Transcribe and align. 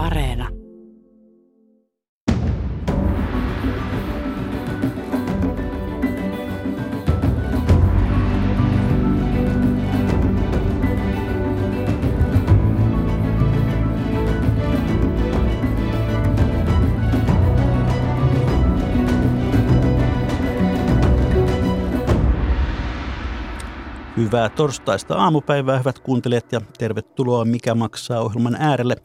Areena. 0.00 0.48
Hyvää 24.16 24.48
torstaista 24.48 25.14
aamupäivää, 25.14 25.78
hyvät 25.78 25.98
kuuntelijat, 25.98 26.52
ja 26.52 26.60
tervetuloa 26.78 27.44
Mikä 27.44 27.74
maksaa 27.74 28.20
ohjelman 28.20 28.56
äärelle. 28.60 28.96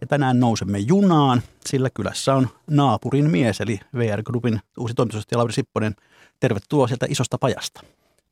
Ja 0.00 0.06
tänään 0.06 0.40
nousemme 0.40 0.78
junaan, 0.78 1.42
sillä 1.66 1.90
kylässä 1.90 2.34
on 2.34 2.48
naapurin 2.70 3.30
mies, 3.30 3.60
eli 3.60 3.80
VR 3.96 4.22
Groupin 4.22 4.60
uusi 4.78 4.94
toimitusjohtaja 4.94 5.38
Lauri 5.38 5.52
Sipponen. 5.52 5.94
Tervetuloa 6.40 6.86
sieltä 6.86 7.06
isosta 7.08 7.38
pajasta. 7.38 7.80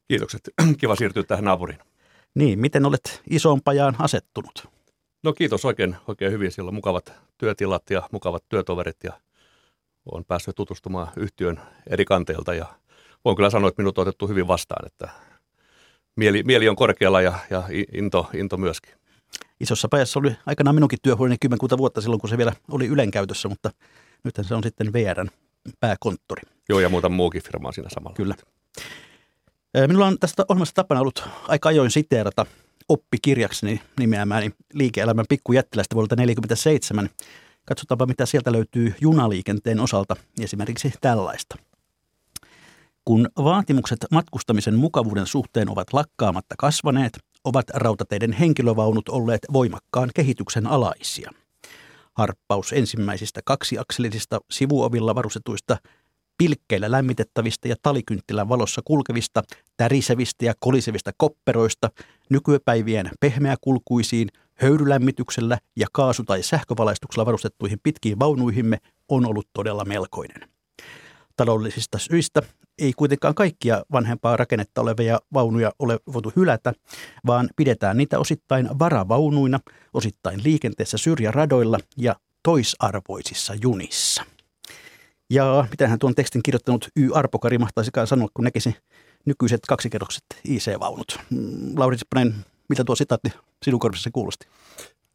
Kiitokset. 0.08 0.40
Kiva 0.80 0.96
siirtyä 0.96 1.22
tähän 1.22 1.44
naapuriin. 1.44 1.78
Niin, 2.34 2.58
miten 2.58 2.86
olet 2.86 3.22
isoon 3.30 3.60
pajaan 3.62 3.96
asettunut? 3.98 4.68
No 5.22 5.32
kiitos 5.32 5.64
oikein, 5.64 5.96
oikein 6.08 6.32
hyvin. 6.32 6.52
Siellä 6.52 6.68
on 6.68 6.74
mukavat 6.74 7.12
työtilat 7.38 7.90
ja 7.90 8.02
mukavat 8.12 8.44
työtoverit 8.48 8.96
ja 9.04 9.12
olen 10.06 10.24
päässyt 10.24 10.56
tutustumaan 10.56 11.08
yhtiön 11.16 11.60
eri 11.90 12.04
kanteilta 12.04 12.54
ja 12.54 12.66
voin 13.24 13.36
kyllä 13.36 13.50
sanoa, 13.50 13.68
että 13.68 13.82
minut 13.82 13.98
on 13.98 14.02
otettu 14.02 14.28
hyvin 14.28 14.48
vastaan, 14.48 14.86
että 14.86 15.08
mieli, 16.16 16.42
mieli 16.42 16.68
on 16.68 16.76
korkealla 16.76 17.20
ja, 17.20 17.38
ja 17.50 17.62
into, 17.92 18.30
into 18.34 18.56
myöskin. 18.56 18.94
Isossa 19.62 19.88
pajassa 19.88 20.20
oli 20.20 20.36
aikanaan 20.46 20.74
minunkin 20.74 20.98
työhuoneeni 21.02 21.38
kymmenkunta 21.40 21.78
vuotta 21.78 22.00
silloin, 22.00 22.20
kun 22.20 22.30
se 22.30 22.38
vielä 22.38 22.52
oli 22.70 22.86
Ylen 22.86 23.10
käytössä, 23.10 23.48
mutta 23.48 23.70
nyt 24.24 24.34
se 24.42 24.54
on 24.54 24.62
sitten 24.62 24.92
VRn 24.92 25.28
pääkonttori. 25.80 26.42
Joo, 26.68 26.80
ja 26.80 26.88
muuta 26.88 27.08
muukin 27.08 27.42
firmaa 27.42 27.72
siinä 27.72 27.90
samalla. 27.90 28.14
Kyllä. 28.14 28.34
Minulla 29.86 30.06
on 30.06 30.18
tästä 30.18 30.44
ohjelmasta 30.48 30.74
tapana 30.74 31.00
ollut 31.00 31.28
aika 31.48 31.68
ajoin 31.68 31.90
siteerata 31.90 32.46
oppikirjakseni 32.88 33.80
nimeämääni 33.98 34.50
liike-elämän 34.72 35.24
pikkujättiläistä 35.28 35.94
vuodelta 35.94 36.16
1947. 36.16 37.10
Katsotaanpa, 37.64 38.06
mitä 38.06 38.26
sieltä 38.26 38.52
löytyy 38.52 38.94
junaliikenteen 39.00 39.80
osalta, 39.80 40.16
esimerkiksi 40.40 40.92
tällaista– 41.00 41.56
kun 43.04 43.28
vaatimukset 43.36 43.98
matkustamisen 44.10 44.74
mukavuuden 44.74 45.26
suhteen 45.26 45.70
ovat 45.70 45.92
lakkaamatta 45.92 46.54
kasvaneet, 46.58 47.18
ovat 47.44 47.70
rautateiden 47.74 48.32
henkilövaunut 48.32 49.08
olleet 49.08 49.40
voimakkaan 49.52 50.10
kehityksen 50.14 50.66
alaisia. 50.66 51.30
Harppaus 52.16 52.72
ensimmäisistä 52.72 53.40
kaksiakselisista 53.44 54.40
sivuovilla 54.50 55.14
varustetuista 55.14 55.76
pilkkeillä 56.38 56.90
lämmitettävistä 56.90 57.68
ja 57.68 57.76
talikynttilän 57.82 58.48
valossa 58.48 58.82
kulkevista, 58.84 59.42
tärisevistä 59.76 60.44
ja 60.44 60.54
kolisevista 60.60 61.10
kopperoista 61.16 61.90
nykypäivien 62.30 63.10
pehmeäkulkuisiin, 63.20 64.28
höyrylämmityksellä 64.54 65.58
ja 65.76 65.86
kaasu- 65.92 66.24
tai 66.24 66.42
sähkövalaistuksella 66.42 67.26
varustettuihin 67.26 67.78
pitkiin 67.82 68.18
vaunuihimme 68.18 68.78
on 69.08 69.26
ollut 69.26 69.48
todella 69.52 69.84
melkoinen. 69.84 70.48
Taloudellisista 71.36 71.98
syistä 71.98 72.42
ei 72.78 72.92
kuitenkaan 72.92 73.34
kaikkia 73.34 73.82
vanhempaa 73.92 74.36
rakennetta 74.36 74.80
olevia 74.80 75.18
vaunuja 75.34 75.72
ole 75.78 75.98
voitu 76.12 76.32
hylätä, 76.36 76.72
vaan 77.26 77.48
pidetään 77.56 77.96
niitä 77.96 78.18
osittain 78.18 78.78
varavaunuina, 78.78 79.60
osittain 79.94 80.40
liikenteessä 80.44 80.98
syrjäradoilla 80.98 81.78
ja 81.96 82.16
toisarvoisissa 82.42 83.54
junissa. 83.62 84.24
Ja 85.30 85.66
hän 85.86 85.98
tuon 85.98 86.14
tekstin 86.14 86.42
kirjoittanut 86.42 86.88
Y. 86.96 87.08
Arpokari 87.14 87.58
mahtaisikaan 87.58 88.06
sanoa, 88.06 88.28
kun 88.34 88.44
näkisi 88.44 88.76
nykyiset 89.24 89.60
kaksikerrokset 89.68 90.24
IC-vaunut. 90.44 91.18
Mm, 91.30 91.78
Lauri 91.78 91.98
Sipponen, 91.98 92.34
mitä 92.68 92.84
tuo 92.84 92.96
sitaatti 92.96 93.32
sinun 93.62 93.80
korvissa 93.80 94.10
kuulosti? 94.12 94.46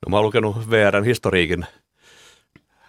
No, 0.06 0.10
mä 0.10 0.16
oon 0.16 0.26
lukenut 0.26 0.70
VRn 0.70 1.04
historiikin 1.04 1.66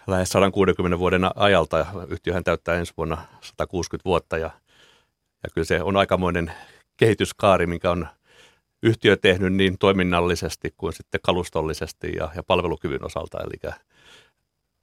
lähes 0.07 0.29
160 0.29 0.99
vuoden 0.99 1.21
ajalta 1.35 1.77
ja 1.77 1.85
yhtiöhän 2.07 2.43
täyttää 2.43 2.75
ensi 2.75 2.93
vuonna 2.97 3.17
160 3.41 4.05
vuotta 4.05 4.37
ja, 4.37 4.51
ja 5.43 5.49
kyllä 5.53 5.65
se 5.65 5.83
on 5.83 5.97
aikamoinen 5.97 6.51
kehityskaari, 6.97 7.67
minkä 7.67 7.91
on 7.91 8.07
yhtiö 8.83 9.17
tehnyt 9.17 9.53
niin 9.53 9.77
toiminnallisesti 9.77 10.73
kuin 10.77 10.93
sitten 10.93 11.21
kalustollisesti 11.23 12.11
ja, 12.17 12.29
ja 12.35 12.43
palvelukyvyn 12.43 13.05
osalta. 13.05 13.37
Eli 13.39 13.73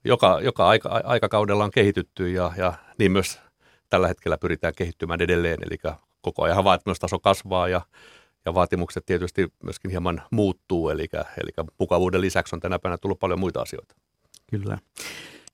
joka, 0.05 0.41
joka 0.41 0.69
aika, 0.69 1.01
aikakaudella 1.05 1.65
on 1.65 1.71
kehitytty 1.71 2.33
ja, 2.33 2.53
ja 2.57 2.73
niin 2.99 3.13
myös 3.13 3.41
tällä 3.89 4.09
hetkellä 4.09 4.39
pyritään 4.39 4.75
kehittymään 4.77 5.23
edelleen. 5.23 5.59
Eli 5.67 5.79
koko 6.21 6.43
ajan 6.43 6.65
vaatimustaso 6.65 7.19
kasvaa 7.19 7.69
ja, 7.69 7.81
ja 8.45 8.55
vaatimukset 8.55 9.07
tietysti 9.07 9.49
myöskin 9.63 9.91
hieman 9.91 10.23
muuttuu. 10.31 10.89
Eli, 10.89 11.09
eli 11.43 11.67
mukavuuden 11.79 12.21
lisäksi 12.21 12.57
on 12.57 12.61
tänä 12.61 12.79
päivänä 12.79 12.99
tullut 12.99 13.19
paljon 13.19 13.41
muita 13.41 13.63
asioita. 13.63 13.95
Kyllä. 14.51 14.79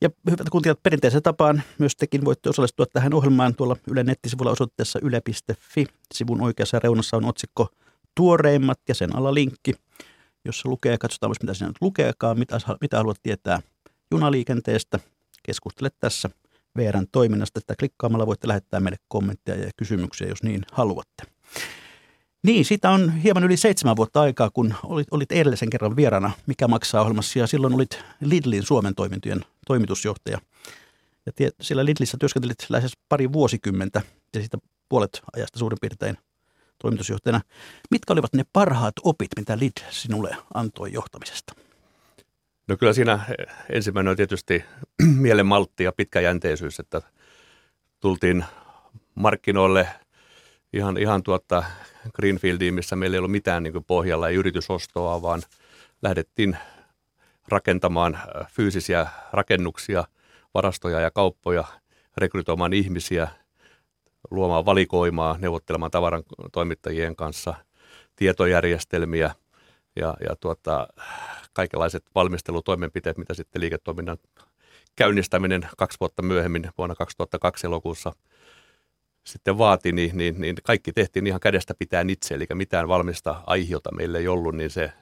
Ja 0.03 0.11
hyvät 0.31 0.51
kuuntelijat, 0.51 0.83
perinteisen 0.83 1.23
tapaan 1.23 1.63
myös 1.79 1.97
tekin 1.97 2.25
voitte 2.25 2.49
osallistua 2.49 2.87
tähän 2.87 3.15
ohjelmaan 3.15 3.55
tuolla 3.55 3.77
Yle 3.91 4.05
nettisivulla 4.05 4.51
osoitteessa 4.51 4.99
yle.fi. 5.03 5.87
Sivun 6.15 6.41
oikeassa 6.41 6.79
reunassa 6.79 7.17
on 7.17 7.25
otsikko 7.25 7.69
Tuoreimmat 8.15 8.79
ja 8.89 8.95
sen 8.95 9.17
alla 9.17 9.35
linkki, 9.35 9.73
jossa 10.45 10.69
lukee, 10.69 10.99
katsotaan 10.99 11.31
myös 11.31 11.43
mitä 11.43 11.55
siinä 11.55 11.69
nyt 11.69 11.77
lukeekaan, 11.81 12.39
mitä, 12.39 12.61
mitä 12.81 12.97
haluat 12.97 13.17
tietää 13.23 13.61
junaliikenteestä. 14.11 14.99
Keskustele 15.43 15.91
tässä 16.01 16.31
VRn 16.79 17.07
toiminnasta, 17.13 17.59
että 17.59 17.75
klikkaamalla 17.79 18.27
voitte 18.27 18.49
lähettää 18.49 18.81
meille 18.81 18.99
kommentteja 19.09 19.65
ja 19.65 19.71
kysymyksiä, 19.77 20.29
jos 20.29 20.43
niin 20.43 20.63
haluatte. 20.73 21.23
Niin, 22.43 22.65
siitä 22.65 22.91
on 22.91 23.13
hieman 23.13 23.45
yli 23.45 23.57
seitsemän 23.57 23.97
vuotta 23.97 24.21
aikaa, 24.21 24.51
kun 24.51 24.75
olit, 24.85 25.09
olit 25.11 25.33
edellisen 25.33 25.71
kerran 25.71 25.97
vieraana 25.97 26.31
Mikä 26.47 26.69
maksaa 26.69 27.01
ohjelmassa 27.01 27.39
ja 27.39 27.47
silloin 27.47 27.75
olit 27.75 27.99
Lidlin 28.21 28.63
Suomen 28.63 28.95
toimintojen 28.95 29.45
toimitusjohtaja. 29.67 30.39
Ja 31.27 31.33
tie, 31.33 31.51
siellä 31.61 31.85
Lidlissä 31.85 32.17
työskentelit 32.21 32.67
lähes 32.69 32.93
pari 33.09 33.33
vuosikymmentä 33.33 34.03
ja 34.35 34.41
siitä 34.41 34.59
puolet 34.89 35.23
ajasta 35.33 35.59
suurin 35.59 35.79
piirtein 35.81 36.17
toimitusjohtajana. 36.79 37.41
Mitkä 37.91 38.13
olivat 38.13 38.35
ne 38.35 38.45
parhaat 38.53 38.95
opit, 39.03 39.29
mitä 39.37 39.59
Lid 39.59 39.73
sinulle 39.91 40.37
antoi 40.55 40.93
johtamisesta? 40.93 41.55
No 42.69 42.77
kyllä 42.77 42.93
siinä 42.93 43.19
ensimmäinen 43.73 44.11
on 44.11 44.17
tietysti 44.17 44.65
mielenmaltti 45.27 45.85
ja 45.85 45.93
pitkäjänteisyys, 45.93 46.81
että 46.81 47.03
tultiin 48.01 48.45
markkinoille 49.15 49.89
ihan, 50.73 50.97
ihan 50.97 51.23
tuota 51.23 51.65
Greenfieldiin, 52.15 52.75
missä 52.75 52.97
meillä 52.97 53.15
ei 53.15 53.19
ollut 53.19 53.31
mitään 53.31 53.63
niin 53.63 53.85
pohjalla, 53.87 54.29
ei 54.29 54.35
yritysostoa, 54.35 55.23
vaan 55.23 55.43
lähdettiin 56.03 56.57
rakentamaan 57.53 58.19
fyysisiä 58.49 59.07
rakennuksia, 59.33 60.05
varastoja 60.55 61.01
ja 61.01 61.11
kauppoja, 61.11 61.65
rekrytoimaan 62.17 62.73
ihmisiä, 62.73 63.29
luomaan 64.31 64.65
valikoimaa, 64.65 65.39
neuvottelemaan 65.39 65.91
tavaran 65.91 66.23
toimittajien 66.53 67.17
kanssa, 67.17 67.55
tietojärjestelmiä 68.17 69.35
ja, 69.97 70.15
ja 70.29 70.37
tuota, 70.41 70.89
kaikenlaiset 71.53 72.05
valmistelutoimenpiteet, 72.15 73.19
mitä 73.19 73.35
sitten 73.35 73.63
liiketoiminnan 73.63 74.19
käynnistäminen 74.97 75.69
kaksi 75.77 76.01
vuotta 76.01 76.23
myöhemmin 76.23 76.71
vuonna 76.79 76.95
2002 76.95 77.67
elokuussa 77.67 78.13
sitten 79.27 79.59
vaati, 79.59 79.93
niin, 79.93 80.17
niin, 80.17 80.41
niin 80.41 80.57
kaikki 80.63 80.93
tehtiin 80.93 81.27
ihan 81.27 81.41
kädestä 81.41 81.75
pitää 81.79 82.05
itse, 82.09 82.35
eli 82.35 82.47
mitään 82.55 82.89
valmista 82.89 83.43
aihiota 83.47 83.95
meillä 83.95 84.19
ei 84.19 84.29
ollut, 84.29 84.55
niin 84.55 84.71
se 84.71 84.93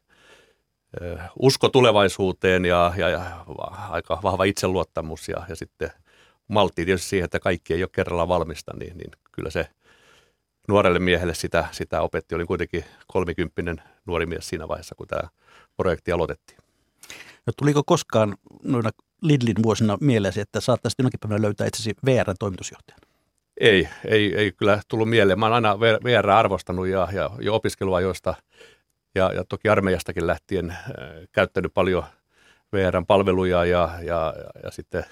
usko 1.39 1.69
tulevaisuuteen 1.69 2.65
ja, 2.65 2.93
ja, 2.97 3.09
ja 3.09 3.45
aika 3.91 4.19
vahva 4.23 4.45
itseluottamus 4.45 5.29
ja, 5.29 5.43
ja 5.49 5.57
sitten 5.57 5.91
maltti 6.49 6.85
tietysti 6.85 7.09
siihen, 7.09 7.25
että 7.25 7.41
kaikki 7.41 7.75
ei 7.75 7.83
ole 7.83 7.91
kerralla 7.93 8.29
valmista, 8.29 8.73
niin, 8.77 8.97
niin 8.97 9.11
kyllä 9.33 9.51
se 9.51 9.69
nuorelle 10.69 10.99
miehelle 10.99 11.35
sitä, 11.35 11.69
sitä 11.71 12.01
opetti. 12.01 12.35
Olin 12.35 12.47
kuitenkin 12.47 12.85
kolmikymppinen 13.07 13.83
nuori 14.07 14.27
mies 14.27 14.49
siinä 14.49 14.69
vaiheessa, 14.69 14.95
kun 14.95 15.07
tämä 15.07 15.29
projekti 15.77 16.13
aloitettiin. 16.13 16.59
No, 17.47 17.53
tuliko 17.57 17.83
koskaan 17.87 18.37
noina 18.63 18.91
Lidlin 19.23 19.63
vuosina 19.63 19.99
mieleesi, 20.01 20.41
että 20.41 20.61
saattaisi 20.61 20.95
jonakin 20.99 21.21
päivänä 21.21 21.43
löytää 21.43 21.67
itsesi 21.67 21.95
VRn 22.07 22.35
toimitusjohtajan? 22.39 23.01
Ei, 23.61 23.89
ei, 24.05 24.35
ei 24.37 24.53
kyllä 24.53 24.81
tullut 24.89 25.09
mieleen. 25.09 25.39
Mä 25.39 25.47
olen 25.47 25.55
aina 25.55 25.81
VR 25.81 26.31
arvostanut 26.31 26.87
ja, 26.87 27.09
ja 27.13 27.31
jo 27.41 27.55
opiskelua, 27.55 28.01
joista 28.01 28.35
ja, 29.15 29.33
ja 29.35 29.45
toki 29.45 29.69
armeijastakin 29.69 30.27
lähtien 30.27 30.71
äh, 30.71 30.79
käyttänyt 31.33 31.75
paljon 31.75 32.05
VRn 32.73 33.07
palveluja 33.07 33.65
ja, 33.65 33.91
ja, 34.03 34.35
ja, 34.63 34.71
sitten 34.71 35.05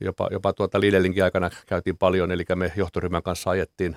jopa, 0.00 0.28
jopa 0.30 0.52
tuota 0.52 0.80
Lidelinkin 0.80 1.24
aikana 1.24 1.50
käytiin 1.66 1.98
paljon, 1.98 2.32
eli 2.32 2.44
me 2.54 2.72
johtoryhmän 2.76 3.22
kanssa 3.22 3.50
ajettiin 3.50 3.96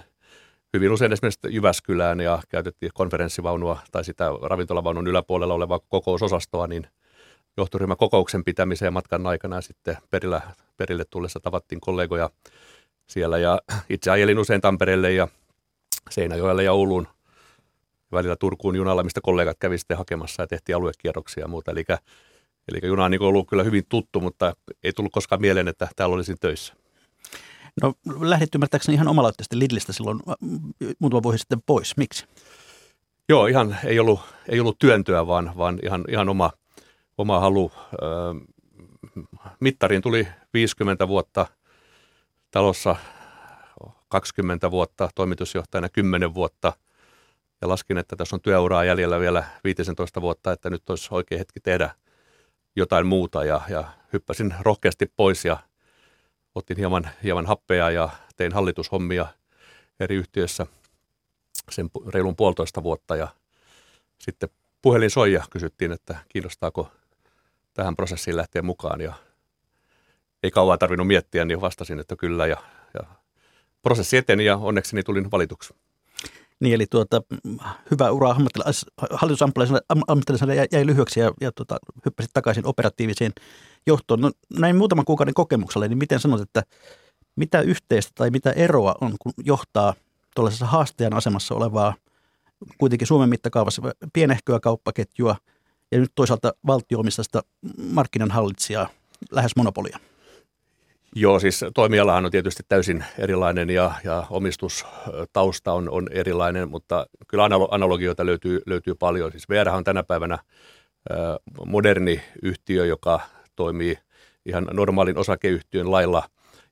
hyvin 0.74 0.92
usein 0.92 1.14
esimerkiksi 1.14 1.40
Jyväskylään 1.50 2.20
ja 2.20 2.42
käytettiin 2.50 2.92
konferenssivaunua 2.94 3.80
tai 3.92 4.04
sitä 4.04 4.26
ravintolavaunun 4.42 5.08
yläpuolella 5.08 5.54
olevaa 5.54 5.80
kokousosastoa, 5.90 6.68
niin 6.68 6.88
johtoryhmäkokouksen 7.58 8.44
pitämiseen 8.44 8.94
matkan 8.94 9.28
aikana 9.28 9.56
ja 9.56 9.62
sitten 9.62 9.98
perillä, 10.10 10.42
perille 10.78 11.06
tullessa 11.10 11.40
tavattiin 11.40 11.82
kollegoja 11.82 12.30
siellä. 13.08 13.38
Ja 13.38 13.60
itse 13.90 14.12
ajelin 14.12 14.40
usein 14.40 14.62
Tampereelle 14.62 15.12
ja 15.12 15.28
Seinäjoelle 16.10 16.64
ja 16.64 16.74
Ouluun 16.74 17.08
välillä 18.12 18.36
Turkuun 18.36 18.76
junalla, 18.76 19.04
mistä 19.04 19.22
kollegat 19.24 19.58
kävi 19.60 19.78
sitten 19.78 19.98
hakemassa 19.98 20.44
ja 20.44 20.48
tehtiin 20.48 20.76
aluekierroksia 20.76 21.44
ja 21.44 21.48
muuta. 21.48 21.72
Eli, 21.72 21.84
eli 22.72 22.80
juna 22.84 23.06
on 23.06 23.12
niin 23.12 23.22
ollut 23.22 23.50
kyllä 23.50 23.64
hyvin 23.64 23.84
tuttu, 23.90 24.20
mutta 24.20 24.54
ei 24.84 24.94
tullut 24.94 25.14
koskaan 25.14 25.42
mieleen, 25.42 25.68
että 25.68 25.88
täällä 25.96 26.16
olisin 26.16 26.38
töissä. 26.40 26.74
No 27.82 27.94
lähdit 28.22 28.56
ymmärtääkseni 28.56 28.96
ihan 28.96 29.08
omalaitteisesti 29.08 29.60
Lidlistä 29.60 29.94
silloin 29.94 30.20
äh, 30.30 30.36
muutama 31.00 31.24
vuosi 31.24 31.38
sitten 31.38 31.62
pois. 31.66 31.98
Miksi? 31.98 32.26
Joo, 33.30 33.48
ihan 33.48 33.78
ei 33.86 34.00
ollut, 34.00 34.20
ei 34.50 34.60
ollut 34.60 34.80
työntöä, 34.80 35.28
vaan, 35.28 35.52
vaan 35.58 35.80
ihan, 35.84 36.04
ihan 36.10 36.30
oma, 36.30 36.52
oma 37.18 37.40
halu. 37.40 37.72
mittariin 39.60 40.02
tuli 40.02 40.28
50 40.54 41.08
vuotta 41.08 41.46
talossa, 42.52 42.96
20 44.08 44.72
vuotta 44.72 45.10
toimitusjohtajana, 45.16 45.90
10 45.90 46.34
vuotta. 46.34 46.74
Ja 47.62 47.68
laskin, 47.68 47.98
että 47.98 48.16
tässä 48.16 48.36
on 48.36 48.42
työuraa 48.42 48.84
jäljellä 48.84 49.20
vielä 49.20 49.44
15 49.64 50.22
vuotta, 50.22 50.52
että 50.52 50.70
nyt 50.70 50.90
olisi 50.90 51.08
oikea 51.12 51.38
hetki 51.38 51.60
tehdä 51.60 51.96
jotain 52.76 53.08
muuta. 53.08 53.46
Ja, 53.46 53.62
ja 53.70 53.84
hyppäsin 54.14 54.56
rohkeasti 54.60 55.12
pois 55.16 55.46
ja 55.46 55.58
otin 56.56 56.78
hieman, 56.78 57.10
hieman 57.24 57.46
happea 57.46 57.92
ja 57.92 58.10
tein 58.38 58.54
hallitushommia 58.54 59.26
eri 60.00 60.16
yhtiöissä 60.16 60.66
sen 61.70 61.90
reilun 62.08 62.36
puolitoista 62.36 62.84
vuotta 62.84 63.16
ja 63.16 63.28
sitten 64.20 64.50
puhelin 64.82 65.10
soi 65.10 65.34
ja 65.34 65.44
kysyttiin, 65.50 65.92
että 65.92 66.18
kiinnostaako 66.30 66.92
tähän 67.74 67.96
prosessiin 67.96 68.38
lähteä 68.38 68.62
mukaan 68.62 69.02
ja 69.02 69.14
ei 70.44 70.52
kauan 70.52 70.80
tarvinnut 70.80 71.08
miettiä, 71.08 71.46
niin 71.46 71.62
vastasin, 71.62 72.00
että 72.00 72.16
kyllä 72.16 72.48
ja, 72.48 72.58
ja 72.94 73.06
prosessi 73.82 74.18
eteni 74.18 74.46
ja 74.46 74.58
onneksi 74.58 75.04
tulin 75.04 75.32
valituksi. 75.32 75.74
Niin, 76.60 76.76
eli 76.76 76.86
tuota, 76.90 77.22
hyvä 77.92 78.12
ura 78.12 78.36
hallitusammattilaisena 79.12 80.54
jäi, 80.54 80.68
jäi 80.72 80.86
lyhyeksi 80.86 81.20
ja, 81.20 81.32
ja 81.42 81.52
tuota, 81.52 81.78
hyppäsit 82.06 82.32
takaisin 82.34 82.68
operatiiviseen 82.68 83.32
johtoon. 83.88 84.22
No, 84.22 84.32
näin 84.60 84.76
muutaman 84.76 85.06
kuukauden 85.06 85.34
kokemuksella, 85.34 85.88
niin 85.88 85.98
miten 85.98 86.20
sanot, 86.20 86.42
että 86.42 86.64
mitä 87.36 87.62
yhteistä 87.62 88.12
tai 88.16 88.30
mitä 88.30 88.52
eroa 88.52 88.96
on, 89.02 89.16
kun 89.20 89.34
johtaa 89.44 89.94
tuollaisessa 90.36 90.66
haastajan 90.66 91.14
asemassa 91.14 91.56
olevaa 91.56 91.94
kuitenkin 92.78 93.08
Suomen 93.08 93.30
mittakaavassa 93.30 93.82
pienehköä 94.14 94.60
kauppaketjua 94.60 95.36
ja 95.92 96.00
nyt 96.00 96.12
toisaalta 96.16 96.54
valtioomistasta 96.68 97.44
markkinanhallitsijaa, 97.92 98.90
lähes 99.32 99.56
monopolia? 99.56 100.00
Joo, 101.16 101.40
siis 101.40 101.66
toimialahan 101.76 102.26
on 102.26 102.32
tietysti 102.32 102.64
täysin 102.68 103.06
erilainen 103.18 103.70
ja, 103.70 103.92
ja 104.04 104.24
omistustausta 104.30 105.74
on, 105.74 105.90
on 105.90 106.08
erilainen, 106.12 106.70
mutta 106.70 107.06
kyllä 107.28 107.44
analogioita 107.72 108.26
löytyy, 108.26 108.62
löytyy 108.66 108.96
paljon. 108.96 109.32
Siis 109.32 109.50
VR 109.50 109.70
on 109.70 109.84
tänä 109.84 110.04
päivänä 110.04 110.38
moderni 111.66 112.22
yhtiö, 112.44 112.86
joka 112.86 113.20
toimii 113.56 113.98
ihan 114.46 114.68
normaalin 114.74 115.18
osakeyhtiön 115.18 115.92
lailla 115.92 116.24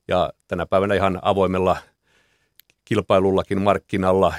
ja 0.08 0.32
tänä 0.48 0.66
päivänä 0.66 0.94
ihan 0.94 1.18
avoimella 1.22 1.76
kilpailullakin 2.84 3.62
markkinalla. 3.62 4.34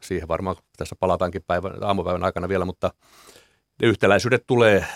Siihen 0.00 0.28
varmaan 0.28 0.56
tässä 0.76 0.96
palataankin 1.00 1.44
päivän, 1.46 1.72
aamupäivän 1.84 2.24
aikana 2.24 2.48
vielä, 2.48 2.64
mutta 2.64 2.90
ne 3.82 3.88
yhtäläisyydet 3.88 4.44
tulee, 4.46 4.86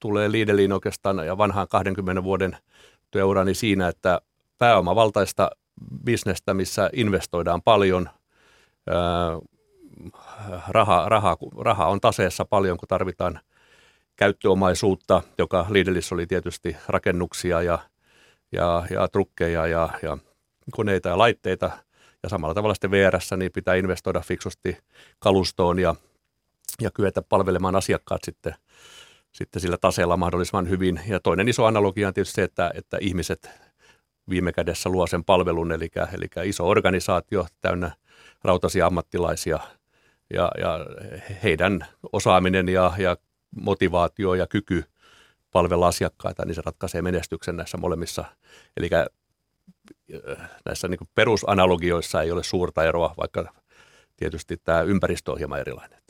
tulee 0.00 0.32
Lidliin 0.32 0.72
oikeastaan 0.72 1.26
ja 1.26 1.38
vanhaan 1.38 1.68
20 1.68 2.24
vuoden 2.24 2.56
työurani 3.14 3.54
siinä, 3.54 3.88
että 3.88 4.20
pääomavaltaista 4.58 5.50
bisnestä, 6.04 6.54
missä 6.54 6.90
investoidaan 6.92 7.62
paljon, 7.62 8.08
raha, 10.68 11.08
raha, 11.08 11.36
raha 11.58 11.86
on 11.86 12.00
taseessa 12.00 12.44
paljon, 12.44 12.78
kun 12.78 12.88
tarvitaan 12.88 13.40
käyttöomaisuutta, 14.16 15.22
joka 15.38 15.66
Lidlissä 15.70 16.14
oli 16.14 16.26
tietysti 16.26 16.76
rakennuksia 16.88 17.62
ja, 17.62 17.78
ja, 18.52 18.86
ja 18.90 19.08
trukkeja 19.08 19.66
ja, 19.66 19.88
ja 20.02 20.18
koneita 20.72 21.08
ja 21.08 21.18
laitteita. 21.18 21.70
Ja 22.22 22.28
samalla 22.28 22.54
tavalla 22.54 22.74
sitten 22.74 22.90
VRS, 22.90 23.30
niin 23.36 23.52
pitää 23.52 23.74
investoida 23.74 24.20
fiksusti 24.20 24.78
kalustoon 25.18 25.78
ja, 25.78 25.94
ja 26.80 26.90
kyetä 26.90 27.22
palvelemaan 27.22 27.76
asiakkaat 27.76 28.20
sitten, 28.24 28.54
sitten 29.34 29.62
sillä 29.62 29.76
taseella 29.80 30.16
mahdollisimman 30.16 30.68
hyvin. 30.68 31.00
Ja 31.06 31.20
toinen 31.20 31.48
iso 31.48 31.64
analogia 31.64 32.08
on 32.08 32.14
tietysti 32.14 32.34
se, 32.34 32.42
että, 32.42 32.70
että 32.74 32.98
ihmiset 33.00 33.50
viime 34.30 34.52
kädessä 34.52 34.88
luo 34.88 35.06
sen 35.06 35.24
palvelun, 35.24 35.72
eli, 35.72 35.88
eli 36.12 36.48
iso 36.48 36.68
organisaatio 36.68 37.46
täynnä 37.60 37.90
rautaisia 38.44 38.86
ammattilaisia 38.86 39.60
ja, 40.34 40.50
ja 40.58 40.86
heidän 41.42 41.86
osaaminen 42.12 42.68
ja, 42.68 42.92
ja 42.98 43.16
motivaatio 43.60 44.34
ja 44.34 44.46
kyky 44.46 44.84
palvella 45.50 45.88
asiakkaita, 45.88 46.44
niin 46.44 46.54
se 46.54 46.62
ratkaisee 46.64 47.02
menestyksen 47.02 47.56
näissä 47.56 47.76
molemmissa. 47.76 48.24
Eli 48.76 48.88
äh, 48.92 50.50
näissä 50.64 50.88
niin 50.88 51.08
perusanalogioissa 51.14 52.22
ei 52.22 52.30
ole 52.30 52.42
suurta 52.42 52.84
eroa, 52.84 53.14
vaikka 53.16 53.52
tietysti 54.16 54.56
tämä 54.56 54.82
ympäristö 54.82 55.32
on 55.32 55.38
hieman 55.38 55.60
erilainen. 55.60 56.03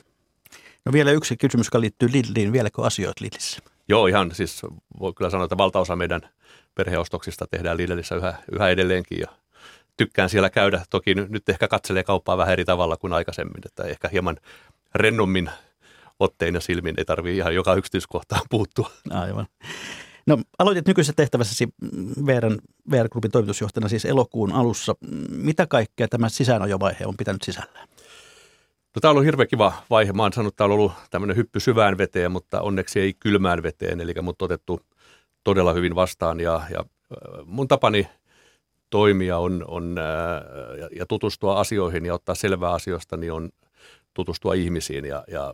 No 0.85 0.91
vielä 0.91 1.11
yksi 1.11 1.37
kysymys, 1.37 1.67
joka 1.67 1.81
liittyy 1.81 2.09
Lidliin. 2.11 2.51
Vieläkö 2.51 2.81
asioita 2.81 3.25
Lidlissä? 3.25 3.59
Joo, 3.87 4.07
ihan 4.07 4.35
siis 4.35 4.61
voi 4.99 5.13
kyllä 5.13 5.29
sanoa, 5.29 5.45
että 5.45 5.57
valtaosa 5.57 5.95
meidän 5.95 6.21
perheostoksista 6.75 7.47
tehdään 7.51 7.77
Lidlissä 7.77 8.15
yhä, 8.15 8.33
yhä 8.51 8.69
edelleenkin 8.69 9.19
ja 9.19 9.27
tykkään 9.97 10.29
siellä 10.29 10.49
käydä. 10.49 10.83
Toki 10.89 11.15
nyt 11.15 11.49
ehkä 11.49 11.67
katselee 11.67 12.03
kauppaa 12.03 12.37
vähän 12.37 12.53
eri 12.53 12.65
tavalla 12.65 12.97
kuin 12.97 13.13
aikaisemmin, 13.13 13.61
että 13.65 13.83
ehkä 13.83 14.07
hieman 14.07 14.37
rennommin 14.95 15.49
ottein 16.19 16.55
ja 16.55 16.61
silmin, 16.61 16.95
ei 16.97 17.05
tarvitse 17.05 17.37
ihan 17.37 17.55
joka 17.55 17.73
yksityiskohtaan 17.73 18.41
puuttua. 18.49 18.91
Aivan. 19.09 19.47
No 20.27 20.37
aloitit 20.59 20.87
nykyisessä 20.87 21.13
tehtävässäsi 21.15 21.67
VR, 22.25 22.45
VR-grupin 22.91 23.31
toimitusjohtajana 23.31 23.89
siis 23.89 24.05
elokuun 24.05 24.51
alussa. 24.51 24.95
Mitä 25.29 25.67
kaikkea 25.67 26.07
tämä 26.07 26.29
sisäänajovaihe 26.29 27.05
on 27.05 27.17
pitänyt 27.17 27.41
sisällään? 27.41 27.87
No, 28.95 28.99
tämä 29.01 29.09
on 29.09 29.13
ollut 29.13 29.25
hirveän 29.25 29.47
kiva 29.47 29.73
vaihe. 29.89 30.13
Mä 30.13 30.23
oon 30.23 30.33
sanonut, 30.33 30.51
että 30.51 30.57
tämä 30.57 30.65
on 30.65 30.71
ollut 30.71 30.91
tämmöinen 31.09 31.37
hyppy 31.37 31.59
syvään 31.59 31.97
veteen, 31.97 32.31
mutta 32.31 32.61
onneksi 32.61 32.99
ei 32.99 33.13
kylmään 33.13 33.63
veteen. 33.63 34.01
Eli 34.01 34.13
mut 34.21 34.41
otettu 34.41 34.81
todella 35.43 35.73
hyvin 35.73 35.95
vastaan 35.95 36.39
ja, 36.39 36.61
ja 36.69 36.85
mun 37.45 37.67
tapani 37.67 38.07
toimia 38.89 39.37
on, 39.37 39.65
on 39.67 39.95
ja, 40.79 40.89
ja 40.97 41.05
tutustua 41.05 41.59
asioihin 41.59 42.05
ja 42.05 42.13
ottaa 42.13 42.35
selvää 42.35 42.71
asioista, 42.71 43.17
niin 43.17 43.31
on 43.31 43.49
tutustua 44.13 44.53
ihmisiin 44.53 45.05
ja, 45.05 45.23
ja 45.27 45.53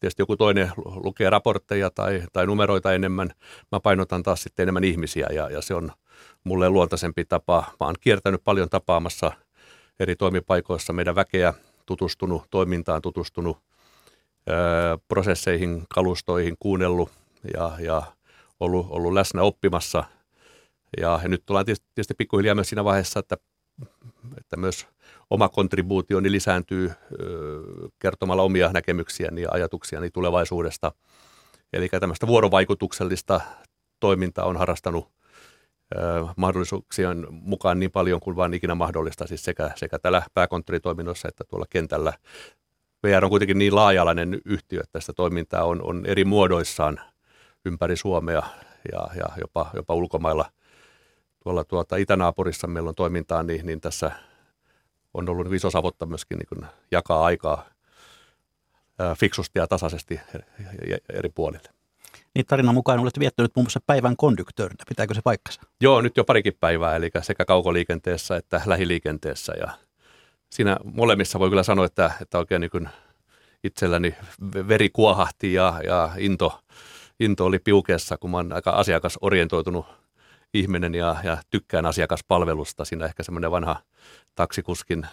tietysti 0.00 0.22
joku 0.22 0.36
toinen 0.36 0.70
lukee 0.76 1.30
raportteja 1.30 1.90
tai, 1.90 2.22
tai 2.32 2.46
numeroita 2.46 2.94
enemmän. 2.94 3.30
Mä 3.72 3.80
painotan 3.80 4.22
taas 4.22 4.42
sitten 4.42 4.62
enemmän 4.62 4.84
ihmisiä 4.84 5.26
ja, 5.32 5.50
ja 5.50 5.62
se 5.62 5.74
on 5.74 5.92
mulle 6.44 6.68
luontaisempi 6.68 7.24
tapa. 7.24 7.64
Mä 7.80 7.86
oon 7.86 7.94
kiertänyt 8.00 8.44
paljon 8.44 8.68
tapaamassa 8.68 9.32
eri 10.00 10.16
toimipaikoissa 10.16 10.92
meidän 10.92 11.14
väkeä, 11.14 11.54
tutustunut 11.86 12.42
toimintaan, 12.50 13.02
tutustunut 13.02 13.58
ö, 14.48 14.52
prosesseihin, 15.08 15.82
kalustoihin, 15.88 16.56
kuunnellut 16.60 17.10
ja, 17.54 17.72
ja 17.78 18.02
ollut, 18.60 18.86
ollut 18.90 19.12
läsnä 19.12 19.42
oppimassa. 19.42 20.04
Ja, 21.00 21.20
ja 21.22 21.28
nyt 21.28 21.42
tullaan 21.46 21.64
tietysti, 21.64 21.86
tietysti 21.94 22.14
pikkuhiljaa 22.14 22.54
myös 22.54 22.68
siinä 22.68 22.84
vaiheessa, 22.84 23.20
että, 23.20 23.36
että 24.38 24.56
myös 24.56 24.86
oma 25.30 25.48
kontribuutioni 25.48 26.32
lisääntyy 26.32 26.92
kertomalla 27.98 28.42
omia 28.42 28.72
näkemyksiäni 28.72 29.42
ja 29.42 29.48
ajatuksiani 29.52 30.10
tulevaisuudesta. 30.10 30.92
Eli 31.72 31.88
tämmöistä 31.88 32.26
vuorovaikutuksellista 32.26 33.40
toimintaa 34.00 34.44
on 34.44 34.56
harrastanut 34.56 35.15
mahdollisuuksien 36.36 37.26
mukaan 37.30 37.78
niin 37.78 37.90
paljon 37.90 38.20
kuin 38.20 38.36
vain 38.36 38.54
ikinä 38.54 38.74
mahdollista, 38.74 39.26
siis 39.26 39.44
sekä, 39.44 39.70
sekä 39.76 39.98
täällä 39.98 40.22
pääkonttoritoiminnossa 40.34 41.28
että 41.28 41.44
tuolla 41.44 41.66
kentällä. 41.70 42.12
VR 43.02 43.24
on 43.24 43.30
kuitenkin 43.30 43.58
niin 43.58 43.74
laajalainen 43.74 44.40
yhtiö, 44.44 44.80
että 44.80 45.00
sitä 45.00 45.12
toimintaa 45.12 45.64
on, 45.64 45.82
on 45.82 46.06
eri 46.06 46.24
muodoissaan 46.24 47.00
ympäri 47.64 47.96
Suomea 47.96 48.42
ja, 48.92 49.06
ja 49.16 49.26
jopa, 49.40 49.70
jopa 49.74 49.94
ulkomailla. 49.94 50.50
Tuolla 51.42 51.64
tuota, 51.64 51.96
itänaapurissa 51.96 52.66
meillä 52.66 52.88
on 52.88 52.94
toimintaa, 52.94 53.42
niin, 53.42 53.66
niin 53.66 53.80
tässä 53.80 54.10
on 55.14 55.28
ollut 55.28 55.52
iso 55.52 55.70
savotta 55.70 56.06
myöskin 56.06 56.38
niin 56.38 56.66
jakaa 56.90 57.24
aikaa 57.24 57.64
fiksusti 59.18 59.58
ja 59.58 59.66
tasaisesti 59.66 60.20
eri 61.08 61.28
puolille. 61.34 61.75
Niin 62.36 62.46
tarinan 62.46 62.74
mukaan 62.74 63.00
olette 63.00 63.20
viettänyt 63.20 63.52
muun 63.56 63.64
muassa 63.64 63.80
päivän 63.86 64.16
konduktöörinä. 64.16 64.84
Pitääkö 64.88 65.14
se 65.14 65.20
paikkansa? 65.24 65.60
Joo, 65.80 66.00
nyt 66.00 66.16
jo 66.16 66.24
parikin 66.24 66.56
päivää, 66.60 66.96
eli 66.96 67.10
sekä 67.22 67.44
kaukoliikenteessä 67.44 68.36
että 68.36 68.60
lähiliikenteessä. 68.66 69.52
Ja 69.60 69.70
siinä 70.50 70.76
molemmissa 70.84 71.38
voi 71.38 71.48
kyllä 71.48 71.62
sanoa, 71.62 71.86
että, 71.86 72.10
että 72.20 72.38
oikein 72.38 72.60
niin 72.60 72.88
itselläni 73.64 74.14
veri 74.68 74.90
kuohahti 74.90 75.52
ja, 75.52 75.80
ja 75.84 76.10
into, 76.18 76.60
into 77.20 77.44
oli 77.44 77.58
piukeessa, 77.58 78.16
kun 78.18 78.30
mä 78.30 78.36
oon 78.36 78.52
aika 78.52 78.70
asiakasorientoitunut 78.70 79.86
ihminen 80.54 80.94
ja, 80.94 81.16
ja 81.24 81.38
tykkään 81.50 81.86
asiakaspalvelusta. 81.86 82.84
Siinä 82.84 83.04
ehkä 83.04 83.22
semmoinen 83.22 83.50
vanha 83.50 83.76
taksikuskin 84.34 85.06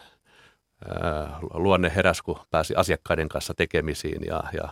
ää, 0.90 1.40
luonne 1.54 1.92
heräs, 1.96 2.22
kun 2.22 2.40
pääsi 2.52 2.76
asiakkaiden 2.76 3.30
kanssa 3.30 3.54
tekemisiin 3.54 4.22
ja, 4.28 4.44
ja, 4.54 4.70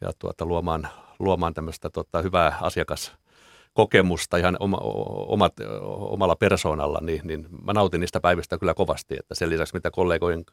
ja 0.00 0.10
tuota, 0.18 0.46
luomaan, 0.46 0.88
luomaan 1.20 1.54
tämmöistä 1.54 1.90
tota, 1.90 2.22
hyvää 2.22 2.58
asiakaskokemusta 2.60 4.36
ihan 4.36 4.56
oma, 4.60 4.78
omat, 5.26 5.52
omalla 5.98 6.36
persoonalla, 6.36 6.98
niin, 7.02 7.20
niin 7.24 7.46
mä 7.64 7.72
nautin 7.72 8.00
niistä 8.00 8.20
päivistä 8.20 8.58
kyllä 8.58 8.74
kovasti, 8.74 9.16
että 9.20 9.34
sen 9.34 9.50
lisäksi 9.50 9.74
mitä 9.74 9.90
kollegojen, 9.90 10.44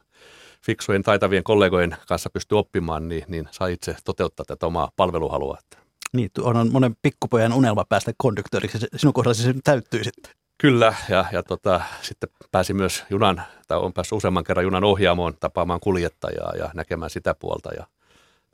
fiksujen, 0.65 1.03
taitavien 1.03 1.43
kollegojen 1.43 1.97
kanssa 2.07 2.29
pystyy 2.29 2.59
oppimaan, 2.59 3.09
niin, 3.09 3.23
niin 3.27 3.47
sai 3.51 3.73
itse 3.73 3.95
toteuttaa 4.05 4.45
tätä 4.45 4.65
omaa 4.65 4.91
palveluhalua. 4.95 5.57
Niin, 6.13 6.29
on 6.41 6.71
monen 6.71 6.95
pikkupojan 7.01 7.53
unelma 7.53 7.85
päästä 7.89 8.11
konduktööriksi. 8.17 8.77
Sinun 8.95 9.13
kohdallasi 9.13 9.43
se 9.43 9.53
täyttyy 9.63 10.03
sitten. 10.03 10.31
Kyllä, 10.57 10.93
ja, 11.09 11.25
ja 11.31 11.43
tota, 11.43 11.81
sitten 12.01 12.29
pääsi 12.51 12.73
myös 12.73 13.03
junan, 13.09 13.41
tai 13.67 13.77
on 13.77 13.93
päässyt 13.93 14.17
useamman 14.17 14.43
kerran 14.43 14.63
junan 14.63 14.83
ohjaamoon 14.83 15.33
tapaamaan 15.39 15.79
kuljettajaa 15.79 16.53
ja 16.55 16.69
näkemään 16.73 17.09
sitä 17.09 17.35
puolta. 17.35 17.73
Ja 17.73 17.87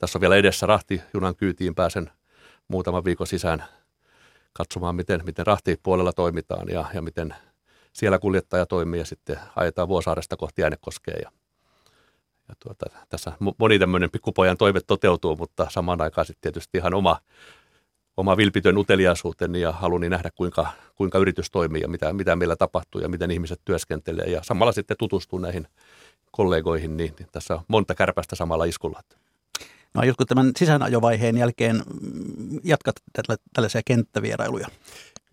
tässä 0.04 0.18
on 0.18 0.20
vielä 0.20 0.36
edessä 0.36 0.66
rahti 0.66 1.00
junan 1.14 1.36
kyytiin 1.36 1.74
pääsen 1.74 2.10
muutaman 2.68 3.04
viikon 3.04 3.26
sisään 3.26 3.64
katsomaan, 4.52 4.94
miten, 4.94 5.20
miten 5.26 5.46
rahtipuolella 5.46 6.12
toimitaan 6.12 6.68
ja, 6.68 6.84
ja 6.94 7.02
miten 7.02 7.34
siellä 7.92 8.18
kuljettaja 8.18 8.66
toimii 8.66 9.00
ja 9.00 9.04
sitten 9.04 9.38
ajetaan 9.56 9.88
Vuosaaresta 9.88 10.36
kohti 10.36 10.62
Äänekoskea. 10.62 11.14
Ja, 11.22 11.30
ja 12.48 12.54
tuota, 12.58 12.86
tässä 13.08 13.32
moni 13.58 13.78
tämmöinen 13.78 14.10
pikkupojan 14.10 14.56
toive 14.56 14.80
toteutuu, 14.86 15.36
mutta 15.36 15.66
samaan 15.70 16.00
aikaan 16.00 16.26
sitten 16.26 16.42
tietysti 16.42 16.78
ihan 16.78 16.94
oma 16.94 17.18
oma 18.16 18.36
vilpitön 18.36 18.78
uteliaisuuteni 18.78 19.60
ja 19.60 19.72
haluni 19.72 20.08
nähdä, 20.08 20.30
kuinka, 20.34 20.66
kuinka 20.94 21.18
yritys 21.18 21.50
toimii 21.50 21.82
ja 21.82 21.88
mitä, 21.88 22.12
mitä 22.12 22.36
meillä 22.36 22.56
tapahtuu 22.56 23.00
ja 23.00 23.08
miten 23.08 23.30
ihmiset 23.30 23.60
työskentelee. 23.64 24.26
Ja 24.26 24.42
samalla 24.42 24.72
sitten 24.72 24.96
tutustuu 24.96 25.38
näihin 25.38 25.68
kollegoihin, 26.30 26.96
niin, 26.96 27.14
niin 27.18 27.28
tässä 27.32 27.54
on 27.54 27.60
monta 27.68 27.94
kärpästä 27.94 28.36
samalla 28.36 28.64
iskulla. 28.64 29.00
No 29.94 30.02
jotkut 30.02 30.28
tämän 30.28 30.50
sisäänajovaiheen 30.58 31.36
jälkeen 31.36 31.82
jatkat 32.64 32.96
tällaisia 33.52 33.80
kenttävierailuja? 33.86 34.66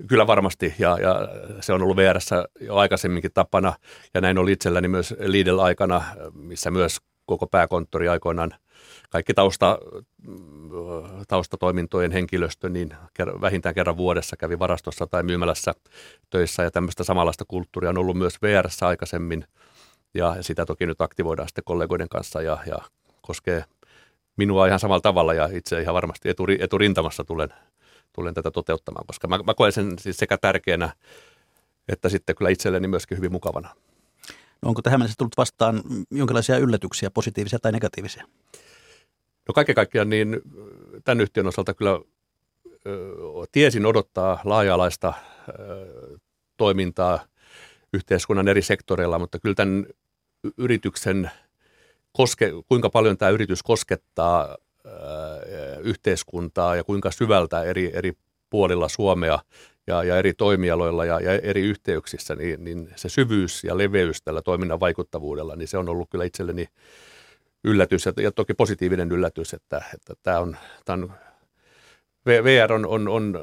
Kyllä 0.07 0.27
varmasti, 0.27 0.73
ja, 0.79 0.97
ja 1.01 1.29
se 1.61 1.73
on 1.73 1.81
ollut 1.81 1.97
VRssä 1.97 2.45
jo 2.59 2.75
aikaisemminkin 2.75 3.31
tapana, 3.33 3.73
ja 4.13 4.21
näin 4.21 4.37
oli 4.37 4.51
itselläni 4.51 4.87
myös 4.87 5.15
Lidl-aikana, 5.19 6.03
missä 6.33 6.71
myös 6.71 6.97
koko 7.25 7.47
pääkonttori 7.47 8.07
aikoinaan– 8.07 8.51
kaikki 9.11 9.33
tausta, 9.33 9.79
taustatoimintojen 11.27 12.11
henkilöstö 12.11 12.69
niin 12.69 12.93
vähintään 13.41 13.75
kerran 13.75 13.97
vuodessa 13.97 14.37
kävi 14.37 14.59
varastossa 14.59 15.07
tai 15.07 15.23
myymälässä 15.23 15.73
töissä 16.29 16.63
ja 16.63 16.71
tämmöistä 16.71 17.03
samanlaista 17.03 17.45
kulttuuria 17.47 17.89
on 17.89 17.97
ollut 17.97 18.17
myös 18.17 18.41
VRssä 18.41 18.87
aikaisemmin 18.87 19.45
ja 20.13 20.35
sitä 20.41 20.65
toki 20.65 20.85
nyt 20.85 21.01
aktivoidaan 21.01 21.47
sitten 21.47 21.63
kollegoiden 21.63 22.09
kanssa 22.09 22.41
ja, 22.41 22.57
ja 22.65 22.77
koskee 23.21 23.63
minua 24.41 24.67
ihan 24.67 24.79
samalla 24.79 25.01
tavalla 25.01 25.33
ja 25.33 25.50
itse 25.53 25.81
ihan 25.81 25.95
varmasti 25.95 26.29
eturi, 26.29 26.57
eturintamassa 26.62 27.24
tulen, 27.24 27.50
tulen 28.13 28.33
tätä 28.33 28.51
toteuttamaan, 28.51 29.05
koska 29.07 29.27
mä, 29.27 29.39
mä 29.45 29.53
koen 29.53 29.71
sen 29.71 30.00
siis 30.00 30.17
sekä 30.17 30.38
tärkeänä 30.38 30.89
että 31.88 32.10
sitten 32.10 32.36
kyllä 32.36 32.50
itselleni 32.50 32.88
myöskin 32.88 33.17
hyvin 33.17 33.31
mukavana. 33.31 33.69
No 34.62 34.69
onko 34.69 34.81
tähän 34.81 35.00
mennessä 35.00 35.15
tullut 35.17 35.38
vastaan 35.38 35.81
jonkinlaisia 36.12 36.57
yllätyksiä, 36.57 37.12
positiivisia 37.12 37.60
tai 37.60 37.71
negatiivisia? 37.71 38.25
No 39.48 39.53
kaiken 39.53 39.75
kaikkiaan 39.75 40.10
niin 40.10 40.41
tämän 41.03 41.21
yhtiön 41.21 41.48
osalta 41.48 41.74
kyllä 41.74 42.00
tiesin 43.51 43.86
odottaa 43.86 44.39
laaja-alaista 44.43 45.13
toimintaa 46.57 47.19
yhteiskunnan 47.93 48.48
eri 48.48 48.62
sektoreilla, 48.62 49.19
mutta 49.19 49.39
kyllä 49.39 49.55
tämän 49.55 49.86
yrityksen, 50.57 51.31
koske, 52.11 52.51
kuinka 52.67 52.89
paljon 52.89 53.17
tämä 53.17 53.29
yritys 53.29 53.63
koskettaa 53.63 54.57
yhteiskuntaa 55.83 56.75
ja 56.75 56.83
kuinka 56.83 57.11
syvältä 57.11 57.63
eri, 57.63 57.91
eri 57.93 58.13
puolilla 58.49 58.89
Suomea 58.89 59.39
ja, 59.87 60.03
ja 60.03 60.17
eri 60.17 60.33
toimialoilla 60.33 61.05
ja, 61.05 61.19
ja 61.19 61.31
eri 61.31 61.61
yhteyksissä, 61.61 62.35
niin, 62.35 62.63
niin 62.63 62.89
se 62.95 63.09
syvyys 63.09 63.63
ja 63.63 63.77
leveys 63.77 64.21
tällä 64.21 64.41
toiminnan 64.41 64.79
vaikuttavuudella, 64.79 65.55
niin 65.55 65.67
se 65.67 65.77
on 65.77 65.89
ollut 65.89 66.09
kyllä 66.09 66.25
itselleni 66.25 66.65
yllätys 67.63 68.05
ja, 68.05 68.13
ja 68.17 68.31
toki 68.31 68.53
positiivinen 68.53 69.11
yllätys, 69.11 69.53
että, 69.53 69.81
että 69.93 70.13
tämä 70.23 70.39
on, 70.39 70.57
tämä 70.85 71.03
on 71.03 71.13
VR 72.25 72.73
on, 72.73 72.85
on, 72.85 73.07
on 73.07 73.39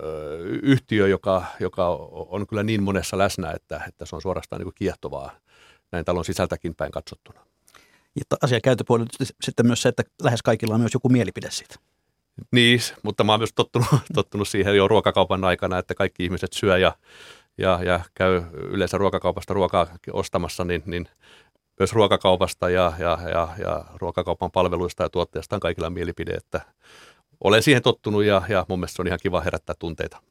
yhtiö, 0.63 1.09
joka, 1.09 1.45
joka 1.61 1.89
on 2.29 2.47
kyllä 2.47 2.63
niin 2.63 2.83
monessa 2.83 3.19
läsnä, 3.19 3.51
että, 3.51 3.81
että 3.89 4.07
se 4.07 4.17
on 4.17 4.23
suorastaan 4.23 4.63
niin 4.63 4.73
kiehtovaa 4.75 5.31
näin 5.93 6.05
talon 6.05 6.25
sisältäkin 6.25 6.75
päin 6.75 6.93
katsottuna. 6.93 7.41
Ja 8.17 8.37
asia 8.43 8.61
käytöpuolella 8.61 9.11
sitten 9.43 9.67
myös 9.67 9.83
se, 9.83 9.89
että 9.89 10.03
lähes 10.23 10.43
kaikilla 10.43 10.75
on 10.75 10.81
myös 10.81 10.95
joku 10.95 11.09
mielipide 11.09 11.51
siitä. 11.51 11.75
Niin, 12.53 12.81
mutta 13.03 13.25
mä 13.25 13.33
oon 13.33 13.41
myös 13.41 13.53
tottunut, 13.55 13.89
tottunut 14.15 14.49
siihen 14.49 14.77
jo 14.77 14.89
ruokakaupan 14.89 15.45
aikana, 15.45 15.79
että 15.79 15.95
kaikki 15.95 16.25
ihmiset 16.25 16.53
syö 16.53 16.79
ja, 16.79 16.97
ja, 17.59 17.81
ja 17.83 18.01
käy 18.15 18.43
yleensä 18.53 18.99
ruokakaupasta 18.99 19.55
ruokaa 19.55 19.87
ostamassa, 20.13 20.65
niin, 20.65 20.83
niin 20.87 21.09
myös 21.79 21.93
ruokakaupasta 21.93 22.71
ja, 22.71 22.93
ja, 22.99 23.19
ja, 23.31 23.49
ja 23.59 23.85
ruokakaupan 23.95 24.51
palveluista 24.51 25.03
ja 25.03 25.09
tuotteista 25.09 25.57
on 25.57 25.61
kaikilla 25.61 25.91
mielipide, 25.91 26.33
että 26.33 26.61
olen 27.45 27.63
siihen 27.63 27.83
tottunut 27.83 28.25
ja, 28.25 28.43
ja 28.49 28.67
mun 28.69 28.79
mielestä 28.79 28.97
se 28.97 29.03
on 29.03 29.07
ihan 29.07 29.19
kiva 29.23 29.41
herättää 29.41 29.75
tunteita. 29.79 30.23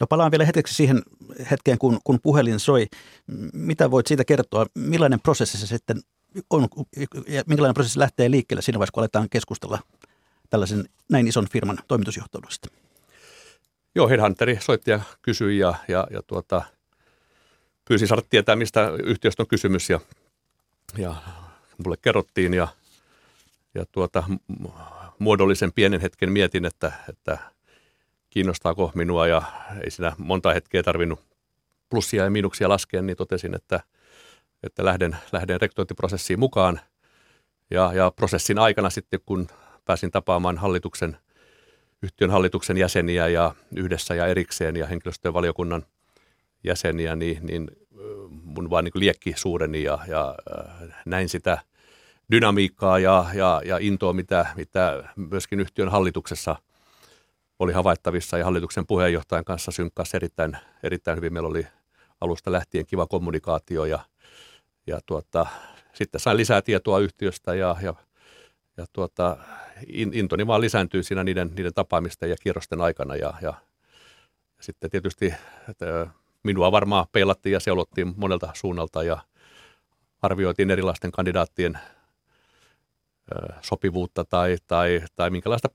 No 0.00 0.06
palaan 0.06 0.30
vielä 0.30 0.44
hetkeksi 0.44 0.74
siihen 0.74 1.02
hetkeen, 1.50 1.78
kun, 1.78 1.98
kun 2.04 2.18
puhelin 2.22 2.60
soi. 2.60 2.86
Mitä 3.52 3.90
voit 3.90 4.06
siitä 4.06 4.24
kertoa? 4.24 4.66
Millainen 4.74 5.20
prosessi 5.20 5.58
se 5.58 5.66
sitten 5.66 6.00
on 6.50 6.68
ja 7.28 7.42
minkälainen 7.46 7.74
prosessi 7.74 7.98
lähtee 7.98 8.30
liikkeelle 8.30 8.62
siinä 8.62 8.78
vaiheessa, 8.78 8.92
kun 8.92 9.00
aletaan 9.00 9.28
keskustella 9.28 9.78
tällaisen 10.50 10.84
näin 11.10 11.28
ison 11.28 11.46
firman 11.52 11.78
toimitusjohtajuudesta? 11.88 12.68
Joo, 13.94 14.08
Headhunteri 14.08 14.58
soitti 14.60 14.90
ja 14.90 15.00
kysyi 15.22 15.58
ja, 15.58 15.74
ja, 15.88 16.06
ja 16.10 16.22
tuota, 16.22 16.62
pyysi 17.84 18.06
saada 18.06 18.22
tietää, 18.30 18.56
mistä 18.56 18.90
yhtiöstä 19.04 19.42
on 19.42 19.46
kysymys 19.46 19.90
ja 19.90 20.00
ja 20.98 21.14
mulle 21.84 21.96
kerrottiin 22.02 22.54
ja, 22.54 22.68
ja 23.74 23.84
tuota, 23.92 24.24
muodollisen 25.18 25.72
pienen 25.72 26.00
hetken 26.00 26.32
mietin, 26.32 26.64
että, 26.64 26.92
että 27.08 27.38
kiinnostaako 28.30 28.92
minua 28.94 29.26
ja 29.26 29.42
ei 29.84 29.90
siinä 29.90 30.12
monta 30.18 30.52
hetkeä 30.54 30.82
tarvinnut 30.82 31.20
plussia 31.90 32.24
ja 32.24 32.30
miinuksia 32.30 32.68
laskea, 32.68 33.02
niin 33.02 33.16
totesin, 33.16 33.54
että, 33.54 33.80
että 34.66 34.84
lähden, 34.84 35.16
lähden 35.32 35.60
rektointiprosessiin 35.60 36.38
mukaan. 36.38 36.80
Ja, 37.70 37.92
ja 37.94 38.12
prosessin 38.16 38.58
aikana 38.58 38.90
sitten, 38.90 39.20
kun 39.26 39.46
pääsin 39.84 40.10
tapaamaan 40.10 40.58
hallituksen, 40.58 41.16
yhtiön 42.02 42.30
hallituksen 42.30 42.76
jäseniä 42.76 43.28
ja 43.28 43.54
yhdessä 43.76 44.14
ja 44.14 44.26
erikseen 44.26 44.76
ja 44.76 44.86
henkilöstöön 44.86 45.34
valiokunnan 45.34 45.82
jäseniä, 46.64 47.16
niin, 47.16 47.46
niin 47.46 47.70
mun 48.30 48.70
vaan 48.70 48.84
niin 48.84 48.92
liekki 48.94 49.32
suureni 49.36 49.82
ja, 49.82 49.98
ja 50.08 50.34
äh, 50.58 51.02
näin 51.06 51.28
sitä 51.28 51.58
dynamiikkaa 52.30 52.98
ja, 52.98 53.26
ja, 53.34 53.62
ja 53.64 53.78
intoa, 53.80 54.12
mitä, 54.12 54.46
mitä 54.56 55.04
myöskin 55.16 55.60
yhtiön 55.60 55.88
hallituksessa 55.88 56.56
oli 57.58 57.72
havaittavissa 57.72 58.38
ja 58.38 58.44
hallituksen 58.44 58.86
puheenjohtajan 58.86 59.44
kanssa 59.44 59.70
synkkasi 59.70 60.16
erittäin, 60.16 60.56
erittäin 60.82 61.16
hyvin. 61.16 61.32
Meillä 61.32 61.48
oli 61.48 61.66
alusta 62.20 62.52
lähtien 62.52 62.86
kiva 62.86 63.06
kommunikaatio 63.06 63.84
ja, 63.84 64.00
ja 64.86 65.00
tuota, 65.06 65.46
sitten 65.92 66.20
sain 66.20 66.36
lisää 66.36 66.62
tietoa 66.62 66.98
yhtiöstä 66.98 67.54
ja, 67.54 67.76
ja, 67.82 67.94
ja 68.76 68.86
tuota, 68.92 69.36
intoni 70.12 70.46
vaan 70.46 70.60
lisääntyi 70.60 71.02
siinä 71.02 71.24
niiden, 71.24 71.50
niiden 71.56 71.74
tapaamisten 71.74 72.30
ja 72.30 72.36
kierrosten 72.42 72.80
aikana 72.80 73.16
ja, 73.16 73.34
ja 73.42 73.54
sitten 74.60 74.90
tietysti 74.90 75.34
että 75.68 76.06
minua 76.42 76.72
varmaan 76.72 77.06
peilattiin 77.12 77.52
ja 77.52 77.60
seulottiin 77.60 78.14
monelta 78.16 78.50
suunnalta 78.54 79.02
ja 79.02 79.18
arvioitiin 80.22 80.70
erilaisten 80.70 81.12
kandidaattien 81.12 81.78
sopivuutta 83.60 84.24
tai, 84.24 84.56
tai, 84.66 85.02
tai 85.16 85.30
minkälaista, 85.30 85.68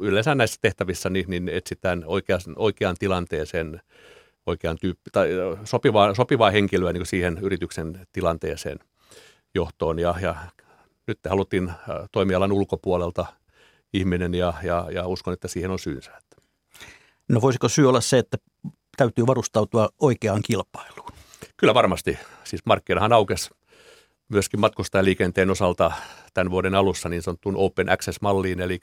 yleensä 0.00 0.34
näissä 0.34 0.58
tehtävissä 0.60 1.10
niin, 1.10 1.26
niin 1.28 1.48
etsitään 1.48 2.02
oikean, 2.06 2.40
oikean 2.56 2.96
tilanteeseen 2.98 3.80
oikean 4.46 4.76
tyyppi, 4.80 5.10
tai 5.12 5.28
sopivaa, 5.64 6.14
sopivaa 6.14 6.50
henkilöä 6.50 6.92
niin 6.92 7.06
siihen 7.06 7.38
yrityksen 7.42 8.06
tilanteeseen 8.12 8.78
johtoon. 9.54 9.98
Ja, 9.98 10.14
ja 10.20 10.34
nyt 11.06 11.18
haluttiin 11.28 11.72
toimialan 12.12 12.52
ulkopuolelta 12.52 13.26
ihminen 13.92 14.34
ja, 14.34 14.54
ja, 14.62 14.88
ja 14.90 15.06
uskon, 15.06 15.34
että 15.34 15.48
siihen 15.48 15.70
on 15.70 15.78
syynsä. 15.78 16.10
No 17.28 17.40
voisiko 17.40 17.68
syy 17.68 17.88
olla 17.88 18.00
se, 18.00 18.18
että 18.18 18.36
täytyy 18.96 19.26
varustautua 19.26 19.88
oikeaan 20.00 20.42
kilpailuun. 20.42 21.12
Kyllä 21.56 21.74
varmasti. 21.74 22.18
Siis 22.44 22.62
markkinahan 22.66 23.12
aukesi 23.12 23.50
myöskin 24.28 24.60
matkustajaliikenteen 24.60 25.50
osalta 25.50 25.92
tämän 26.34 26.50
vuoden 26.50 26.74
alussa 26.74 27.08
niin 27.08 27.22
sanottuun 27.22 27.56
Open 27.56 27.88
Access-malliin, 27.88 28.60
eli 28.60 28.80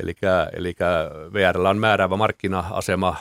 Eli, 0.00 0.14
eli 0.56 0.74
VRllä 1.32 1.70
on 1.70 1.78
määräävä 1.78 2.16
markkina-asema 2.16 3.16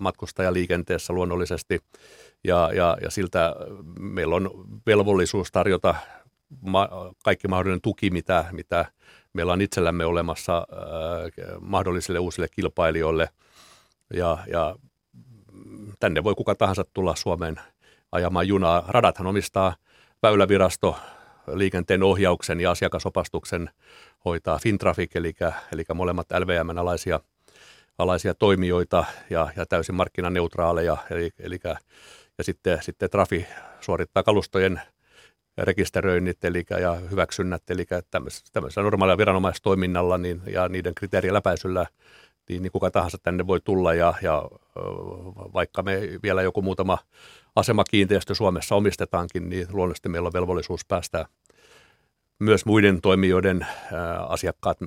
matkustajaliikenteessä 0.00 1.12
luonnollisesti 1.12 1.80
ja, 2.44 2.70
ja, 2.74 2.96
ja 3.02 3.10
siltä 3.10 3.54
meillä 3.98 4.36
on 4.36 4.50
velvollisuus 4.86 5.52
tarjota 5.52 5.94
ma- 6.60 6.88
kaikki 7.24 7.48
mahdollinen 7.48 7.80
tuki, 7.80 8.10
mitä, 8.10 8.44
mitä 8.52 8.84
meillä 9.32 9.52
on 9.52 9.60
itsellämme 9.60 10.04
olemassa 10.04 10.56
äh, 10.56 11.60
mahdollisille 11.60 12.18
uusille 12.18 12.48
kilpailijoille. 12.48 13.28
Ja, 14.14 14.38
ja 14.52 14.76
tänne 16.00 16.24
voi 16.24 16.34
kuka 16.34 16.54
tahansa 16.54 16.84
tulla 16.94 17.16
Suomeen 17.16 17.60
ajamaan 18.12 18.48
junaa. 18.48 18.84
Radathan 18.88 19.26
omistaa 19.26 19.74
Väylävirasto, 20.22 20.96
liikenteen 21.54 22.02
ohjauksen 22.02 22.60
ja 22.60 22.70
asiakasopastuksen 22.70 23.70
hoitaa 24.24 24.58
Fintraffic, 24.58 25.16
eli, 25.16 25.34
eli 25.72 25.84
molemmat 25.94 26.26
LVMn 26.38 26.78
alaisia, 26.78 27.20
alaisia 27.98 28.34
toimijoita 28.34 29.04
ja, 29.30 29.48
ja 29.56 29.66
täysin 29.66 29.94
markkinaneutraaleja, 29.94 30.96
eli, 31.10 31.30
eli 31.38 31.58
ja 32.38 32.44
sitten, 32.44 32.82
sitten 32.82 33.10
Trafi 33.10 33.46
suorittaa 33.80 34.22
kalustojen 34.22 34.80
rekisteröinnit 35.58 36.44
eli, 36.44 36.64
ja 36.80 36.94
hyväksynnät, 36.94 37.62
eli 37.70 37.86
tämmöisellä 38.52 38.82
normaalilla 38.82 39.18
viranomaistoiminnalla 39.18 40.18
niin, 40.18 40.42
ja 40.52 40.68
niiden 40.68 40.94
kriteerien 40.94 41.34
läpäisyllä 41.34 41.86
niin, 42.48 42.62
niin 42.62 42.72
kuka 42.72 42.90
tahansa 42.90 43.18
tänne 43.22 43.46
voi 43.46 43.60
tulla 43.60 43.94
ja, 43.94 44.14
ja 44.22 44.48
vaikka 45.54 45.82
me 45.82 46.00
vielä 46.22 46.42
joku 46.42 46.62
muutama 46.62 46.98
asemakiinteistö 47.56 48.34
Suomessa 48.34 48.74
omistetaankin, 48.74 49.48
niin 49.48 49.66
luonnollisesti 49.70 50.08
meillä 50.08 50.26
on 50.26 50.32
velvollisuus 50.32 50.84
päästä 50.84 51.26
myös 52.40 52.66
muiden 52.66 53.00
toimijoiden 53.00 53.66
asiakkaat 54.28 54.78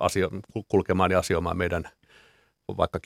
asio, 0.00 0.30
kulkemaan 0.68 1.10
ja 1.10 1.18
asioimaan 1.18 1.56
meidän 1.56 1.84
vaikka 2.76 2.98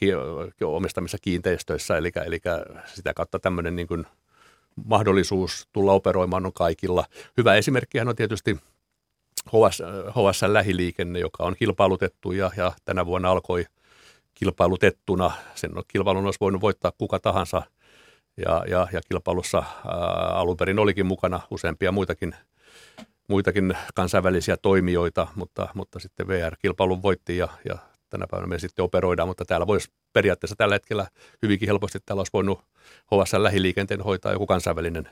omistamissa 0.65 1.19
kiinteistöissä, 1.23 1.97
eli, 1.97 2.13
eli 2.27 2.41
sitä 2.95 3.15
kautta 3.15 3.39
tämmöinen 3.39 3.77
niin 3.77 3.89
kuin 3.89 4.07
mahdollisuus 4.85 5.69
tulla 5.73 5.93
operoimaan 5.93 6.47
on 6.47 6.53
kaikilla. 6.53 7.05
Hyvä 7.37 7.55
esimerkkihän 7.55 8.09
on 8.09 8.17
tietysti 8.17 8.57
HS, 9.49 9.83
HSN 10.11 10.53
lähiliikenne, 10.53 11.19
joka 11.19 11.45
on 11.45 11.57
kilpailutettu 11.57 12.33
ja, 12.33 12.51
ja 12.57 12.73
tänä 12.85 13.07
vuonna 13.07 13.31
alkoi 13.31 13.67
kilpailutettuna. 14.35 15.33
Sen 15.55 15.71
kilpailun 15.89 16.25
olisi 16.25 16.41
voinut 16.41 16.61
voittaa 16.61 16.93
kuka 16.99 17.19
tahansa 17.19 17.63
ja, 18.37 18.65
ja, 18.69 18.89
ja 18.93 19.01
kilpailussa 19.09 19.59
ää, 19.59 19.95
alun 20.27 20.57
perin 20.57 20.79
olikin 20.79 21.07
mukana 21.07 21.41
useampia 21.51 21.93
muitakin, 21.93 22.35
muitakin 23.29 23.77
kansainvälisiä 23.95 24.57
toimijoita, 24.57 25.27
mutta, 25.35 25.69
mutta 25.75 25.99
sitten 25.99 26.29
VR-kilpailun 26.29 27.03
voitti 27.03 27.37
ja, 27.37 27.49
ja 27.69 27.79
tänä 28.11 28.27
päivänä 28.31 28.47
me 28.47 28.59
sitten 28.59 28.85
operoidaan, 28.85 29.29
mutta 29.29 29.45
täällä 29.45 29.67
voisi 29.67 29.93
periaatteessa 30.13 30.57
tällä 30.57 30.75
hetkellä 30.75 31.07
hyvinkin 31.43 31.69
helposti 31.69 31.99
täällä 32.07 32.21
olisi 32.21 32.33
voinut 32.33 32.61
HSL 33.15 33.43
lähiliikenteen 33.43 34.01
hoitaa 34.01 34.33
joku 34.33 34.47
kansainvälinen 34.47 35.09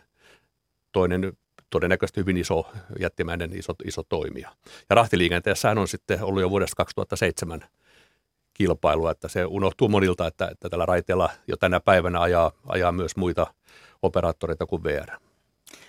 toinen 0.93 1.33
todennäköisesti 1.71 2.21
hyvin 2.21 2.37
iso, 2.37 2.67
jättimäinen 2.99 3.59
iso, 3.59 3.75
iso 3.85 4.03
toimija. 4.03 4.53
Ja 4.91 4.95
rahtiliikenteessähän 4.95 5.79
on 5.79 5.89
sitten 5.89 6.23
ollut 6.23 6.43
jo 6.43 6.51
vuodesta 6.51 6.77
2007 6.77 7.65
kilpailua, 8.55 9.11
että 9.11 9.29
se 9.29 9.45
unohtuu 9.45 9.89
monilta, 9.89 10.27
että, 10.27 10.49
että 10.49 10.71
tällä 10.71 10.87
raiteella 10.87 11.31
jo 11.47 11.57
tänä 11.57 11.81
päivänä 11.81 12.21
ajaa, 12.21 12.53
ajaa 12.67 12.93
myös 12.93 13.17
muita 13.17 13.55
operaattoreita 14.03 14.67
kuin 14.67 14.85
VR. 14.85 15.11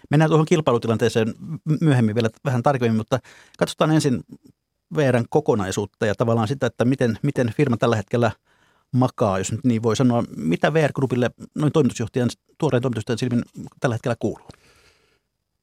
Mennään 0.09 0.29
tuohon 0.29 0.45
kilpailutilanteeseen 0.45 1.33
myöhemmin 1.81 2.15
vielä 2.15 2.29
vähän 2.45 2.63
tarkemmin, 2.63 2.97
mutta 2.97 3.19
katsotaan 3.57 3.91
ensin 3.91 4.23
VRn 4.95 5.25
kokonaisuutta 5.29 6.05
ja 6.05 6.15
tavallaan 6.15 6.47
sitä, 6.47 6.67
että 6.67 6.85
miten, 6.85 7.17
miten 7.21 7.53
firma 7.57 7.77
tällä 7.77 7.95
hetkellä 7.95 8.31
makaa, 8.91 9.37
jos 9.37 9.51
nyt 9.51 9.63
niin 9.63 9.83
voi 9.83 9.95
sanoa. 9.95 10.23
Mitä 10.37 10.73
VR 10.73 10.93
Groupille 10.93 11.31
noin 11.55 11.71
toimitusjohtajan, 11.71 12.29
tuoreen 12.57 12.81
toimitusjohtajan 12.81 13.17
silmin 13.17 13.43
tällä 13.79 13.95
hetkellä 13.95 14.15
kuuluu? 14.19 14.47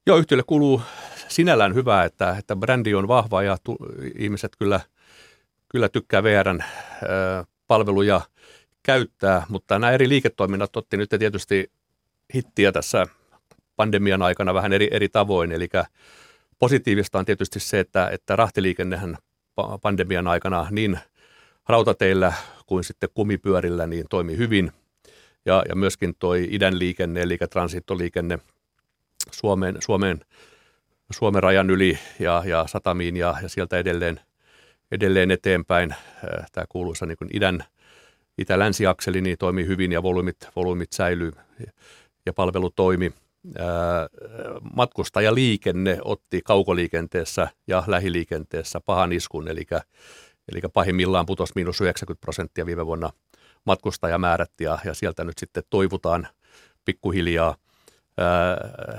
Joo, 0.07 0.17
yhtiölle 0.17 0.43
kuuluu 0.47 0.81
sinällään 1.27 1.75
hyvää, 1.75 2.05
että, 2.05 2.35
että 2.39 2.55
brändi 2.55 2.93
on 2.93 3.07
vahva 3.07 3.43
ja 3.43 3.57
tu, 3.63 3.77
ihmiset 4.17 4.55
kyllä, 4.59 4.79
kyllä 5.69 5.89
tykkää 5.89 6.23
VRn 6.23 6.59
ö, 6.61 7.45
palveluja 7.67 8.21
käyttää, 8.83 9.45
mutta 9.49 9.79
nämä 9.79 9.91
eri 9.91 10.09
liiketoiminnat 10.09 10.77
otti 10.77 10.97
nyt 10.97 11.09
tietysti 11.19 11.71
hittiä 12.35 12.71
tässä 12.71 13.07
pandemian 13.75 14.21
aikana 14.21 14.53
vähän 14.53 14.73
eri, 14.73 14.87
eri 14.91 15.09
tavoin, 15.09 15.51
eli 15.51 15.67
Positiivista 16.61 17.19
on 17.19 17.25
tietysti 17.25 17.59
se, 17.59 17.79
että, 17.79 18.09
että 18.09 18.35
rahtiliikennehän 18.35 19.17
pandemian 19.81 20.27
aikana 20.27 20.67
niin 20.71 20.99
rautateillä 21.67 22.33
kuin 22.65 22.83
sitten 22.83 23.09
kumipyörillä 23.13 23.87
niin 23.87 24.05
toimi 24.09 24.37
hyvin. 24.37 24.71
Ja, 25.45 25.63
ja 25.69 25.75
myöskin 25.75 26.15
toi 26.19 26.47
idän 26.51 26.79
liikenne, 26.79 27.21
eli 27.21 27.37
transitoliikenne 27.49 28.39
Suomeen, 29.31 29.75
Suomeen, 29.79 30.25
Suomen 31.11 31.43
rajan 31.43 31.69
yli 31.69 31.99
ja, 32.19 32.43
ja 32.45 32.67
satamiin 32.67 33.17
ja, 33.17 33.35
ja 33.41 33.49
sieltä 33.49 33.77
edelleen, 33.77 34.19
edelleen 34.91 35.31
eteenpäin. 35.31 35.95
Tämä 36.51 36.65
kuuluisa 36.69 37.05
niin 37.05 37.17
idän, 37.33 37.63
itä-länsiakseli 38.37 39.21
niin 39.21 39.37
toimii 39.37 39.67
hyvin 39.67 39.91
ja 39.91 40.03
volyymit, 40.03 40.37
volyymit 40.55 40.91
säilyy 40.93 41.31
ja 42.25 42.33
palvelu 42.33 42.69
toimi 42.69 43.13
matkustajaliikenne 44.75 45.97
otti 46.05 46.41
kaukoliikenteessä 46.45 47.47
ja 47.67 47.83
lähiliikenteessä 47.87 48.81
pahan 48.85 49.11
iskun, 49.11 49.47
eli, 49.47 49.65
eli 50.51 50.61
pahimmillaan 50.73 51.25
putosi 51.25 51.53
miinus 51.55 51.81
90 51.81 52.21
prosenttia 52.21 52.65
viime 52.65 52.85
vuonna 52.85 53.09
matkustajamäärät 53.65 54.51
ja, 54.61 54.79
ja 54.85 54.93
sieltä 54.93 55.23
nyt 55.23 55.37
sitten 55.37 55.63
toivutaan 55.69 56.27
pikkuhiljaa. 56.85 57.55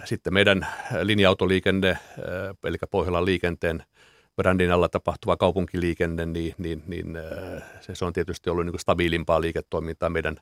Sitten 0.05 0.35
meidän 0.35 0.67
linja-autoliikenne, 1.03 1.99
eli 2.65 2.77
Pohjolan 2.91 3.25
liikenteen 3.25 3.85
brändin 4.37 4.73
alla 4.73 4.89
tapahtuva 4.89 5.37
kaupunkiliikenne, 5.37 6.27
niin, 6.27 6.55
niin, 6.59 6.83
niin 6.87 7.19
se, 7.81 8.05
on 8.05 8.13
tietysti 8.13 8.51
ollut 8.51 8.67
niin 8.67 8.79
stabiilimpaa 8.79 9.41
liiketoimintaa 9.41 10.11
meidän 10.11 10.37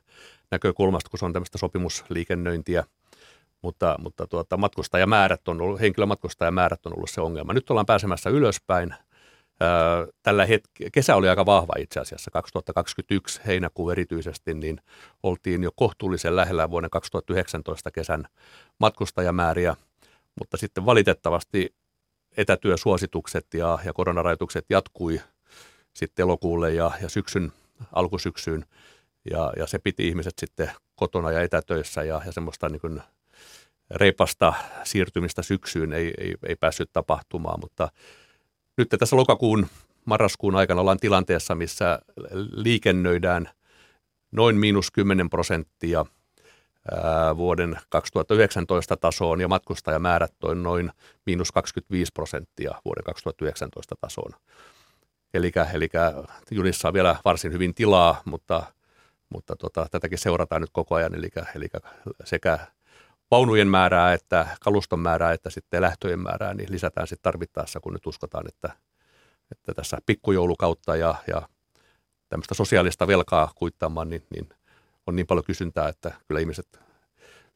näkökulmasta, 0.51 1.09
kun 1.09 1.19
se 1.19 1.25
on 1.25 1.33
tämmöistä 1.33 1.57
sopimusliikennöintiä– 1.57 2.83
mutta, 3.61 3.95
mutta 3.99 4.27
tuota, 4.27 4.57
matkustajamäärät 4.57 5.47
on 5.47 5.61
ollut, 5.61 5.79
henkilömatkustajamäärät 5.79 6.85
on 6.85 6.93
ollut 6.95 7.09
se 7.09 7.21
ongelma. 7.21 7.53
Nyt 7.53 7.69
ollaan 7.69 7.85
pääsemässä 7.85 8.29
ylöspäin. 8.29 8.95
Tällä 10.23 10.45
hetke, 10.45 10.89
kesä 10.91 11.15
oli 11.15 11.29
aika 11.29 11.45
vahva 11.45 11.73
itse 11.79 11.99
asiassa, 11.99 12.31
2021 12.31 13.41
heinäkuu 13.45 13.89
erityisesti, 13.89 14.53
niin 14.53 14.81
oltiin 15.23 15.63
jo 15.63 15.71
kohtuullisen 15.75 16.35
lähellä 16.35 16.69
vuoden 16.69 16.89
2019 16.89 17.91
kesän 17.91 18.25
matkustajamääriä, 18.79 19.75
mutta 20.39 20.57
sitten 20.57 20.85
valitettavasti 20.85 21.75
etätyösuositukset 22.37 23.47
ja, 23.53 23.79
ja 23.85 23.93
koronarajoitukset 23.93 24.65
jatkui 24.69 25.21
sitten 25.93 26.23
elokuulle 26.23 26.73
ja, 26.73 26.91
ja 27.01 27.09
syksyn, 27.09 27.53
alkusyksyyn, 27.93 28.65
ja, 29.31 29.53
ja 29.57 29.67
se 29.67 29.79
piti 29.79 30.07
ihmiset 30.07 30.33
sitten 30.39 30.71
kotona 30.95 31.31
ja 31.31 31.41
etätöissä 31.41 32.03
ja, 32.03 32.21
ja 32.25 32.31
semmoista 32.31 32.69
niin 32.69 32.81
kuin 32.81 33.01
reipasta 33.95 34.53
siirtymistä 34.83 35.41
syksyyn 35.41 35.93
ei, 35.93 36.13
ei, 36.17 36.35
ei 36.47 36.55
päässyt 36.55 36.89
tapahtumaan, 36.93 37.59
mutta 37.59 37.89
nyt 38.77 38.89
tässä 38.99 39.15
lokakuun, 39.15 39.67
marraskuun 40.05 40.55
aikana 40.55 40.81
ollaan 40.81 40.99
tilanteessa, 40.99 41.55
missä 41.55 41.99
liikennöidään 42.51 43.49
noin 44.31 44.55
miinus 44.55 44.91
10 44.91 45.29
prosenttia 45.29 46.05
vuoden 47.37 47.77
2019 47.89 48.97
tasoon 48.97 49.41
ja 49.41 49.47
matkustajamäärät 49.47 50.33
on 50.43 50.63
noin 50.63 50.91
miinus 51.25 51.51
25 51.51 52.11
prosenttia 52.13 52.81
vuoden 52.85 53.03
2019 53.03 53.95
tasoon. 54.01 54.31
Eli, 55.33 55.51
eli 55.73 55.89
junissa 56.51 56.87
on 56.87 56.93
vielä 56.93 57.15
varsin 57.25 57.53
hyvin 57.53 57.75
tilaa, 57.75 58.21
mutta, 58.25 58.63
mutta 59.29 59.55
tota, 59.55 59.87
tätäkin 59.91 60.17
seurataan 60.17 60.61
nyt 60.61 60.69
koko 60.73 60.95
ajan, 60.95 61.15
eli, 61.15 61.29
eli 61.55 61.67
sekä 62.23 62.59
vaunujen 63.31 63.67
määrää, 63.67 64.13
että 64.13 64.47
kaluston 64.61 64.99
määrää, 64.99 65.33
että 65.33 65.49
sitten 65.49 65.81
lähtöjen 65.81 66.19
määrää, 66.19 66.53
niin 66.53 66.71
lisätään 66.71 67.07
sitten 67.07 67.23
tarvittaessa, 67.23 67.79
kun 67.79 67.93
nyt 67.93 68.07
uskotaan, 68.07 68.47
että, 68.47 68.69
että 69.51 69.73
tässä 69.73 69.97
pikkujoulukautta 70.05 70.95
ja, 70.95 71.15
ja 71.27 71.41
tämmöistä 72.29 72.53
sosiaalista 72.53 73.07
velkaa 73.07 73.51
kuittaamaan, 73.55 74.09
niin, 74.09 74.23
niin 74.29 74.49
on 75.07 75.15
niin 75.15 75.27
paljon 75.27 75.45
kysyntää, 75.45 75.87
että 75.89 76.11
kyllä 76.27 76.39
ihmiset, 76.39 76.79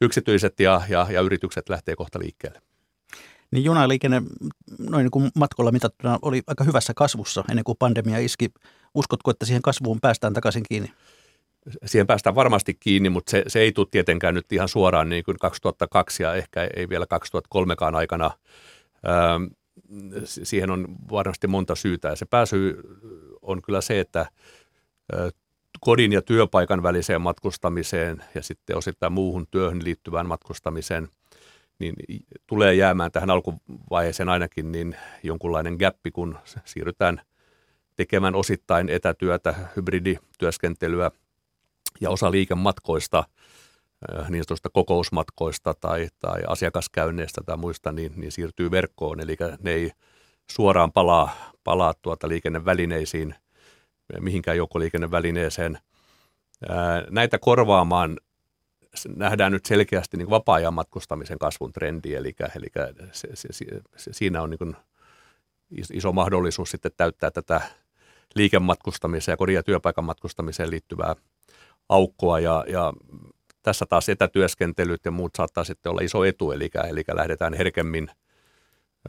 yksityiset 0.00 0.60
ja, 0.60 0.82
ja, 0.88 1.06
ja 1.10 1.20
yritykset 1.20 1.68
lähtee 1.68 1.96
kohta 1.96 2.18
liikkeelle. 2.18 2.60
Niin 3.50 3.64
junaliikenne 3.64 4.22
noin 4.78 5.04
niin 5.04 5.10
kuin 5.10 5.30
matkolla 5.34 5.72
mitattuna 5.72 6.18
oli 6.22 6.42
aika 6.46 6.64
hyvässä 6.64 6.92
kasvussa 6.96 7.44
ennen 7.50 7.64
kuin 7.64 7.78
pandemia 7.78 8.18
iski. 8.18 8.48
Uskotko, 8.94 9.30
että 9.30 9.46
siihen 9.46 9.62
kasvuun 9.62 10.00
päästään 10.00 10.34
takaisin 10.34 10.62
kiinni? 10.68 10.92
Siihen 11.84 12.06
päästään 12.06 12.34
varmasti 12.34 12.74
kiinni, 12.74 13.10
mutta 13.10 13.30
se, 13.30 13.44
se 13.46 13.60
ei 13.60 13.72
tule 13.72 13.86
tietenkään 13.90 14.34
nyt 14.34 14.52
ihan 14.52 14.68
suoraan 14.68 15.08
niin 15.08 15.24
kuin 15.24 15.36
2002 15.38 16.22
ja 16.22 16.34
ehkä 16.34 16.68
ei 16.76 16.88
vielä 16.88 17.06
2003kaan 17.14 17.94
aikana. 17.94 18.30
Ähm, 19.08 19.44
siihen 20.24 20.70
on 20.70 20.86
varmasti 21.10 21.46
monta 21.46 21.74
syytä 21.74 22.08
ja 22.08 22.16
se 22.16 22.26
pääsy 22.26 22.80
on 23.42 23.62
kyllä 23.62 23.80
se, 23.80 24.00
että 24.00 24.26
kodin 25.80 26.12
ja 26.12 26.22
työpaikan 26.22 26.82
väliseen 26.82 27.20
matkustamiseen 27.20 28.24
ja 28.34 28.42
sitten 28.42 28.76
osittain 28.76 29.12
muuhun 29.12 29.46
työhön 29.50 29.84
liittyvään 29.84 30.26
matkustamiseen, 30.26 31.08
niin 31.78 31.94
tulee 32.46 32.74
jäämään 32.74 33.12
tähän 33.12 33.30
alkuvaiheeseen 33.30 34.28
ainakin 34.28 34.72
niin 34.72 34.96
jonkunlainen 35.22 35.76
gappi, 35.78 36.10
kun 36.10 36.38
siirrytään 36.64 37.20
tekemään 37.96 38.34
osittain 38.34 38.88
etätyötä, 38.88 39.54
hybridityöskentelyä 39.76 41.10
ja 42.00 42.10
osa 42.10 42.30
liikematkoista, 42.30 43.24
niin 44.28 44.44
sanotusta 44.44 44.70
kokousmatkoista 44.72 45.74
tai, 45.74 46.08
tai 46.18 46.42
asiakaskäynneistä 46.48 47.40
tai 47.46 47.56
muista, 47.56 47.92
niin, 47.92 48.12
niin 48.16 48.32
siirtyy 48.32 48.70
verkkoon. 48.70 49.20
Eli 49.20 49.36
ne 49.62 49.70
ei 49.70 49.90
suoraan 50.50 50.92
palaa, 50.92 51.30
palaa 51.64 51.94
tuota 52.02 52.28
liikennevälineisiin– 52.28 53.34
mihinkään 54.20 54.56
joukkoliikennevälineeseen. 54.56 55.78
Näitä 57.10 57.38
korvaamaan 57.38 58.16
nähdään 59.16 59.52
nyt 59.52 59.66
selkeästi 59.66 60.16
niin 60.16 60.30
vapaa-ajan 60.30 60.74
matkustamisen 60.74 61.38
kasvun 61.38 61.72
trendi, 61.72 62.14
eli, 62.14 62.34
eli 62.56 62.66
se, 63.12 63.28
se, 63.34 63.48
se, 63.96 64.12
siinä 64.12 64.42
on 64.42 64.50
niin 64.50 64.76
iso 65.92 66.12
mahdollisuus 66.12 66.70
sitten 66.70 66.92
täyttää 66.96 67.30
tätä 67.30 67.60
liikematkustamiseen 68.34 69.32
ja 69.32 69.36
kodin 69.36 69.54
ja 69.54 69.62
työpaikan 69.62 70.04
matkustamiseen 70.04 70.70
liittyvää 70.70 71.16
aukkoa 71.88 72.40
ja, 72.40 72.64
ja 72.68 72.92
tässä 73.62 73.86
taas 73.88 74.08
etätyöskentelyt 74.08 75.00
ja 75.04 75.10
muut 75.10 75.34
saattaa 75.36 75.64
sitten 75.64 75.90
olla 75.90 76.00
iso 76.00 76.24
etu, 76.24 76.52
eli, 76.52 76.70
eli 76.88 77.04
lähdetään 77.12 77.54
herkemmin 77.54 78.10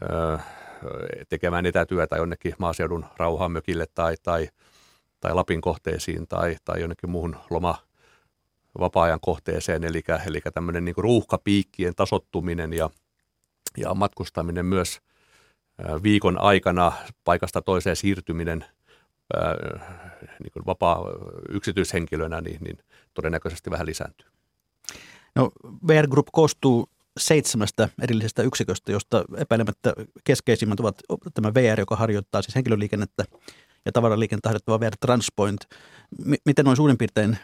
ö, 0.02 0.38
tekemään 1.28 1.66
etätyötä 1.66 2.16
jonnekin 2.16 2.54
maaseudun 2.58 3.04
rauhamökille 3.16 3.86
tai, 3.94 4.14
tai 4.22 4.48
tai 5.20 5.34
Lapin 5.34 5.60
kohteisiin 5.60 6.28
tai, 6.28 6.56
tai 6.64 6.80
jonnekin 6.80 7.10
muuhun 7.10 7.36
loma 7.50 7.78
vapaa-ajan 8.80 9.20
kohteeseen, 9.20 9.84
eli, 9.84 10.02
eli 10.26 10.40
tämmöinen 10.54 10.84
niin 10.84 10.94
ruuhkapiikkien 10.96 11.94
tasottuminen 11.94 12.72
ja, 12.72 12.90
ja 13.76 13.94
matkustaminen 13.94 14.66
myös 14.66 15.00
viikon 16.02 16.40
aikana 16.40 16.92
paikasta 17.24 17.62
toiseen 17.62 17.96
siirtyminen 17.96 18.64
niin 20.42 20.52
kuin 20.52 20.66
vapaa 20.66 21.04
yksityishenkilönä, 21.48 22.40
niin, 22.40 22.58
niin 22.60 22.78
todennäköisesti 23.14 23.70
vähän 23.70 23.86
lisääntyy. 23.86 24.28
No, 25.34 25.50
VR 25.88 26.06
Group 26.06 26.26
koostuu 26.32 26.88
seitsemästä 27.18 27.88
erillisestä 28.02 28.42
yksiköstä, 28.42 28.92
josta 28.92 29.24
epäilemättä 29.36 29.92
keskeisimmät 30.24 30.80
ovat 30.80 30.98
tämä 31.34 31.54
VR, 31.54 31.80
joka 31.80 31.96
harjoittaa 31.96 32.42
siis 32.42 32.54
henkilöliikennettä 32.54 33.24
ja 33.84 33.92
tavaraliikennettä 33.92 34.48
harjoittava 34.48 34.80
VR 34.80 34.92
Transpoint. 35.00 35.60
M- 36.24 36.32
miten 36.44 36.64
noin 36.64 36.76
suurin 36.76 36.98
piirtein 36.98 37.38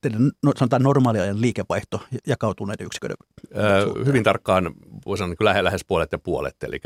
teidän 0.00 0.30
no, 0.42 0.52
sanotaan 0.56 0.82
normaaliajan 0.82 1.40
liikevaihto 1.40 2.00
jakautuu 2.26 2.66
näiden 2.66 2.86
yksiköiden 2.86 3.16
öö, 3.56 4.04
Hyvin 4.04 4.24
tarkkaan 4.24 4.74
voisi 5.06 5.18
sanoa 5.18 5.34
niin 5.40 5.64
lähes 5.64 5.84
puolet 5.84 6.12
ja 6.12 6.18
puolet, 6.18 6.56
eli, 6.62 6.80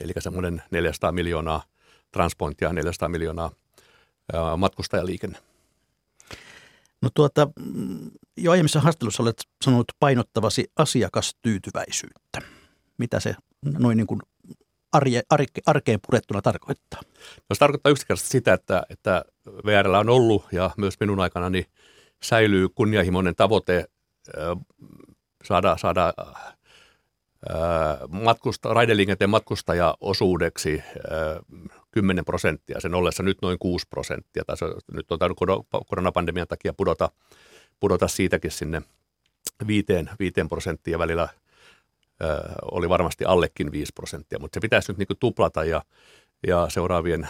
eli 0.00 0.12
semmoinen 0.18 0.62
400 0.70 1.12
miljoonaa 1.12 1.62
transpointia, 2.14 2.72
400 2.72 3.08
miljoonaa 3.08 3.50
öö, 4.34 4.56
matkustajaliikenne. 4.56 5.38
No 7.02 7.10
tuota, 7.14 7.48
jo 8.36 8.50
aiemmissa 8.50 8.80
haastattelussa 8.80 9.22
olet 9.22 9.42
sanonut 9.64 9.92
painottavasi 10.00 10.70
asiakastyytyväisyyttä. 10.76 12.40
Mitä 12.98 13.20
se 13.20 13.34
noin 13.78 13.96
niin 13.96 14.06
kuin 14.06 14.20
arje, 14.92 15.22
arke, 15.30 15.60
arkeen 15.66 15.98
purettuna 16.06 16.42
tarkoittaa? 16.42 17.00
No 17.36 17.54
se 17.54 17.58
tarkoittaa 17.58 17.92
yksinkertaisesti 17.92 18.32
sitä, 18.32 18.52
että, 18.52 18.82
että 18.90 19.24
VRllä 19.66 19.98
on 19.98 20.08
ollut 20.08 20.44
ja 20.52 20.70
myös 20.76 21.00
minun 21.00 21.20
aikana 21.20 21.50
niin 21.50 21.66
säilyy 22.22 22.68
kunnianhimoinen 22.68 23.36
tavoite 23.36 23.84
saada, 25.44 25.76
saada 25.78 26.14
matkusta, 28.08 28.74
raideliikenteen 28.74 29.30
matkustajaosuudeksi 29.30 30.82
10 31.94 32.24
prosenttia, 32.24 32.80
sen 32.80 32.94
ollessa 32.94 33.22
nyt 33.22 33.38
noin 33.42 33.58
6 33.58 33.86
prosenttia. 33.90 34.44
Tai 34.46 34.56
se, 34.56 34.66
nyt 34.92 35.12
on 35.12 35.18
tainnut 35.18 35.38
koronapandemian 35.86 36.48
takia 36.48 36.72
pudota, 36.72 37.10
pudota 37.80 38.08
siitäkin 38.08 38.50
sinne 38.50 38.82
5, 39.66 39.86
5 40.18 40.34
prosenttia 40.48 40.98
välillä– 40.98 41.28
oli 42.72 42.88
varmasti 42.88 43.24
allekin 43.24 43.72
5 43.72 43.92
prosenttia, 43.94 44.38
mutta 44.38 44.56
se 44.56 44.60
pitäisi 44.60 44.92
nyt 44.92 44.98
niin 44.98 45.06
kuin 45.06 45.18
tuplata 45.18 45.64
ja, 45.64 45.82
ja 46.46 46.66
seuraavien 46.68 47.28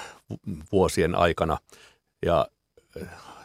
vuosien 0.73 1.15
aikana. 1.15 1.59
Ja 2.27 2.47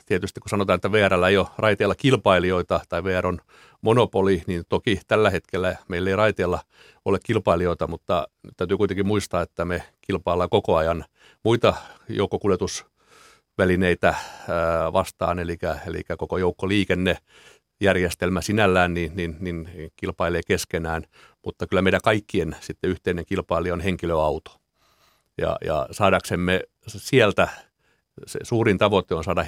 tietysti 0.09 0.39
kun 0.39 0.49
sanotaan, 0.49 0.75
että 0.75 0.91
VR 0.91 1.13
ei 1.29 1.37
ole 1.37 1.47
raiteilla 1.57 1.95
kilpailijoita 1.95 2.79
tai 2.89 3.03
VR 3.03 3.27
on 3.27 3.39
monopoli, 3.81 4.43
niin 4.47 4.63
toki 4.69 4.99
tällä 5.07 5.29
hetkellä 5.29 5.75
meillä 5.87 6.09
ei 6.09 6.15
raiteilla 6.15 6.59
ole 7.05 7.19
kilpailijoita, 7.23 7.87
mutta 7.87 8.27
täytyy 8.57 8.77
kuitenkin 8.77 9.07
muistaa, 9.07 9.41
että 9.41 9.65
me 9.65 9.83
kilpaillaan 10.01 10.49
koko 10.49 10.75
ajan 10.75 11.05
muita 11.43 11.73
joukkokuljetusvälineitä 12.09 14.15
vastaan, 14.93 15.39
eli, 15.39 15.57
eli 15.87 16.01
koko 16.17 16.37
joukkoliikenne 16.37 17.17
järjestelmä 17.81 18.41
sinällään 18.41 18.93
niin, 18.93 19.11
niin, 19.15 19.37
niin 19.39 19.69
kilpailee 19.95 20.41
keskenään, 20.47 21.03
mutta 21.45 21.67
kyllä 21.67 21.81
meidän 21.81 22.01
kaikkien 22.03 22.55
sitten 22.59 22.89
yhteinen 22.89 23.25
kilpailija 23.25 23.73
on 23.73 23.81
henkilöauto. 23.81 24.51
Ja, 25.37 25.57
ja 25.65 25.87
saadaksemme 25.91 26.61
sieltä, 26.87 27.47
se 28.25 28.39
suurin 28.43 28.77
tavoite 28.77 29.15
on 29.15 29.23
saada 29.23 29.45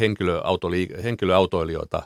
henkilöautoilijoita 1.03 2.03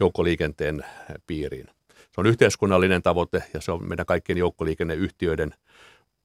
joukkoliikenteen 0.00 0.84
piiriin. 1.26 1.66
Se 1.88 2.20
on 2.20 2.26
yhteiskunnallinen 2.26 3.02
tavoite 3.02 3.42
ja 3.54 3.60
se 3.60 3.72
on 3.72 3.88
meidän 3.88 4.06
kaikkien 4.06 4.38
joukkoliikenneyhtiöiden 4.38 5.54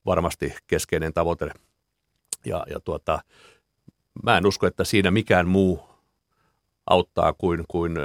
varmasti 0.06 0.56
keskeinen 0.68 1.14
tavoite. 1.14 1.52
Ja, 2.46 2.66
ja 2.70 2.80
tuota, 2.80 3.20
mä 4.24 4.38
en 4.38 4.46
usko, 4.46 4.68
että 4.68 4.84
siinä 4.84 5.12
mikään 5.12 5.48
muu 5.48 5.90
auttaa 6.86 7.34
kuin, 7.34 7.66
kuin 7.68 7.98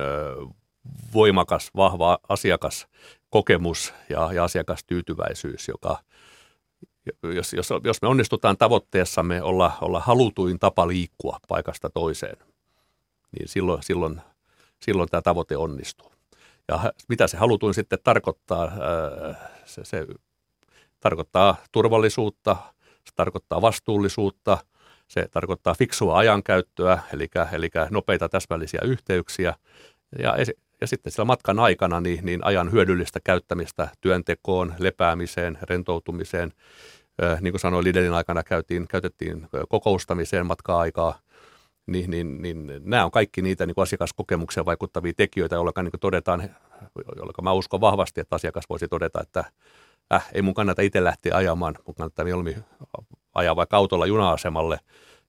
voimakas, 1.15 1.71
vahva 1.77 2.19
asiakaskokemus 2.29 3.95
ja, 4.09 4.33
ja 4.33 4.45
asiakastyytyväisyys, 4.45 5.69
joka 5.69 5.99
jos, 7.23 7.53
jos, 7.53 7.69
jos 7.85 8.03
me 8.03 8.09
onnistutaan 8.09 8.57
tavoitteessamme 8.57 9.43
olla, 9.43 9.73
olla 9.81 10.01
halutuin 10.01 10.59
tapa 10.59 10.89
liikkua 10.89 11.39
paikasta 11.49 11.91
toiseen, 11.91 12.37
niin 13.39 13.49
silloin, 13.49 13.83
silloin, 13.83 14.21
silloin 14.81 15.09
tämä 15.09 15.23
tavoite 15.23 15.57
onnistuu. 15.57 16.13
Ja 16.69 16.93
mitä 17.09 17.27
se 17.27 17.37
halutuin 17.37 17.75
sitten 17.75 17.99
tarkoittaa? 18.05 18.73
Se, 19.65 19.85
se 19.85 20.07
tarkoittaa 21.01 21.57
turvallisuutta, 21.73 22.57
se 22.81 23.13
tarkoittaa 23.15 23.63
vastuullisuutta, 23.63 24.59
se 25.09 25.29
tarkoittaa 25.31 25.75
fiksua 25.75 26.19
ajankäyttöä, 26.19 26.99
eli, 27.13 27.29
eli 27.53 27.69
nopeita 27.91 28.29
täsmällisiä 28.29 28.81
yhteyksiä. 28.85 29.55
Ja 30.19 30.37
ja 30.83 30.87
sitten 30.87 31.13
siellä 31.13 31.27
matkan 31.27 31.59
aikana 31.59 32.01
niin, 32.01 32.25
niin 32.25 32.45
ajan 32.45 32.73
hyödyllistä 32.73 33.21
käyttämistä 33.25 33.89
työntekoon, 34.01 34.75
lepäämiseen, 34.79 35.59
rentoutumiseen. 35.63 36.53
Niin 37.41 37.53
kuin 37.53 37.61
sanoin, 37.61 37.85
Lidelin 37.85 38.13
aikana 38.13 38.43
käytiin, 38.43 38.89
käytettiin 38.89 39.49
kokoustamiseen 39.69 40.47
matka-aikaa. 40.47 41.19
Niin, 41.87 42.11
niin, 42.11 42.43
niin 42.43 42.73
nämä 42.81 43.05
on 43.05 43.11
kaikki 43.11 43.43
niitä 43.43 43.67
niin 43.67 43.75
asiakaskokemukseen 43.77 44.67
vaikuttavia 44.67 45.13
tekijöitä, 45.17 45.57
jolloin 45.57 45.75
niin 45.83 46.01
todetaan, 46.01 46.51
jolloin 47.17 47.35
mä 47.43 47.53
uskon 47.53 47.81
vahvasti, 47.81 48.21
että 48.21 48.37
asiakas 48.37 48.65
voisi 48.71 48.89
todeta, 48.89 49.21
että 49.21 49.45
äh, 50.15 50.29
ei 50.33 50.43
mun 50.43 50.55
kannata 50.55 50.83
itse 50.83 51.05
lähteä 51.05 51.37
ajamaan, 51.37 51.75
mun 51.87 51.95
kannattaa 51.95 52.25
mieluummin 52.25 52.65
ajaa 53.35 53.57
vaikka 53.57 53.77
autolla 53.77 54.07
juna-asemalle 54.07 54.79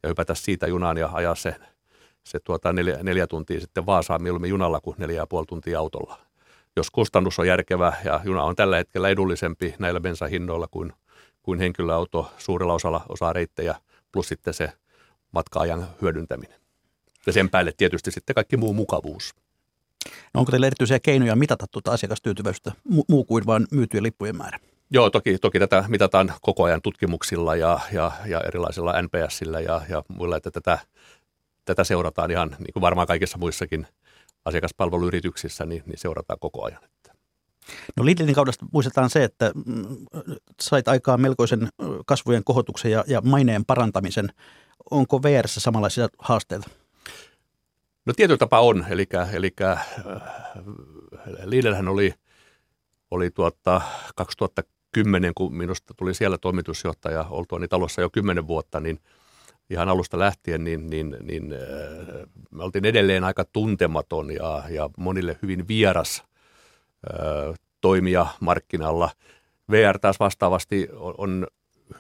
ja 0.04 0.10
hypätä 0.10 0.36
siitä 0.36 0.68
junaan 0.68 0.98
ja 0.98 1.10
ajaa 1.14 1.36
se 1.36 1.56
se 2.24 2.40
tuota 2.40 2.74
neljä, 2.74 2.98
neljä 3.04 3.28
tuntia 3.28 3.60
sitten 3.60 3.86
Vaasaan 3.86 4.24
mieluummin 4.24 4.50
junalla 4.50 4.82
kuin 4.82 4.96
neljä 5.00 5.16
ja 5.16 5.28
puoli 5.28 5.46
tuntia 5.46 5.80
autolla. 5.80 6.20
Jos 6.76 6.92
kustannus 6.92 7.40
on 7.40 7.48
järkevä 7.48 7.94
ja 8.06 8.22
juna 8.24 8.44
on 8.44 8.56
tällä 8.56 8.78
hetkellä 8.78 9.10
edullisempi 9.10 9.76
näillä 9.80 10.00
bensahinnoilla 10.00 10.68
kuin, 10.68 10.94
kuin 11.44 11.60
henkilöauto 11.60 12.32
suurella 12.38 12.74
osalla 12.74 13.06
osaa 13.10 13.34
reittejä, 13.34 13.76
plus 14.12 14.28
sitten 14.28 14.54
se 14.54 14.72
matka-ajan 15.32 15.88
hyödyntäminen. 16.02 16.60
Ja 17.26 17.34
sen 17.34 17.50
päälle 17.50 17.74
tietysti 17.78 18.12
sitten 18.12 18.34
kaikki 18.34 18.58
muu 18.58 18.74
mukavuus. 18.74 19.36
No 20.34 20.40
onko 20.40 20.52
teillä 20.52 20.68
erityisiä 20.68 21.00
keinoja 21.00 21.36
mitata 21.36 21.66
tuota 21.72 21.92
asiakastyytyväisyyttä, 21.92 22.72
muu 23.10 23.24
kuin 23.24 23.46
vain 23.46 23.68
myytyjen 23.72 24.04
lippujen 24.04 24.38
määrä? 24.38 24.60
Joo, 24.92 25.10
toki, 25.10 25.38
toki 25.38 25.60
tätä 25.60 25.86
mitataan 25.88 26.34
koko 26.42 26.64
ajan 26.64 26.82
tutkimuksilla 26.82 27.56
ja, 27.56 27.80
ja, 27.92 28.12
ja 28.26 28.42
erilaisilla 28.48 29.02
NPSillä 29.02 29.60
ja, 29.60 29.82
ja 29.90 30.04
muilla, 30.08 30.38
että 30.38 30.52
tätä 30.52 30.80
tätä 31.66 31.84
seurataan 31.84 32.32
ihan 32.32 32.56
niin 32.60 32.74
kuin 32.74 32.82
varmaan 32.82 33.08
kaikissa 33.08 33.38
muissakin 33.38 33.88
asiakaspalveluyrityksissä, 34.46 35.66
niin, 35.66 35.84
niin 35.86 35.98
seurataan 35.98 36.40
koko 36.40 36.64
ajan. 36.64 36.82
No 37.98 38.06
Lidlin 38.06 38.36
kaudesta 38.36 38.66
muistetaan 38.72 39.10
se, 39.10 39.24
että 39.24 39.52
mm, 39.66 39.86
sait 40.62 40.88
aikaan 40.88 41.22
melkoisen 41.22 41.70
kasvujen 42.06 42.44
kohotuksen 42.44 42.92
ja, 42.92 43.04
ja 43.08 43.22
maineen 43.22 43.66
parantamisen. 43.66 44.30
Onko 44.92 45.24
VR 45.24 45.48
samanlaisia 45.48 46.08
haasteita? 46.20 46.70
No 48.06 48.14
tietyllä 48.14 48.38
tapaa 48.38 48.62
on, 48.62 48.86
eli, 48.90 49.08
eli 49.34 49.54
äh, 49.62 49.88
Lidlhän 51.44 51.88
oli, 51.88 52.14
oli 53.12 53.32
tuota 53.32 53.82
2010, 54.16 55.34
kun 55.36 55.56
minusta 55.56 55.94
tuli 55.98 56.14
siellä 56.14 56.38
toimitusjohtaja 56.38 57.26
oltuani 57.30 57.68
talossa 57.68 58.02
jo 58.02 58.10
kymmenen 58.10 58.48
vuotta, 58.48 58.80
niin 58.80 59.00
ihan 59.70 59.90
alusta 59.90 60.20
lähtien, 60.20 60.64
niin, 60.64 60.90
niin, 60.90 61.18
niin 61.22 61.54
äh, 61.54 62.28
me 62.52 62.64
oltiin 62.64 62.86
edelleen 62.86 63.24
aika 63.24 63.46
tuntematon 63.46 64.32
ja, 64.32 64.64
ja 64.70 64.90
monille 64.98 65.38
hyvin 65.42 65.68
vieras 65.68 66.24
äh, 67.14 67.56
toimija 67.82 68.26
markkinalla. 68.40 69.10
VR 69.72 70.00
taas 70.00 70.20
vastaavasti 70.20 70.88
on, 70.94 71.14
on 71.18 71.48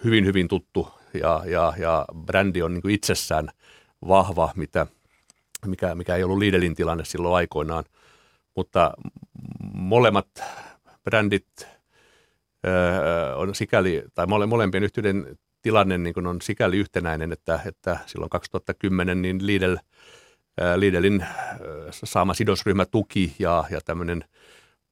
hyvin, 0.03 0.25
hyvin 0.25 0.47
tuttu 0.47 0.87
ja, 1.13 1.43
ja, 1.45 1.73
ja 1.77 2.05
brändi 2.25 2.61
on 2.61 2.73
niin 2.73 2.89
itsessään 2.89 3.49
vahva, 4.07 4.53
mitä, 4.55 4.87
mikä, 5.65 5.95
mikä 5.95 6.15
ei 6.15 6.23
ollut 6.23 6.37
Lidlin 6.37 6.75
tilanne 6.75 7.05
silloin 7.05 7.35
aikoinaan. 7.35 7.83
Mutta 8.55 8.93
molemmat 9.73 10.27
brändit 11.03 11.67
öö, 12.67 13.35
on 13.35 13.55
sikäli, 13.55 14.03
tai 14.13 14.27
mole, 14.27 14.45
molempien 14.45 14.83
yhtiöiden 14.83 15.37
tilanne 15.63 15.97
niin 15.97 16.13
kuin 16.13 16.27
on 16.27 16.41
sikäli 16.41 16.77
yhtenäinen, 16.77 17.31
että, 17.31 17.59
että 17.65 17.97
silloin 18.05 18.29
2010 18.29 19.21
niin 19.21 19.47
Lidl, 19.47 19.75
Lidlin 20.75 21.25
saama 21.91 22.33
sidosryhmätuki 22.33 23.35
ja, 23.39 23.63
ja 23.69 23.81
tämmöinen 23.85 24.25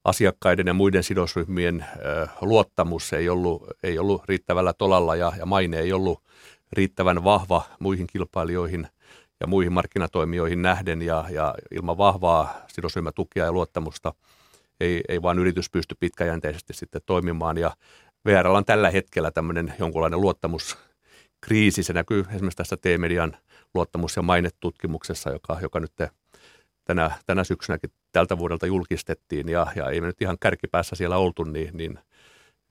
asiakkaiden 0.04 0.68
ja 0.68 0.74
muiden 0.74 1.04
sidosryhmien 1.04 1.86
luottamus 2.42 3.14
ei 3.14 3.30
ollut, 3.30 3.64
ei 3.84 4.00
ollut 4.00 4.24
riittävällä 4.28 4.74
tolalla 4.74 5.16
ja, 5.16 5.32
ja 5.38 5.46
maine 5.46 5.80
ei 5.80 5.94
ollut 5.94 6.24
riittävän 6.72 7.24
vahva 7.24 7.64
muihin 7.80 8.08
kilpailijoihin 8.08 8.88
ja 9.40 9.48
muihin 9.48 9.74
markkinatoimijoihin 9.74 10.62
nähden 10.62 11.02
ja, 11.02 11.26
ja 11.30 11.56
ilman 11.72 11.98
vahvaa 11.98 12.56
sidosryhmätukia 12.68 13.46
ja 13.46 13.52
luottamusta 13.52 14.14
ei, 14.80 15.02
ei 15.08 15.22
vaan 15.22 15.40
yritys 15.40 15.70
pysty 15.70 15.96
pitkäjänteisesti 16.00 16.74
sitten 16.74 17.02
toimimaan. 17.06 17.58
Ja 17.58 17.72
VR 18.26 18.48
on 18.48 18.66
tällä 18.66 18.90
hetkellä 18.90 19.32
tämmöinen 19.32 19.74
jonkunlainen 19.80 20.22
luottamuskriisi. 20.22 21.84
Se 21.84 21.94
näkyy 21.94 22.20
esimerkiksi 22.20 22.58
tässä 22.58 22.78
T-median 22.78 23.38
luottamus- 23.74 24.16
ja 24.16 24.22
mainetutkimuksessa, 24.22 25.30
joka, 25.30 25.58
joka 25.62 25.80
nyt 25.80 25.94
tänä, 26.86 27.12
tänä 27.26 27.44
syksynäkin 27.44 27.92
tältä 28.12 28.38
vuodelta 28.38 28.66
julkistettiin 28.66 29.50
ja, 29.50 29.68
ja 29.76 29.90
ei 29.90 30.02
me 30.02 30.08
nyt 30.08 30.22
ihan 30.22 30.38
kärkipäässä 30.40 30.96
siellä 30.96 31.18
oltu, 31.18 31.44
niin, 31.44 31.78
niin, 31.78 32.00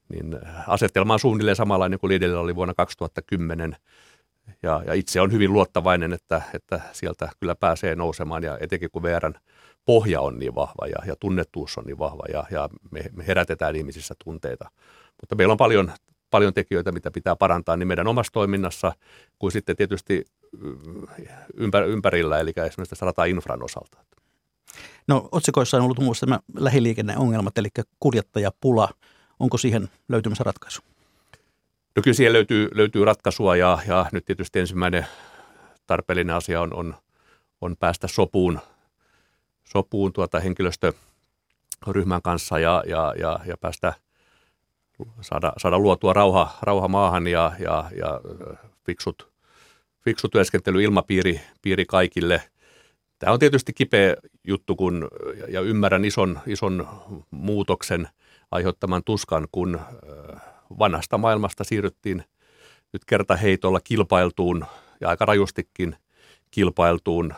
niin 0.09 0.39
asetelma 0.67 1.13
on 1.13 1.21
suunnilleen 1.21 1.57
samanlainen 1.57 1.99
kuin 1.99 2.09
Lidlillä 2.09 2.41
oli 2.41 2.57
vuonna 2.57 2.75
2010 2.75 3.77
ja, 4.63 4.83
ja 4.87 4.95
itse 4.95 5.21
on 5.21 5.33
hyvin 5.33 5.53
luottavainen, 5.53 6.13
että, 6.13 6.43
että 6.55 6.81
sieltä 6.93 7.29
kyllä 7.41 7.55
pääsee 7.55 7.95
nousemaan 7.95 8.43
ja 8.43 8.59
etenkin 8.61 8.91
kun 8.93 9.03
VRn 9.03 9.35
pohja 9.85 10.21
on 10.21 10.39
niin 10.39 10.55
vahva 10.55 10.87
ja, 10.87 10.99
ja 11.07 11.17
tunnettuus 11.21 11.79
on 11.79 11.85
niin 11.85 11.99
vahva 11.99 12.23
ja, 12.33 12.45
ja 12.51 12.69
me, 12.91 13.05
me 13.13 13.27
herätetään 13.27 13.77
ihmisissä 13.77 14.15
tunteita. 14.25 14.71
Mutta 15.21 15.35
meillä 15.35 15.53
on 15.53 15.59
paljon, 15.59 15.93
paljon 16.31 16.55
tekijöitä, 16.55 16.93
mitä 16.93 17.11
pitää 17.11 17.37
parantaa 17.37 17.77
niin 17.77 17.89
meidän 17.89 18.07
omassa 18.07 18.33
toiminnassa 18.33 18.93
kuin 19.39 19.53
sitten 19.53 19.77
tietysti 19.77 20.25
ympär, 21.57 21.85
ympärillä, 21.85 22.39
eli 22.39 22.51
esimerkiksi 22.51 22.91
tässä 22.91 23.07
rata-infran 23.07 23.65
osalta. 23.65 23.99
No 25.09 25.29
otsikoissa 25.33 25.77
on 25.77 25.83
ollut 25.83 25.99
muun 25.99 26.07
muassa 26.07 26.27
tämä 26.27 26.41
lähiliikenneongelmat, 26.55 27.59
eli 27.59 27.69
kuljettajapula. 28.01 28.89
Onko 29.41 29.59
siihen 29.59 29.89
löytymässä 30.09 30.45
ratkaisu? 30.45 30.83
No 31.97 32.03
kyllä 32.03 32.15
siihen 32.15 32.33
löytyy, 32.33 32.69
löytyy 32.75 33.05
ratkaisua 33.05 33.57
ja, 33.57 33.79
ja 33.87 34.07
nyt 34.13 34.25
tietysti 34.25 34.59
ensimmäinen 34.59 35.07
tarpeellinen 35.87 36.37
asia 36.37 36.61
on, 36.61 36.75
on, 36.75 36.95
on 37.61 37.77
päästä 37.77 38.09
sopuun, 38.09 38.61
sopuun 39.65 40.13
tuota 40.13 40.41
henkilöstöryhmän 40.41 42.23
kanssa 42.23 42.59
ja, 42.59 42.83
ja, 42.87 43.15
ja, 43.19 43.41
ja 43.47 43.57
päästä 43.57 43.93
saada, 45.21 45.53
saada 45.59 45.79
luotua 45.79 46.13
rauha, 46.13 46.59
rauha 46.63 46.89
maahan 46.89 47.27
ja, 47.27 47.53
ja, 47.59 47.91
ja 47.97 48.21
fiksut, 48.87 49.33
fiksu 50.05 50.29
työskentelyilmapiiri 50.29 51.41
piiri 51.63 51.87
kaikille. 51.87 52.43
Tämä 53.19 53.33
on 53.33 53.39
tietysti 53.39 53.73
kipeä 53.73 54.17
juttu, 54.45 54.77
kun, 54.77 55.09
ja 55.49 55.61
ymmärrän 55.61 56.05
ison, 56.05 56.41
ison 56.47 56.89
muutoksen 57.31 58.09
aiheuttaman 58.51 59.03
tuskan, 59.05 59.49
kun 59.53 59.81
vanhasta 60.79 61.19
maailmasta 61.19 61.65
siirryttiin 61.65 62.25
nyt 62.93 63.05
kertaheitolla 63.05 63.81
kilpailtuun 63.85 64.65
ja 65.01 65.09
aika 65.09 65.25
rajustikin 65.25 65.97
kilpailtuun 66.51 67.35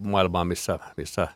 maailmaan, 0.00 0.46
missä, 0.46 0.78
missä 0.96 1.28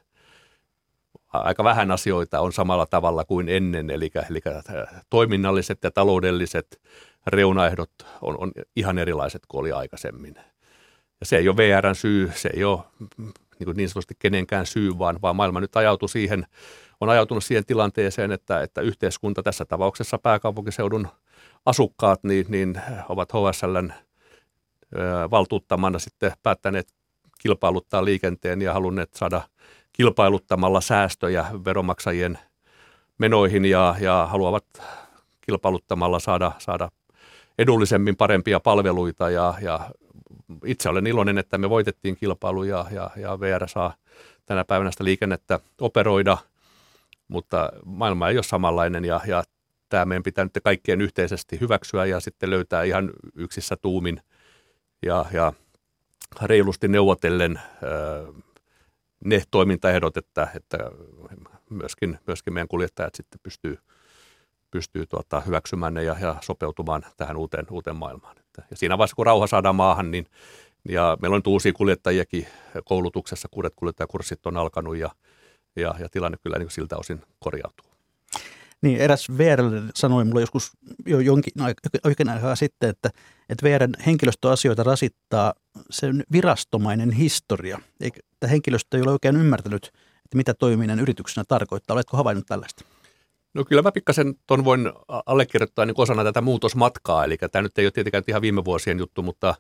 aika 1.33 1.65
vähän 1.65 1.91
asioita 1.91 2.41
on 2.41 2.53
samalla 2.53 2.87
tavalla 2.87 3.25
kuin 3.25 3.49
ennen, 3.49 3.91
eli, 3.91 4.11
eli 4.31 4.41
toiminnalliset 5.11 5.79
ja 5.83 5.91
taloudelliset 5.91 6.81
reunaehdot 7.27 7.91
on, 8.23 8.37
on 8.41 8.53
ihan 8.77 8.99
erilaiset 8.99 9.43
kuin 9.49 9.61
oli 9.61 9.73
aikaisemmin. 9.73 10.35
Ja 11.21 11.27
se 11.27 11.37
ei 11.37 11.49
ole 11.49 11.57
VRn 11.57 11.95
syy, 11.95 12.33
se 12.35 12.51
ei 12.55 12.65
ole 12.65 12.81
niin, 13.59 13.65
kuin 13.65 13.77
niin 13.77 13.89
sanotusti 13.89 14.15
kenenkään 14.19 14.67
syy, 14.67 14.99
vaan, 14.99 15.19
vaan 15.23 15.37
maailma 15.37 15.61
nyt 15.61 15.77
ajautui 15.77 16.09
siihen, 16.09 16.47
on 17.01 17.09
ajautunut 17.09 17.45
siihen 17.45 17.67
tilanteeseen, 17.67 18.33
että, 18.33 18.63
että 18.63 18.81
yhteiskunta 18.81 19.43
tässä 19.43 19.65
tapauksessa 19.65 20.19
pääkaupunkiseudun 20.19 21.09
asukkaat 21.67 22.25
niin, 22.25 22.47
niin 22.49 22.81
ovat 23.09 23.33
HSLn 23.33 23.93
valtuuttamana 25.31 25.99
sitten 25.99 26.33
päättäneet 26.43 26.89
kilpailuttaa 27.39 28.05
liikenteen 28.05 28.63
ja 28.63 28.73
halunneet 28.73 29.15
saada 29.15 29.43
kilpailuttamalla 29.93 30.81
säästöjä 30.81 31.47
veromaksajien 31.65 32.39
menoihin 33.19 33.65
ja, 33.65 33.95
ja 34.01 34.29
haluavat 34.31 34.65
kilpailuttamalla 35.41 36.19
saada, 36.19 36.53
saada 36.59 36.91
edullisemmin 37.59 38.17
parempia 38.17 38.61
palveluita. 38.61 39.31
Ja, 39.31 39.55
ja 39.63 39.91
itse 40.65 40.89
olen 40.89 41.07
iloinen, 41.07 41.39
että 41.39 41.59
me 41.59 41.71
voitettiin 41.71 42.17
kilpailu 42.17 42.65
ja, 42.65 42.87
ja, 42.91 43.11
ja 43.17 43.41
VR 43.41 43.69
saa 43.69 43.95
tänä 44.47 44.65
päivänä 44.65 44.91
sitä 44.91 45.05
liikennettä 45.05 45.61
operoida, 45.81 46.39
mutta 47.29 47.73
maailma 47.85 48.29
ei 48.29 48.37
ole 48.37 48.43
samanlainen 48.43 49.05
ja, 49.05 49.21
ja 49.27 49.45
tämä 49.89 50.05
meidän 50.05 50.23
pitää 50.23 50.45
nyt 50.45 50.59
kaikkien 50.65 51.01
yhteisesti 51.01 51.61
hyväksyä 51.61 52.07
ja 52.07 52.21
sitten 52.21 52.51
löytää 52.51 52.83
ihan 52.83 53.11
yksissä 53.35 53.77
tuumin 53.77 54.23
ja, 55.03 55.25
ja 55.33 55.53
reilusti 56.43 56.89
neuvotellen 56.89 57.61
ne 59.25 59.43
toimintaehdot, 59.51 60.17
että, 60.17 60.49
että 60.55 60.79
myöskin, 61.71 62.19
myöskin 62.27 62.55
meidän 62.55 62.69
kuljettajat 62.69 63.15
sitten 63.15 63.41
pystyy, 63.43 63.79
pystyy 64.71 65.07
tuota, 65.07 65.41
hyväksymään 65.41 65.95
ne 65.95 66.03
ja, 66.03 66.17
ja 66.21 66.37
sopeutumaan 66.41 67.03
tähän 67.17 67.37
uuteen, 67.37 67.67
uuteen 67.71 67.97
maailmaan. 67.97 68.37
Ja 68.71 68.77
siinä 68.77 68.99
vaiheessa, 68.99 69.17
kun 69.17 69.27
rauha 69.27 69.47
saadaan 69.47 69.77
maahan, 69.77 70.11
niin 70.11 70.27
ja 70.89 71.17
meillä 71.21 71.35
on 71.35 71.39
nyt 71.39 71.47
uusia 71.47 71.73
kuljettajiakin 71.73 72.47
koulutuksessa, 72.85 73.49
kuudet 73.51 73.73
kuljettajakurssit 73.77 74.47
on 74.47 74.57
alkanut 74.57 74.97
ja, 74.97 75.11
ja, 75.77 75.95
ja 75.99 76.09
tilanne 76.09 76.39
kyllä 76.43 76.59
niin 76.59 76.71
siltä 76.71 76.97
osin 76.97 77.23
korjautuu. 77.39 77.91
Niin, 78.83 78.99
eräs 78.99 79.29
VR 79.39 79.61
sanoi 79.95 80.25
mulle 80.25 80.41
joskus 80.41 80.73
jo 81.07 81.21
jonkin 81.21 81.53
oikein 82.05 82.29
aikaa 82.29 82.57
sitten, 82.57 82.91
että, 82.91 83.11
että 83.49 83.67
VRn 83.67 83.93
henkilöstöasioita 84.07 84.83
rasittaa 84.83 85.55
sen 85.91 86.25
virastomainen 86.33 87.11
historia. 87.11 87.81
Eikä, 88.01 88.21
että 88.41 88.49
henkilöstö 88.49 88.97
ei 88.97 89.03
ole 89.03 89.13
oikein 89.13 89.37
ymmärtänyt, 89.37 89.87
että 90.25 90.37
mitä 90.37 90.55
toiminen 90.55 91.01
yrityksenä 91.01 91.45
tarkoittaa. 91.49 91.95
Oletko 91.95 92.17
havainnut 92.17 92.47
tällaista? 92.47 92.85
No 93.55 93.65
kyllä 93.65 93.83
mä 93.83 93.93
pikkasen 93.93 94.35
ton 94.47 94.65
voin 94.65 94.93
allekirjoittaa 95.27 95.87
niin 95.87 95.95
osana 95.99 96.25
tätä 96.25 96.41
muutosmatkaa, 96.41 97.25
eli 97.25 97.37
tämä 97.37 97.63
nyt 97.63 97.79
ei 97.79 97.87
ole 97.87 97.91
tietenkään 97.91 98.25
ihan 98.29 98.43
viime 98.43 98.65
vuosien 98.65 98.99
juttu, 98.99 99.23
mutta, 99.23 99.55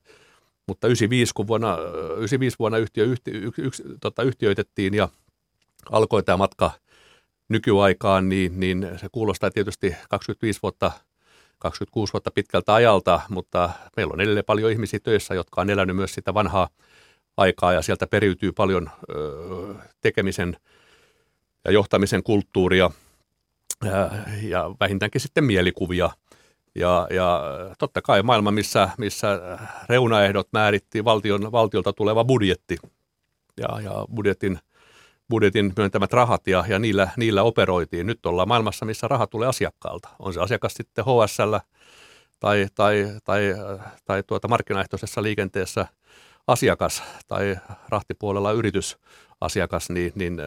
mutta 0.66 0.87
95, 0.87 1.35
kun 1.35 1.47
vuonna, 1.47 1.79
95 2.16 2.57
vuonna 2.59 2.79
yhtiö, 2.79 3.05
yhtiö, 3.05 3.35
yksi, 3.35 3.62
yksi, 3.62 3.83
tota, 4.01 4.23
yhtiöitettiin 4.23 4.95
ja 4.95 5.09
alkoi 5.90 6.23
tämä 6.23 6.37
matka 6.37 6.71
nykyaikaan, 7.49 8.29
niin, 8.29 8.61
niin 8.61 8.88
se 8.97 9.09
kuulostaa 9.12 9.51
tietysti 9.51 9.97
25 10.11 10.59
vuotta 10.62 10.93
26 11.59 12.12
vuotta 12.12 12.31
pitkältä 12.31 12.75
ajalta, 12.75 13.21
mutta 13.29 13.71
meillä 13.97 14.12
on 14.12 14.21
edelleen 14.21 14.45
paljon 14.45 14.73
ihmisiä 14.73 15.01
töissä, 15.03 15.35
jotka 15.35 15.61
on 15.61 15.71
elänyt 15.71 15.97
myös 15.97 16.14
sitä 16.14 16.35
vanhaa 16.35 16.69
aikaa 17.40 17.72
ja 17.72 17.83
sieltä 17.83 18.07
periytyy 18.07 18.53
paljon 18.53 18.90
tekemisen 20.00 20.57
ja 21.64 21.72
johtamisen 21.72 22.22
kulttuuria 22.22 22.90
ja, 24.42 24.70
vähintäänkin 24.81 25.20
sitten 25.20 25.44
mielikuvia. 25.44 26.11
Ja, 26.74 27.07
ja 27.11 27.42
totta 27.79 28.03
kai 28.03 28.22
maailma, 28.22 28.50
missä, 28.50 28.88
missä 28.98 29.40
reunaehdot 29.88 30.48
määritti 30.53 31.05
valtion, 31.05 31.53
valtiolta 31.53 31.92
tuleva 31.92 32.24
budjetti 32.24 32.76
ja, 33.57 33.81
ja 33.81 34.07
budjetin 34.14 34.59
budjetin 35.31 35.72
myöntämät 35.76 36.12
rahat 36.12 36.46
ja, 36.46 36.64
ja 36.68 36.79
niillä, 36.79 37.09
niillä 37.16 37.42
operoitiin. 37.42 38.07
Nyt 38.07 38.26
ollaan 38.26 38.48
maailmassa, 38.48 38.87
missä 38.87 39.09
raha 39.09 39.26
tulee 39.26 39.48
asiakkaalta. 39.48 40.09
On 40.18 40.35
se 40.35 40.40
asiakas 40.40 40.74
sitten 40.74 41.05
HSL 41.05 41.55
tai, 42.40 42.66
tai, 42.74 43.07
tai, 43.24 43.55
tai 44.05 44.22
tuota 44.22 44.48
markkinaehtoisessa 44.48 45.22
liikenteessä 45.22 45.87
asiakas 46.46 47.03
tai 47.29 47.57
rahtipuolella 47.88 48.53
yritysasiakas, 48.53 49.90
niin, 49.90 50.12
niin 50.14 50.38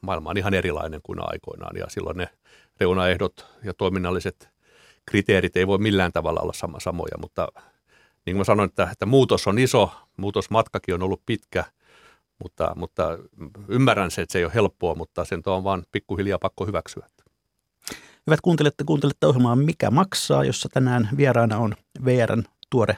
maailma 0.00 0.30
on 0.30 0.38
ihan 0.38 0.54
erilainen 0.54 1.00
kuin 1.02 1.18
aikoinaan 1.22 1.76
ja 1.76 1.86
silloin 1.88 2.16
ne 2.16 2.28
reunaehdot 2.80 3.46
ja 3.64 3.74
toiminnalliset 3.74 4.48
kriteerit 5.06 5.56
ei 5.56 5.66
voi 5.66 5.78
millään 5.78 6.12
tavalla 6.12 6.40
olla 6.40 6.52
sama, 6.52 6.80
samoja, 6.80 7.18
mutta 7.20 7.48
niin 8.26 8.34
kuin 8.34 8.36
mä 8.36 8.44
sanoin, 8.44 8.68
että, 8.68 8.88
että 8.92 9.06
muutos 9.06 9.46
on 9.46 9.58
iso, 9.58 9.90
muutosmatkakin 10.16 10.94
on 10.94 11.02
ollut 11.02 11.22
pitkä, 11.26 11.64
mutta, 12.42 12.72
mutta 12.76 13.18
ymmärrän 13.68 14.10
se, 14.10 14.22
että 14.22 14.32
se 14.32 14.38
ei 14.38 14.44
ole 14.44 14.54
helppoa, 14.54 14.94
mutta 14.94 15.24
sen 15.24 15.42
on 15.46 15.64
vaan 15.64 15.82
pikkuhiljaa 15.92 16.38
pakko 16.38 16.66
hyväksyä. 16.66 17.06
Hyvät 18.26 18.40
kuuntelijat, 18.40 18.74
kuuntelette 18.86 19.26
ohjelmaa 19.26 19.56
Mikä 19.56 19.90
maksaa, 19.90 20.44
jossa 20.44 20.68
tänään 20.72 21.08
vieraana 21.16 21.58
on 21.58 21.74
VRn 22.04 22.42
tuore 22.70 22.96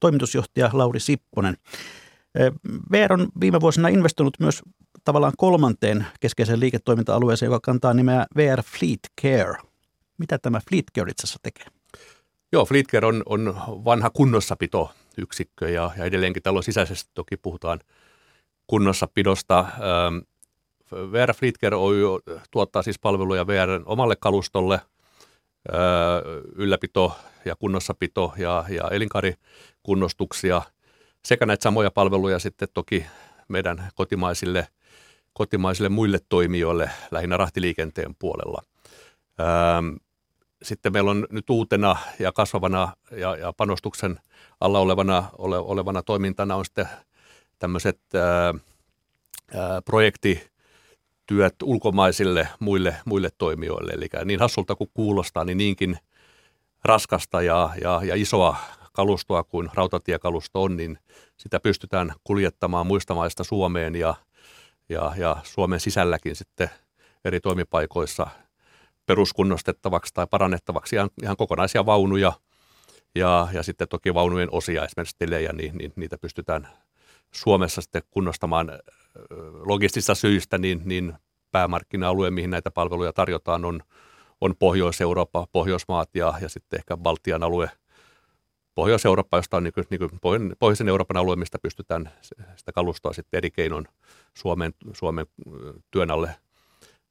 toimitusjohtaja 0.00 0.70
Lauri 0.72 1.00
Sipponen. 1.00 1.56
VR 2.92 3.12
on 3.12 3.28
viime 3.40 3.60
vuosina 3.60 3.88
investoinut 3.88 4.34
myös 4.40 4.62
tavallaan 5.04 5.32
kolmanteen 5.36 6.06
keskeiseen 6.20 6.60
liiketoiminta-alueeseen, 6.60 7.46
joka 7.46 7.60
kantaa 7.60 7.94
nimeä 7.94 8.26
VR 8.36 8.62
Fleet 8.62 9.00
Care. 9.22 9.58
Mitä 10.18 10.38
tämä 10.38 10.60
Fleet 10.68 10.84
Care 10.98 11.10
itse 11.10 11.24
asiassa 11.24 11.40
tekee? 11.42 11.66
Joo, 12.52 12.64
Fleet 12.64 12.86
Care 12.86 13.06
on, 13.06 13.22
on 13.26 13.54
vanha 13.66 14.10
kunnossapitoyksikkö 14.10 15.70
ja, 15.70 15.90
ja 15.96 16.04
edelleenkin 16.04 16.42
talon 16.42 16.62
sisäisesti 16.62 17.10
toki 17.14 17.36
puhutaan 17.36 17.80
kunnossapidosta. 18.66 19.66
VR 21.12 21.34
Fleet 21.34 21.58
Care 21.58 21.76
Oy 21.76 22.02
tuottaa 22.50 22.82
siis 22.82 22.98
palveluja 22.98 23.46
VRn 23.46 23.82
omalle 23.86 24.16
kalustolle, 24.16 24.80
ylläpito 26.56 27.16
ja 27.44 27.56
kunnossapito 27.56 28.32
ja, 28.36 28.64
ja 28.68 28.88
elinkaarikunnostuksia 28.90 30.62
sekä 31.24 31.46
näitä 31.46 31.62
samoja 31.62 31.90
palveluja 31.90 32.38
sitten 32.38 32.68
toki 32.74 33.06
meidän 33.48 33.88
kotimaisille, 33.94 34.68
kotimaisille 35.32 35.88
muille 35.88 36.18
toimijoille 36.28 36.90
lähinnä 37.10 37.36
rahtiliikenteen 37.36 38.14
puolella. 38.18 38.62
Sitten 40.62 40.92
meillä 40.92 41.10
on 41.10 41.26
nyt 41.30 41.50
uutena 41.50 41.96
ja 42.18 42.32
kasvavana 42.32 42.92
ja, 43.10 43.36
ja 43.36 43.52
panostuksen 43.52 44.20
alla 44.60 44.78
olevana, 44.78 45.24
ole, 45.38 45.58
olevana 45.58 46.02
toimintana 46.02 46.56
on 46.56 46.64
sitten 46.64 46.86
tämmöiset 47.58 48.00
ää, 48.14 48.54
ää, 49.54 49.82
projektityöt 51.30 51.62
ulkomaisille 51.62 52.48
muille, 52.60 52.96
muille 53.04 53.28
toimijoille. 53.38 53.92
Eli 53.92 54.08
niin 54.24 54.40
hassulta 54.40 54.74
kuin 54.74 54.90
kuulostaa, 54.94 55.44
niin 55.44 55.58
niinkin 55.58 55.98
raskasta 56.84 57.42
ja, 57.42 57.70
ja, 57.82 58.00
ja 58.04 58.14
isoa 58.14 58.56
kalustoa 58.92 59.44
kuin 59.44 59.70
rautatiekalusto 59.74 60.62
on, 60.62 60.76
niin 60.76 60.98
sitä 61.36 61.60
pystytään 61.60 62.12
kuljettamaan 62.24 62.86
muista 62.86 63.14
maista 63.14 63.44
Suomeen 63.44 63.94
ja, 63.94 64.14
ja, 64.88 65.12
ja 65.16 65.36
Suomen 65.42 65.80
sisälläkin 65.80 66.36
sitten 66.36 66.70
eri 67.24 67.40
toimipaikoissa– 67.40 68.26
peruskunnostettavaksi 69.06 70.14
tai 70.14 70.26
parannettavaksi 70.30 70.96
ihan, 70.96 71.10
ihan 71.22 71.36
kokonaisia 71.36 71.86
vaunuja 71.86 72.32
ja, 73.14 73.48
ja 73.52 73.62
sitten 73.62 73.88
toki 73.88 74.14
vaunujen 74.14 74.48
osia, 74.52 74.84
esimerkiksi 74.84 75.16
telejä, 75.18 75.52
niin, 75.52 75.78
niin 75.78 75.92
niitä 75.96 76.18
pystytään 76.18 76.68
Suomessa 77.30 77.80
sitten 77.80 78.02
kunnostamaan 78.10 78.70
logistista 79.64 80.14
syistä, 80.14 80.58
niin, 80.58 80.82
niin 80.84 81.14
päämarkkina-alue, 81.52 82.30
mihin 82.30 82.50
näitä 82.50 82.70
palveluja 82.70 83.12
tarjotaan, 83.12 83.64
on, 83.64 83.80
on 84.40 84.54
Pohjois-Eurooppa, 84.58 85.46
Pohjoismaat 85.52 86.08
ja, 86.14 86.34
ja 86.40 86.48
sitten 86.48 86.78
ehkä 86.78 86.96
Baltian 86.96 87.42
alue, 87.42 87.70
Pohjois-Eurooppa, 88.74 89.38
josta 89.38 89.56
on 89.56 89.62
niin 89.62 89.72
kuin, 89.72 89.84
niin 89.90 89.98
kuin 89.98 90.10
Pohjoisen 90.58 90.88
Euroopan 90.88 91.16
alue, 91.16 91.36
mistä 91.36 91.58
pystytään 91.62 92.10
sitä 92.56 92.72
kalustoa 92.72 93.12
sitten 93.12 93.38
eri 93.38 93.50
keinoin 93.50 93.88
Suomen, 94.34 94.72
Suomen 94.92 95.26
työn 95.90 96.10
alle 96.10 96.36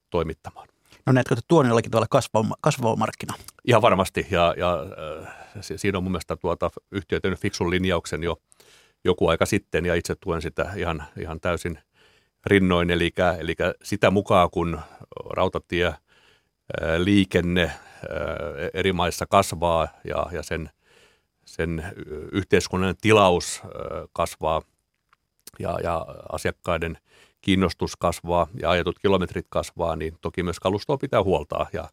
toimittamaan. 0.09 0.67
No 1.05 1.13
näetkö, 1.13 1.33
että 1.33 1.45
tuo 1.47 1.59
on 1.59 1.67
jollakin 1.67 1.91
tavalla 1.91 2.07
kasvava, 2.09 2.55
kasvava 2.61 2.95
markkina? 2.95 3.33
Ihan 3.65 3.81
varmasti, 3.81 4.27
ja, 4.31 4.53
ja 4.57 4.85
äh, 5.25 5.33
siinä 5.59 5.97
on 5.97 6.03
mun 6.03 6.11
mielestä 6.11 6.35
tuota, 6.35 6.69
yhtiö 6.91 7.19
tehnyt 7.19 7.39
fiksun 7.39 7.69
linjauksen 7.69 8.23
jo 8.23 8.37
joku 9.05 9.27
aika 9.27 9.45
sitten, 9.45 9.85
ja 9.85 9.95
itse 9.95 10.15
tuen 10.15 10.41
sitä 10.41 10.73
ihan, 10.75 11.03
ihan 11.19 11.39
täysin 11.39 11.79
rinnoin, 12.45 12.89
eli, 12.89 13.11
eli 13.39 13.55
sitä 13.83 14.11
mukaan, 14.11 14.49
kun 14.49 14.79
rautatie, 15.29 15.85
äh, 15.85 15.97
liikenne 16.97 17.63
äh, 17.63 17.73
eri 18.73 18.93
maissa 18.93 19.25
kasvaa 19.25 19.87
ja, 20.03 20.25
ja 20.31 20.43
sen, 20.43 20.69
sen 21.45 21.83
yhteiskunnan 22.31 22.95
tilaus 23.01 23.61
äh, 23.63 23.69
kasvaa 24.13 24.61
ja, 25.59 25.79
ja 25.83 26.05
asiakkaiden– 26.29 26.97
kiinnostus 27.41 27.95
kasvaa 27.95 28.47
ja 28.61 28.69
ajetut 28.69 28.99
kilometrit 28.99 29.45
kasvaa, 29.49 29.95
niin 29.95 30.17
toki 30.21 30.43
myös 30.43 30.59
kalustoa 30.59 30.97
pitää 30.97 31.23
huoltaa 31.23 31.67
ja, 31.73 31.89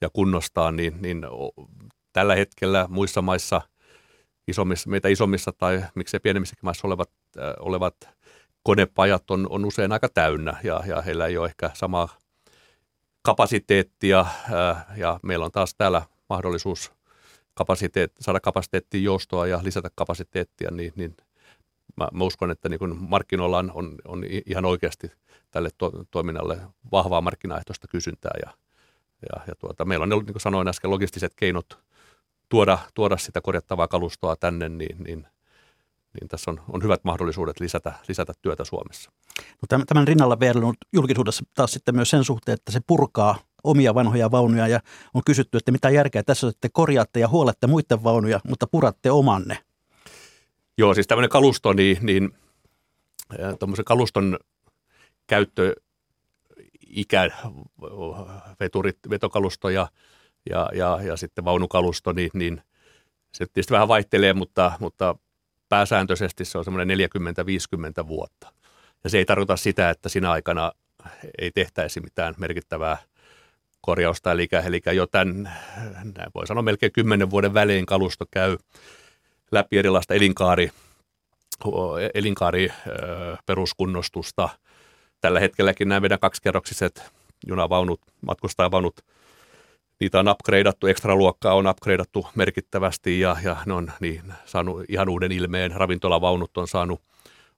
ja 0.00 0.10
kunnostaa, 0.12 0.72
niin, 0.72 1.02
niin 1.02 1.22
tällä 2.12 2.34
hetkellä 2.34 2.86
muissa 2.88 3.22
maissa, 3.22 3.60
isommissa, 4.48 4.90
meitä 4.90 5.08
isommissa 5.08 5.52
tai 5.52 5.84
miksei 5.94 6.20
pienemmissäkin 6.20 6.64
maissa 6.64 6.86
olevat, 6.86 7.10
olevat 7.60 7.94
konepajat 8.68 9.30
on, 9.30 9.46
on 9.50 9.64
usein 9.64 9.92
aika 9.92 10.08
täynnä 10.08 10.56
ja, 10.64 10.82
ja 10.86 11.02
heillä 11.02 11.26
ei 11.26 11.38
ole 11.38 11.46
ehkä 11.46 11.70
samaa 11.74 12.08
kapasiteettia 13.22 14.20
äh, 14.20 14.86
ja 14.96 15.20
meillä 15.22 15.44
on 15.44 15.52
taas 15.52 15.74
täällä 15.74 16.02
mahdollisuus 16.28 16.92
kapasiteet, 17.54 18.12
saada 18.20 18.40
kapasiteettia 18.40 19.00
joustoa 19.00 19.46
ja 19.46 19.60
lisätä 19.62 19.90
kapasiteettia, 19.94 20.70
niin, 20.70 20.92
niin 20.96 21.16
mä, 21.96 22.08
mä 22.12 22.24
uskon, 22.24 22.50
että 22.50 22.68
niin 22.68 22.96
markkinoilla 22.98 23.58
on, 23.58 23.72
on, 23.74 23.94
on 24.04 24.24
ihan 24.46 24.64
oikeasti 24.64 25.12
tälle 25.50 25.68
to, 25.78 25.92
toiminnalle 26.10 26.58
vahvaa 26.92 27.20
markkinaehtoista 27.20 27.88
kysyntää 27.88 28.32
ja, 28.46 28.50
ja, 29.22 29.42
ja 29.46 29.54
tuota, 29.58 29.84
meillä 29.84 30.02
on 30.02 30.08
niin 30.08 30.26
kuin 30.26 30.40
sanoin 30.40 30.68
äsken, 30.68 30.90
logistiset 30.90 31.32
keinot 31.36 31.78
tuoda, 32.48 32.78
tuoda 32.94 33.16
sitä 33.16 33.40
korjattavaa 33.40 33.88
kalustoa 33.88 34.36
tänne, 34.36 34.68
niin, 34.68 35.04
niin, 35.04 35.26
niin 36.20 36.28
tässä 36.28 36.50
on, 36.50 36.60
on 36.72 36.82
hyvät 36.82 37.04
mahdollisuudet 37.04 37.60
lisätä, 37.60 37.92
lisätä 38.08 38.32
työtä 38.42 38.64
Suomessa. 38.64 39.10
No 39.38 39.84
tämän, 39.86 40.08
rinnalla 40.08 40.38
on 40.64 40.74
julkisuudessa 40.92 41.44
taas 41.54 41.72
sitten 41.72 41.94
myös 41.94 42.10
sen 42.10 42.24
suhteen, 42.24 42.54
että 42.54 42.72
se 42.72 42.80
purkaa 42.86 43.38
omia 43.64 43.94
vanhoja 43.94 44.30
vaunuja 44.30 44.68
ja 44.68 44.80
on 45.14 45.22
kysytty, 45.26 45.58
että 45.58 45.72
mitä 45.72 45.90
järkeä 45.90 46.22
tässä 46.22 46.46
on, 46.46 46.50
että 46.50 46.60
te 46.60 46.68
korjaatte 46.72 47.20
ja 47.20 47.28
huolette 47.28 47.66
muiden 47.66 48.04
vaunuja, 48.04 48.40
mutta 48.48 48.66
puratte 48.66 49.10
omanne. 49.10 49.58
Joo, 50.78 50.94
siis 50.94 51.06
tämmöinen 51.06 51.30
kalusto, 51.30 51.72
niin, 51.72 51.98
niin 52.02 52.30
tuommoisen 53.58 53.84
kaluston 53.84 54.38
käyttö 55.26 55.74
ikä, 56.86 57.30
veturit, 58.60 58.98
vetokalusto 59.10 59.68
ja, 59.68 59.88
ja, 60.50 60.68
ja, 60.74 60.98
ja 61.02 61.16
sitten 61.16 61.44
vaunukalusto, 61.44 62.12
niin, 62.12 62.30
niin 62.34 62.62
se 63.32 63.46
tietysti 63.46 63.72
vähän 63.72 63.88
vaihtelee, 63.88 64.32
mutta, 64.32 64.72
mutta 64.80 65.14
pääsääntöisesti 65.68 66.44
se 66.44 66.58
on 66.58 66.64
semmoinen 66.64 66.98
40-50 68.04 68.08
vuotta. 68.08 68.52
Ja 69.04 69.10
se 69.10 69.18
ei 69.18 69.24
tarkoita 69.24 69.56
sitä, 69.56 69.90
että 69.90 70.08
siinä 70.08 70.30
aikana 70.30 70.72
ei 71.38 71.50
tehtäisi 71.50 72.00
mitään 72.00 72.34
merkittävää 72.38 72.96
korjausta, 73.80 74.32
eli, 74.32 74.48
eli 74.66 74.80
jo 74.92 75.06
tämän, 75.06 75.52
voi 76.34 76.46
sanoa 76.46 76.62
melkein 76.62 76.92
10 76.92 77.30
vuoden 77.30 77.54
välein 77.54 77.86
kalusto 77.86 78.24
käy 78.30 78.58
läpi 79.52 79.78
erilaista 79.78 80.14
elinkaari, 80.14 80.70
elinkaari 82.14 82.72
peruskunnostusta. 83.46 84.48
Tällä 85.20 85.40
hetkelläkin 85.40 85.88
nämä 85.88 86.00
meidän 86.00 86.18
kaksikerroksiset 86.18 87.12
junavaunut, 87.46 88.00
matkustajavaunut, 88.26 89.04
niitä 90.00 90.20
on 90.20 90.28
upgradeattu, 90.28 90.86
luokkaa 91.14 91.54
on 91.54 91.66
upgradeattu 91.66 92.26
merkittävästi 92.34 93.20
ja, 93.20 93.36
ja 93.44 93.56
ne 93.66 93.72
on 93.72 93.92
niin, 94.00 94.22
saanut 94.44 94.84
ihan 94.88 95.08
uuden 95.08 95.32
ilmeen. 95.32 95.70
Ravintolavaunut 95.70 96.56
on 96.56 96.68
saanut 96.68 97.02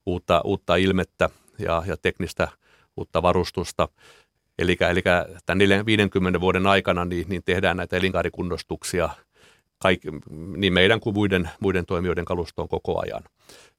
uutta, 0.06 0.40
uutta 0.44 0.76
ilmettä 0.76 1.30
ja, 1.58 1.82
ja 1.86 1.96
teknistä 1.96 2.48
uutta 2.96 3.22
varustusta. 3.22 3.88
Eli, 4.58 4.76
eli 4.90 5.02
tämän 5.46 5.86
50 5.86 6.40
vuoden 6.40 6.66
aikana 6.66 7.04
niin, 7.04 7.28
niin 7.28 7.42
tehdään 7.44 7.76
näitä 7.76 7.96
elinkaarikunnostuksia– 7.96 9.08
kaik, 9.82 10.00
niin 10.56 10.72
meidän 10.72 11.00
kuin 11.00 11.14
muiden, 11.14 11.50
muiden 11.60 11.86
toimijoiden 11.86 12.24
kalustoon 12.24 12.68
koko 12.68 13.00
ajan. 13.02 13.22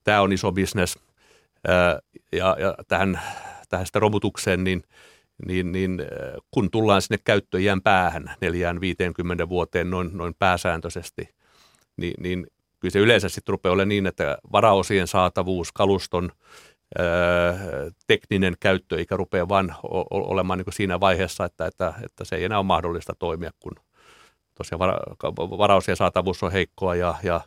Tämä 0.04 0.22
on 0.22 0.34
iso 0.34 0.52
bisnes 0.52 1.00
ja, 2.32 2.58
ja 2.60 2.76
tähän, 2.88 3.22
tähän 3.70 3.86
sitä 3.86 4.00
romutukseen, 4.00 4.64
niin, 4.64 4.84
niin, 5.46 5.72
niin 5.72 6.02
kun 6.52 6.72
tullaan 6.72 7.02
sinne 7.02 7.18
käyttöjään 7.24 7.82
päähän 7.82 8.36
neljään 8.42 8.82
50 8.82 9.50
vuoteen 9.50 9.90
noin, 9.90 10.10
noin 10.14 10.34
pääsääntöisesti, 10.40 11.30
niin, 11.98 12.14
niin 12.20 12.48
kyllä 12.80 12.92
se 12.92 13.00
yleensä 13.00 13.30
sitten 13.30 13.54
rupeaa 13.54 13.74
olemaan 13.74 13.90
niin, 13.90 14.08
että 14.08 14.38
varaosien 14.52 15.08
saatavuus, 15.08 15.72
kaluston 15.72 16.32
tekninen 18.08 18.56
käyttöikä 18.60 19.18
rupeaa 19.18 19.50
vaan 19.50 19.76
olemaan 20.12 20.60
niin 20.60 20.74
siinä 20.74 21.00
vaiheessa, 21.00 21.46
että, 21.46 21.66
että, 21.66 21.94
että 22.04 22.26
se 22.26 22.36
ei 22.36 22.44
enää 22.44 22.58
ole 22.58 22.66
mahdollista 22.66 23.14
toimia, 23.20 23.52
kun 23.60 23.76
tosiaan 24.56 24.80
varaus 25.60 25.88
ja 25.88 25.96
saatavuus 25.96 26.44
on 26.44 26.52
heikkoa 26.52 26.96
ja, 26.96 27.16
ja, 27.24 27.42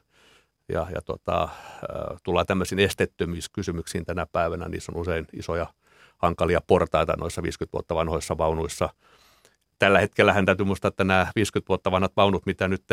ja, 0.68 0.86
ja 0.94 1.02
tota, 1.04 1.48
tullaan 2.22 2.46
tämmöisiin 2.46 2.78
estettömyyskysymyksiin 2.78 4.04
tänä 4.04 4.26
päivänä. 4.32 4.68
Niissä 4.68 4.92
on 4.94 5.00
usein 5.00 5.26
isoja 5.32 5.66
hankalia 6.24 6.60
portaita 6.66 7.14
noissa 7.16 7.42
50 7.42 7.72
vuotta 7.72 7.94
vanhoissa 7.94 8.38
vaunuissa. 8.38 8.88
Tällä 9.78 10.00
hetkellä 10.00 10.32
hän 10.32 10.46
täytyy 10.46 10.66
muistaa, 10.66 10.88
että 10.88 11.04
nämä 11.04 11.26
50 11.36 11.68
vuotta 11.68 11.90
vanhat 11.90 12.12
vaunut, 12.16 12.46
mitä 12.46 12.68
nyt 12.68 12.84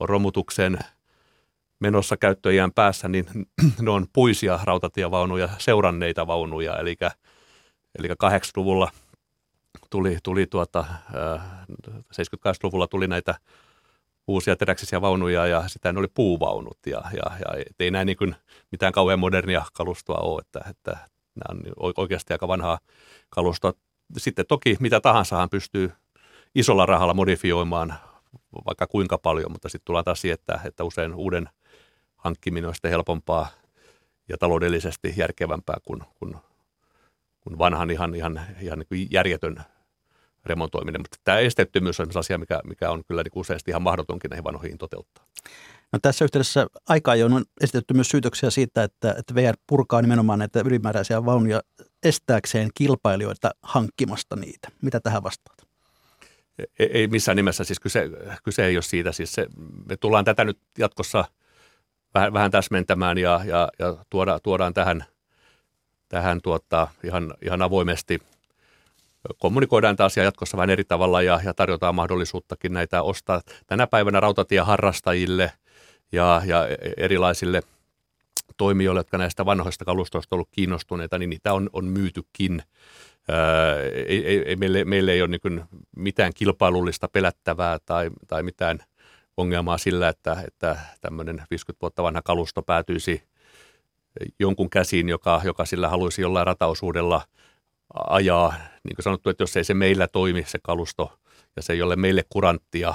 on 0.00 0.08
romutuksen 0.08 0.78
menossa 1.80 2.16
käyttöjään 2.16 2.72
päässä, 2.72 3.08
niin 3.08 3.26
ne 3.82 3.90
on 3.90 4.06
puisia 4.12 4.58
rautatievaunuja, 4.64 5.48
seuranneita 5.58 6.26
vaunuja, 6.26 6.76
eli, 6.76 6.96
eli 7.98 8.08
80-luvulla 8.08 8.90
tuli, 9.90 10.18
tuli 10.22 10.46
tuota, 10.46 10.84
78-luvulla 12.12 12.86
tuli 12.86 13.08
näitä 13.08 13.34
uusia 14.26 14.56
teräksisiä 14.56 15.00
vaunuja 15.00 15.46
ja 15.46 15.68
sitä 15.68 15.92
ne 15.92 15.98
oli 15.98 16.08
puuvaunut 16.14 16.78
ja, 16.86 17.02
ja, 17.12 17.38
ja 17.38 17.64
ei 17.80 17.90
näin 17.90 18.06
niin 18.06 18.36
mitään 18.72 18.92
kauhean 18.92 19.18
modernia 19.18 19.64
kalustoa 19.72 20.18
ole, 20.18 20.40
että, 20.40 20.60
että 20.70 20.96
nämä 21.36 21.60
on 21.76 21.92
oikeasti 21.96 22.34
aika 22.34 22.48
vanhaa 22.48 22.78
kalustoa. 23.28 23.72
Sitten 24.16 24.46
toki 24.48 24.76
mitä 24.80 25.00
tahansahan 25.00 25.50
pystyy 25.50 25.92
isolla 26.54 26.86
rahalla 26.86 27.14
modifioimaan 27.14 27.94
vaikka 28.66 28.86
kuinka 28.86 29.18
paljon, 29.18 29.52
mutta 29.52 29.68
sitten 29.68 29.84
tullaan 29.84 30.04
taas 30.04 30.20
siihen, 30.20 30.34
että, 30.34 30.60
että 30.64 30.84
usein 30.84 31.14
uuden 31.14 31.48
hankkiminen 32.16 32.68
on 32.68 32.74
sitten 32.74 32.90
helpompaa 32.90 33.48
ja 34.28 34.38
taloudellisesti 34.38 35.14
järkevämpää 35.16 35.76
kuin, 35.84 36.02
kuin, 36.18 36.36
kuin 37.40 37.58
vanhan 37.58 37.90
ihan, 37.90 38.14
ihan, 38.14 38.40
ihan 38.60 38.84
niin 38.90 39.08
järjetön 39.10 39.56
remontoiminen. 40.46 41.00
Mutta 41.00 41.16
tämä 41.24 41.38
esteettömyys 41.38 42.00
on 42.00 42.06
asia, 42.14 42.38
mikä, 42.38 42.60
mikä 42.64 42.90
on 42.90 43.04
kyllä 43.04 43.22
niin 43.22 43.32
useasti 43.34 43.70
ihan 43.70 43.82
mahdotonkin 43.82 44.28
näihin 44.28 44.44
vanhoihin 44.44 44.78
toteuttaa. 44.78 45.24
No 45.92 45.98
tässä 46.02 46.24
yhteydessä 46.24 46.66
aika 46.88 47.10
ajoin 47.10 47.32
on 47.32 47.44
esitetty 47.60 47.94
myös 47.94 48.08
syytöksiä 48.08 48.50
siitä, 48.50 48.82
että, 48.82 49.14
että 49.18 49.34
VR 49.34 49.56
purkaa 49.66 50.02
nimenomaan 50.02 50.38
näitä 50.38 50.60
ylimääräisiä 50.60 51.24
vaunuja 51.24 51.60
estääkseen 52.02 52.70
kilpailijoita 52.74 53.50
hankkimasta 53.62 54.36
niitä. 54.36 54.68
Mitä 54.82 55.00
tähän 55.00 55.22
vastaat? 55.22 55.66
Ei, 56.78 56.90
ei 56.92 57.08
missään 57.08 57.36
nimessä, 57.36 57.64
siis 57.64 57.80
kyse, 57.80 58.10
kyse 58.44 58.66
ei 58.66 58.76
ole 58.76 58.82
siitä. 58.82 59.12
Siis 59.12 59.32
se, 59.32 59.46
me 59.88 59.96
tullaan 59.96 60.24
tätä 60.24 60.44
nyt 60.44 60.58
jatkossa 60.78 61.24
vähän, 62.14 62.32
vähän 62.32 62.50
täsmentämään 62.50 63.18
ja, 63.18 63.40
ja, 63.44 63.68
ja 63.78 63.96
tuoda, 64.10 64.40
tuodaan 64.40 64.74
tähän, 64.74 65.04
tähän 66.08 66.40
tuota, 66.42 66.88
ihan, 67.04 67.34
ihan 67.42 67.62
avoimesti– 67.62 68.18
kommunikoidaan 69.38 69.96
tämä 69.96 70.04
asia 70.04 70.24
jatkossa 70.24 70.56
vähän 70.56 70.70
eri 70.70 70.84
tavalla 70.84 71.22
ja, 71.22 71.40
ja 71.44 71.54
tarjotaan 71.54 71.94
mahdollisuuttakin 71.94 72.72
näitä 72.72 73.02
ostaa 73.02 73.40
tänä 73.66 73.86
päivänä 73.86 74.20
rautatieharrastajille 74.20 75.52
ja, 76.12 76.42
ja 76.46 76.68
erilaisille 76.96 77.62
toimijoille, 78.56 79.00
jotka 79.00 79.18
näistä 79.18 79.46
vanhoista 79.46 79.84
kalustoista 79.84 80.36
ollut 80.36 80.48
kiinnostuneita, 80.50 81.18
niin 81.18 81.30
niitä 81.30 81.52
on, 81.52 81.70
on 81.72 81.84
myytykin. 81.84 82.62
Ää, 83.28 83.82
ei, 84.06 84.42
ei, 84.46 84.56
meille, 84.56 84.84
meille 84.84 85.12
ei 85.12 85.22
ole 85.22 85.28
niin 85.28 85.64
mitään 85.96 86.32
kilpailullista 86.34 87.08
pelättävää 87.08 87.78
tai, 87.86 88.10
tai 88.26 88.42
mitään 88.42 88.78
ongelmaa 89.36 89.78
sillä, 89.78 90.08
että, 90.08 90.36
että 90.46 90.76
tämmöinen 91.00 91.42
50 91.50 91.82
vuotta 91.82 92.02
vanha 92.02 92.22
kalusto 92.22 92.62
päätyisi 92.62 93.22
jonkun 94.38 94.70
käsiin, 94.70 95.08
joka, 95.08 95.40
joka 95.44 95.64
sillä 95.64 95.88
haluaisi 95.88 96.22
jollain 96.22 96.46
rataosuudella– 96.46 97.22
ajaa, 97.94 98.54
niin 98.84 98.96
kuin 98.96 99.02
sanottu, 99.02 99.30
että 99.30 99.42
jos 99.42 99.56
ei 99.56 99.64
se 99.64 99.74
meillä 99.74 100.08
toimi 100.08 100.44
se 100.46 100.58
kalusto 100.62 101.18
ja 101.56 101.62
se 101.62 101.72
ei 101.72 101.82
ole 101.82 101.96
meille 101.96 102.24
kuranttia 102.28 102.94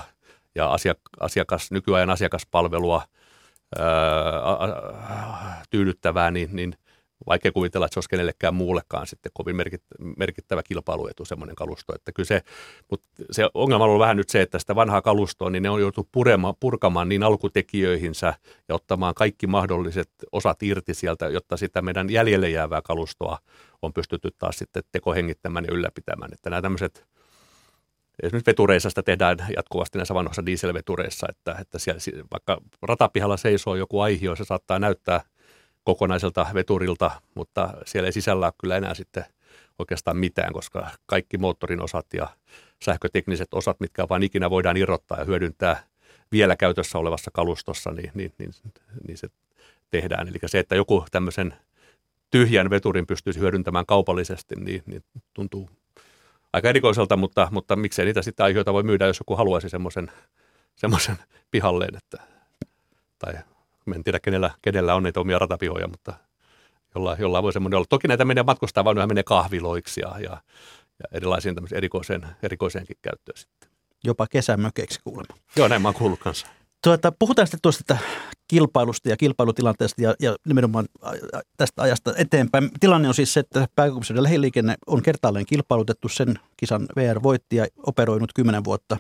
ja 0.56 0.78
asiakas, 1.20 1.72
nykyajan 1.72 2.10
asiakaspalvelua 2.10 3.04
ää, 3.80 5.64
tyydyttävää, 5.70 6.32
niin, 6.32 6.50
niin 6.56 6.74
vaikea 7.28 7.52
kuvitella, 7.52 7.86
että 7.86 7.94
se 7.94 7.98
olisi 7.98 8.10
kenellekään 8.10 8.54
muullekaan 8.54 9.08
sitten 9.08 9.32
kovin 9.34 9.56
merkittävä 10.18 10.64
kilpailuetu 10.64 11.26
semmoinen 11.26 11.56
kalusto. 11.56 11.96
Että 11.96 12.12
kyllä 12.12 12.28
se, 12.28 12.42
mutta 12.92 13.08
se 13.32 13.50
ongelma 13.54 13.86
on 13.86 14.00
vähän 14.00 14.18
nyt 14.18 14.30
se, 14.30 14.42
että 14.42 14.60
sitä 14.60 14.76
vanhaa 14.76 15.02
kalustoa, 15.02 15.50
niin 15.50 15.64
ne 15.64 15.70
on 15.70 15.82
joutu 15.82 16.10
purema, 16.12 16.54
purkamaan 16.60 17.10
niin 17.10 17.24
alkutekijöihinsä 17.24 18.34
ja 18.70 18.76
ottamaan 18.76 19.14
kaikki 19.14 19.48
mahdolliset 19.48 20.10
osat 20.32 20.64
irti 20.64 20.94
sieltä, 20.94 21.28
jotta 21.28 21.58
sitä 21.58 21.82
meidän 21.82 22.10
jäljelle 22.10 22.50
jäävää 22.50 22.82
kalustoa 22.82 23.38
on 23.82 23.94
pystytty 23.94 24.30
taas 24.38 24.58
sitten 24.58 24.84
tekohengittämään 24.92 25.66
ja 25.66 25.74
ylläpitämään. 25.74 26.34
Että 26.34 26.50
nämä 26.50 26.62
tämmöiset 26.62 27.06
esimerkiksi 28.22 28.50
vetureissa 28.52 28.90
sitä 28.90 29.04
tehdään 29.04 29.38
jatkuvasti 29.56 29.98
näissä 29.98 30.14
vanhoissa 30.14 30.46
dieselvetureissa, 30.46 31.28
että, 31.30 31.56
että 31.60 31.80
siellä, 31.80 32.24
vaikka 32.32 32.62
ratapihalla 32.82 33.38
seisoo 33.38 33.76
joku 33.76 34.00
aihio, 34.00 34.36
se 34.36 34.44
saattaa 34.44 34.80
näyttää 34.80 35.22
kokonaiselta 35.84 36.48
veturilta, 36.54 37.12
mutta 37.36 37.74
siellä 37.86 38.08
ei 38.08 38.14
sisällä 38.14 38.46
ole 38.46 38.54
kyllä 38.62 38.78
enää 38.78 38.94
sitten 38.94 39.26
oikeastaan 39.80 40.18
mitään, 40.18 40.54
koska 40.54 40.90
kaikki 41.06 41.38
moottorin 41.38 41.82
osat 41.82 42.06
ja 42.14 42.28
sähkötekniset 42.84 43.54
osat, 43.54 43.80
mitkä 43.80 44.10
vaan 44.10 44.24
ikinä 44.24 44.50
voidaan 44.50 44.78
irrottaa 44.78 45.20
ja 45.20 45.26
hyödyntää 45.26 45.84
vielä 46.32 46.56
käytössä 46.56 46.98
olevassa 46.98 47.32
kalustossa, 47.34 47.92
niin, 47.92 48.12
niin, 48.14 48.34
niin, 48.38 48.52
niin 49.08 49.18
se 49.18 49.28
tehdään. 49.90 50.28
Eli 50.28 50.38
se, 50.46 50.60
että 50.60 50.76
joku 50.76 51.06
tämmöisen 51.12 51.54
tyhjän 52.32 52.70
veturin 52.70 53.08
pystyisi 53.08 53.40
hyödyntämään 53.40 53.86
kaupallisesti, 53.86 54.56
niin, 54.56 54.84
niin 54.86 55.04
tuntuu 55.34 55.70
aika 56.54 56.70
erikoiselta, 56.70 57.18
mutta, 57.18 57.48
mutta 57.52 57.76
miksei 57.76 58.06
niitä 58.06 58.22
sitten 58.22 58.44
aiheita 58.44 58.74
voi 58.74 58.84
myydä, 58.84 59.08
jos 59.08 59.20
joku 59.20 59.36
haluaisi 59.36 59.70
semmoisen 59.70 60.12
semmoisen 60.76 61.18
pihalleen, 61.52 61.96
että, 61.96 62.18
tai 63.20 63.34
en 63.96 64.04
tiedä 64.04 64.20
kenellä, 64.20 64.52
kenellä 64.62 64.96
on 64.96 65.04
niitä 65.04 65.20
omia 65.20 65.40
ratapihoja, 65.40 65.88
mutta 65.88 66.14
jollain, 66.96 67.22
jollain 67.22 67.44
voi 67.44 67.54
semmoinen 67.54 67.78
olla. 67.78 67.86
Toki 67.90 68.08
näitä 68.08 68.26
menee 68.26 68.44
matkustaa, 68.44 69.08
menee 69.08 69.24
kahviloiksi 69.24 70.02
ja, 70.02 70.20
ja, 70.20 70.42
ja 71.00 71.06
erilaisiin 71.12 71.56
erikoiseen, 71.72 72.28
erikoiseenkin 72.44 72.98
käyttöön 73.02 73.38
sitten. 73.38 73.70
Jopa 74.04 74.28
kesämökeiksi 74.28 75.00
kuulemma. 75.04 75.38
Joo, 75.56 75.68
näin 75.68 75.82
mä 75.82 75.88
oon 75.88 75.96
kuullut 75.96 76.20
kanssa. 76.20 76.48
Tuota, 76.84 77.12
puhutaan 77.20 77.48
sitten 77.48 77.60
tuosta 77.62 77.98
kilpailusta 78.48 79.10
ja 79.10 79.18
kilpailutilanteesta 79.18 80.02
ja, 80.02 80.16
ja 80.20 80.36
nimenomaan 80.46 80.86
tästä 81.58 81.82
ajasta 81.82 82.14
eteenpäin. 82.18 82.70
Tilanne 82.80 83.08
on 83.08 83.14
siis 83.14 83.34
se, 83.34 83.40
että 83.40 83.68
pääkaupunkiseudun 83.76 84.24
lähiliikenne 84.24 84.76
on 84.88 85.02
kertaalleen 85.02 85.46
kilpailutettu. 85.46 86.10
Sen 86.10 86.40
kisan 86.58 86.88
VR 86.96 87.24
voitti 87.24 87.56
ja 87.56 87.68
operoinut 87.78 88.34
kymmenen 88.34 88.64
vuotta 88.64 88.98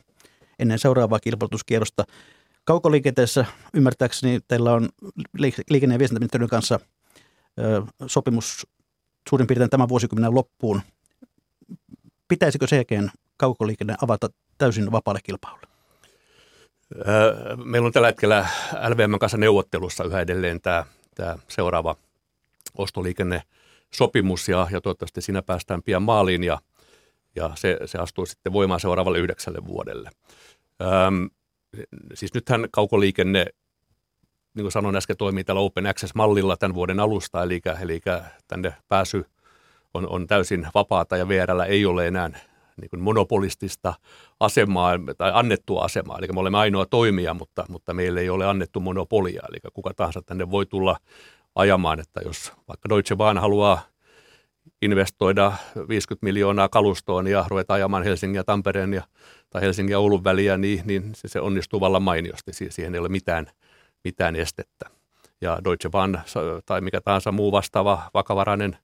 ennen 0.59 0.79
seuraavaa 0.79 1.19
kilpailutuskierrosta. 1.19 2.03
Kaukoliikenteessä 2.63 3.45
ymmärtääkseni 3.73 4.39
teillä 4.47 4.73
on 4.73 4.89
liikenne- 5.69 5.95
ja 5.95 5.99
viestintäministeriön 5.99 6.49
kanssa 6.49 6.79
ö, 7.59 7.81
sopimus 8.07 8.67
suurin 9.29 9.47
piirtein 9.47 9.69
tämän 9.69 9.89
vuosikymmenen 9.89 10.35
loppuun. 10.35 10.81
Pitäisikö 12.27 12.67
sen 12.67 12.77
jälkeen 12.77 13.11
kaukoliikenne 13.37 13.95
avata 14.01 14.29
täysin 14.57 14.91
vapaalle 14.91 15.19
kilpailulle? 15.23 15.70
Meillä 17.63 17.85
on 17.85 17.91
tällä 17.91 18.07
hetkellä 18.07 18.47
LVM 18.89 19.17
kanssa 19.19 19.37
neuvottelussa 19.37 20.03
yhä 20.03 20.21
edelleen 20.21 20.61
tämä, 20.61 20.85
tämä 21.15 21.35
seuraava 21.47 21.95
ostoliikennesopimus 22.77 24.49
ja, 24.49 24.67
ja 24.71 24.81
toivottavasti 24.81 25.21
siinä 25.21 25.41
päästään 25.41 25.83
pian 25.83 26.03
maaliin 26.03 26.43
ja, 26.43 26.59
ja 27.35 27.51
se, 27.55 27.77
se 27.85 27.97
astuu 27.97 28.25
sitten 28.25 28.53
voimaan 28.53 28.79
seuraavalle 28.79 29.19
yhdeksälle 29.19 29.65
vuodelle. 29.65 30.09
Öm, 30.81 31.29
siis 32.13 32.33
nythän 32.33 32.67
kaukoliikenne, 32.71 33.45
niin 34.53 34.63
kuin 34.63 34.71
sanoin 34.71 34.95
äsken, 34.95 35.17
toimii 35.17 35.43
tällä 35.43 35.61
Open 35.61 35.85
Access-mallilla 35.85 36.57
tämän 36.57 36.75
vuoden 36.75 36.99
alusta, 36.99 37.43
eli, 37.43 37.61
eli 37.81 38.01
tänne 38.47 38.73
pääsy 38.87 39.25
on, 39.93 40.09
on 40.09 40.27
täysin 40.27 40.67
vapaata 40.73 41.17
ja 41.17 41.27
VRllä 41.27 41.65
ei 41.65 41.85
ole 41.85 42.07
enää 42.07 42.29
niin 42.81 42.89
kuin 42.89 43.01
monopolistista 43.01 43.93
asemaa 44.39 44.91
tai 45.17 45.31
annettua 45.33 45.83
asemaa. 45.83 46.17
Eli 46.17 46.27
me 46.27 46.39
olemme 46.39 46.57
ainoa 46.57 46.85
toimija, 46.85 47.33
mutta, 47.33 47.65
mutta 47.69 47.93
meille 47.93 48.21
ei 48.21 48.29
ole 48.29 48.45
annettu 48.45 48.79
monopolia. 48.79 49.41
Eli 49.49 49.57
kuka 49.73 49.93
tahansa 49.93 50.21
tänne 50.21 50.51
voi 50.51 50.65
tulla 50.65 50.97
ajamaan, 51.55 51.99
että 51.99 52.21
jos 52.25 52.53
vaikka 52.67 52.89
Deutsche 52.89 53.15
Bahn 53.15 53.37
haluaa 53.37 53.81
investoida 54.81 55.53
50 55.87 56.25
miljoonaa 56.25 56.69
kalustoon 56.69 57.27
ja 57.27 57.45
ruveta 57.47 57.73
ajamaan 57.73 58.03
Helsingin 58.03 58.35
ja 58.35 58.43
Tampereen 58.43 58.93
ja, 58.93 59.03
tai 59.49 59.61
Helsingin 59.61 59.91
ja 59.91 59.99
Oulun 59.99 60.23
väliä, 60.23 60.57
niin, 60.57 60.81
niin 60.85 61.11
se, 61.15 61.27
se 61.27 61.39
onnistuu 61.39 61.79
vallan 61.79 62.03
mainiosti. 62.03 62.51
Siihen 62.53 62.95
ei 62.95 62.99
ole 62.99 63.09
mitään, 63.09 63.47
mitään 64.03 64.35
estettä. 64.35 64.89
Ja 65.41 65.59
Deutsche 65.63 65.89
Bahn 65.89 66.17
tai 66.65 66.81
mikä 66.81 67.01
tahansa 67.01 67.31
muu 67.31 67.51
vastaava 67.51 68.01
vakavarainen 68.13 68.77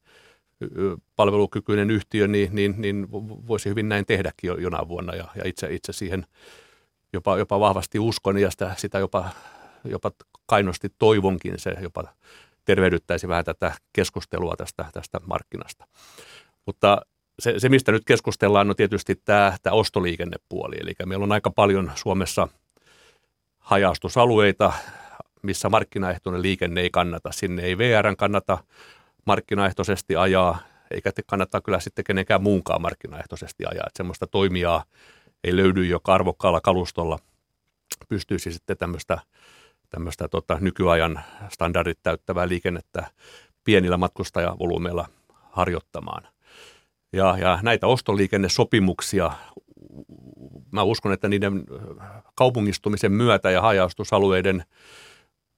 palvelukykyinen 1.16 1.92
yhtiö, 1.92 2.28
niin, 2.28 2.50
niin, 2.52 2.76
niin 2.78 3.12
voisi 3.48 3.70
hyvin 3.70 3.90
näin 3.90 4.06
tehdäkin 4.06 4.48
jo, 4.48 4.58
jonain 4.58 4.88
vuonna. 4.88 5.16
Ja, 5.16 5.28
ja 5.36 5.42
itse, 5.46 5.74
itse 5.74 5.94
siihen 5.94 6.26
jopa, 7.14 7.38
jopa 7.38 7.60
vahvasti 7.60 8.00
uskon 8.00 8.38
ja 8.38 8.52
sitä, 8.52 8.74
sitä 8.78 9.00
jopa, 9.00 9.30
jopa 9.84 10.12
kainosti 10.46 10.90
toivonkin 10.98 11.60
se 11.60 11.76
jopa 11.82 12.04
tervehdyttäisi 12.66 13.28
vähän 13.28 13.46
tätä 13.46 13.74
keskustelua 13.94 14.56
tästä, 14.58 14.86
tästä 14.94 15.20
markkinasta. 15.26 15.88
Mutta 16.66 17.02
se, 17.40 17.60
se, 17.60 17.70
mistä 17.70 17.92
nyt 17.92 18.06
keskustellaan, 18.06 18.70
on 18.70 18.76
tietysti 18.76 19.16
tämä, 19.26 19.58
tämä 19.64 19.74
ostoliikennepuoli. 19.74 20.76
Eli 20.80 20.94
meillä 21.06 21.24
on 21.24 21.32
aika 21.32 21.52
paljon 21.52 21.92
Suomessa 21.96 22.48
hajaustusalueita, 23.58 24.74
missä 25.44 25.70
markkinaehtoinen 25.70 26.42
liikenne 26.42 26.82
ei 26.82 26.90
kannata. 26.90 27.32
Sinne 27.32 27.62
ei 27.62 27.78
VRn 27.78 28.18
kannata 28.18 28.58
markkinaehtoisesti 29.28 30.16
ajaa, 30.16 30.58
eikä 30.92 31.12
kannattaa 31.26 31.62
kyllä 31.62 31.80
sitten 31.80 32.06
kenenkään 32.06 32.44
muunkaan 32.44 32.82
markkinaehtoisesti 32.82 33.66
ajaa. 33.66 33.84
Että 33.88 33.98
semmoista 33.98 34.28
toimijaa 34.28 34.84
ei 35.44 35.56
löydy, 35.56 35.86
joka 35.86 36.14
arvokkaalla 36.14 36.62
kalustolla 36.62 37.20
pystyisi 38.10 38.52
sitten 38.52 38.78
tämmöistä, 38.78 39.20
tämmöistä 39.90 40.28
tota, 40.28 40.58
nykyajan 40.62 41.22
standardit 41.50 42.00
täyttävää 42.04 42.48
liikennettä 42.48 43.12
pienillä 43.64 43.98
matkustajavolyymeilla 43.98 45.08
harjoittamaan. 45.52 46.28
Ja, 47.14 47.38
ja 47.38 47.60
näitä 47.64 47.88
ostoliikennesopimuksia, 47.88 49.32
mä 50.72 50.84
uskon, 50.84 51.14
että 51.14 51.28
niiden 51.28 51.64
kaupungistumisen 52.36 53.12
myötä 53.12 53.52
ja 53.52 53.62
hajaustusalueiden 53.62 54.64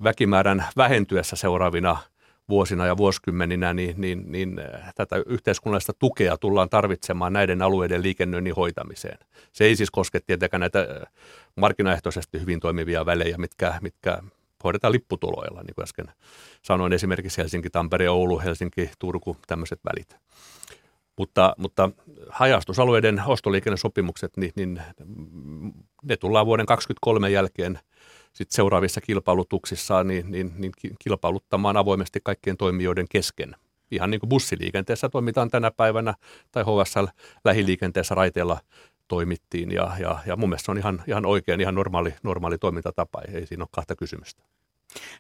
väkimäärän 0.04 0.66
vähentyessä 0.78 1.36
seuraavina 1.36 1.98
vuosina 2.50 2.86
ja 2.86 2.98
vuosikymmeninä, 2.98 3.74
niin, 3.74 4.02
niin, 4.02 4.32
niin 4.32 4.62
tätä 4.96 5.16
yhteiskunnallista 5.26 5.94
tukea 5.94 6.38
tullaan 6.38 6.70
tarvitsemaan 6.70 7.34
näiden 7.34 7.62
alueiden 7.62 8.04
liikennöinnin 8.04 8.56
hoitamiseen. 8.56 9.18
Se 9.52 9.66
ei 9.66 9.76
siis 9.76 9.92
koske 9.92 10.20
tietenkään 10.20 10.62
näitä 10.62 10.88
markkinaehtoisesti 11.56 12.40
hyvin 12.40 12.60
toimivia 12.60 13.06
välejä, 13.06 13.38
mitkä, 13.38 13.74
mitkä 13.82 14.20
hoidetaan 14.64 14.94
lipputuloilla, 14.94 15.62
niin 15.62 15.76
kuin 15.76 15.84
äsken 15.84 16.08
sanoin, 16.62 16.94
esimerkiksi 16.94 17.38
Helsinki, 17.38 17.70
Tampere, 17.70 18.10
Oulu, 18.10 18.40
Helsinki, 18.40 18.90
Turku, 19.00 19.38
tämmöiset 19.48 19.80
välit. 19.86 20.18
Mutta, 21.18 21.56
mutta 21.58 21.90
hajastusalueiden 22.30 23.24
ostoliikennesopimukset, 23.26 24.38
niin, 24.38 24.52
niin 24.56 24.82
ne 26.04 26.18
tullaan 26.18 26.46
vuoden 26.46 26.66
2023 26.66 27.30
jälkeen 27.30 27.80
sit 28.40 28.52
seuraavissa 28.52 29.02
kilpailutuksissa 29.02 30.04
niin, 30.04 30.32
niin, 30.32 30.54
niin 30.58 30.72
kilpailuttamaan 31.00 31.78
avoimesti 31.78 32.20
kaikkien 32.24 32.58
toimijoiden 32.58 33.06
kesken. 33.10 33.56
Ihan 33.92 34.12
niin 34.12 34.20
kuin 34.20 34.30
bussiliikenteessä 34.30 35.10
toimitaan 35.10 35.50
tänä 35.50 35.72
päivänä 35.72 36.14
tai 36.52 36.64
HSL-lähiliikenteessä 36.64 38.16
raiteella 38.16 38.60
toimittiin 39.08 39.72
ja, 39.72 39.92
ja, 40.00 40.20
ja 40.26 40.36
mun 40.36 40.50
mielestä 40.50 40.66
se 40.66 40.72
on 40.72 40.78
ihan, 40.78 41.04
ihan 41.08 41.26
oikein, 41.26 41.62
ihan 41.62 41.76
normaali, 41.76 42.14
normaali 42.24 42.58
toimintatapa, 42.58 43.22
ei 43.22 43.48
siinä 43.48 43.64
ole 43.64 43.70
kahta 43.72 43.96
kysymystä. 43.96 44.44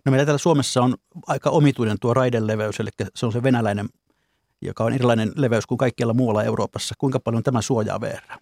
No 0.05 0.11
meillä 0.11 0.25
täällä 0.25 0.37
Suomessa 0.37 0.81
on 0.81 0.95
aika 1.27 1.49
omituinen 1.49 1.97
tuo 2.01 2.13
raideleveys, 2.13 2.79
eli 2.79 2.89
se 3.15 3.25
on 3.25 3.31
se 3.31 3.43
venäläinen 3.43 3.89
joka 4.61 4.83
on 4.83 4.93
erilainen 4.93 5.31
leveys 5.35 5.65
kuin 5.65 5.77
kaikkialla 5.77 6.13
muualla 6.13 6.43
Euroopassa. 6.43 6.95
Kuinka 6.97 7.19
paljon 7.19 7.43
tämä 7.43 7.61
suojaa 7.61 8.01
VR? 8.01 8.39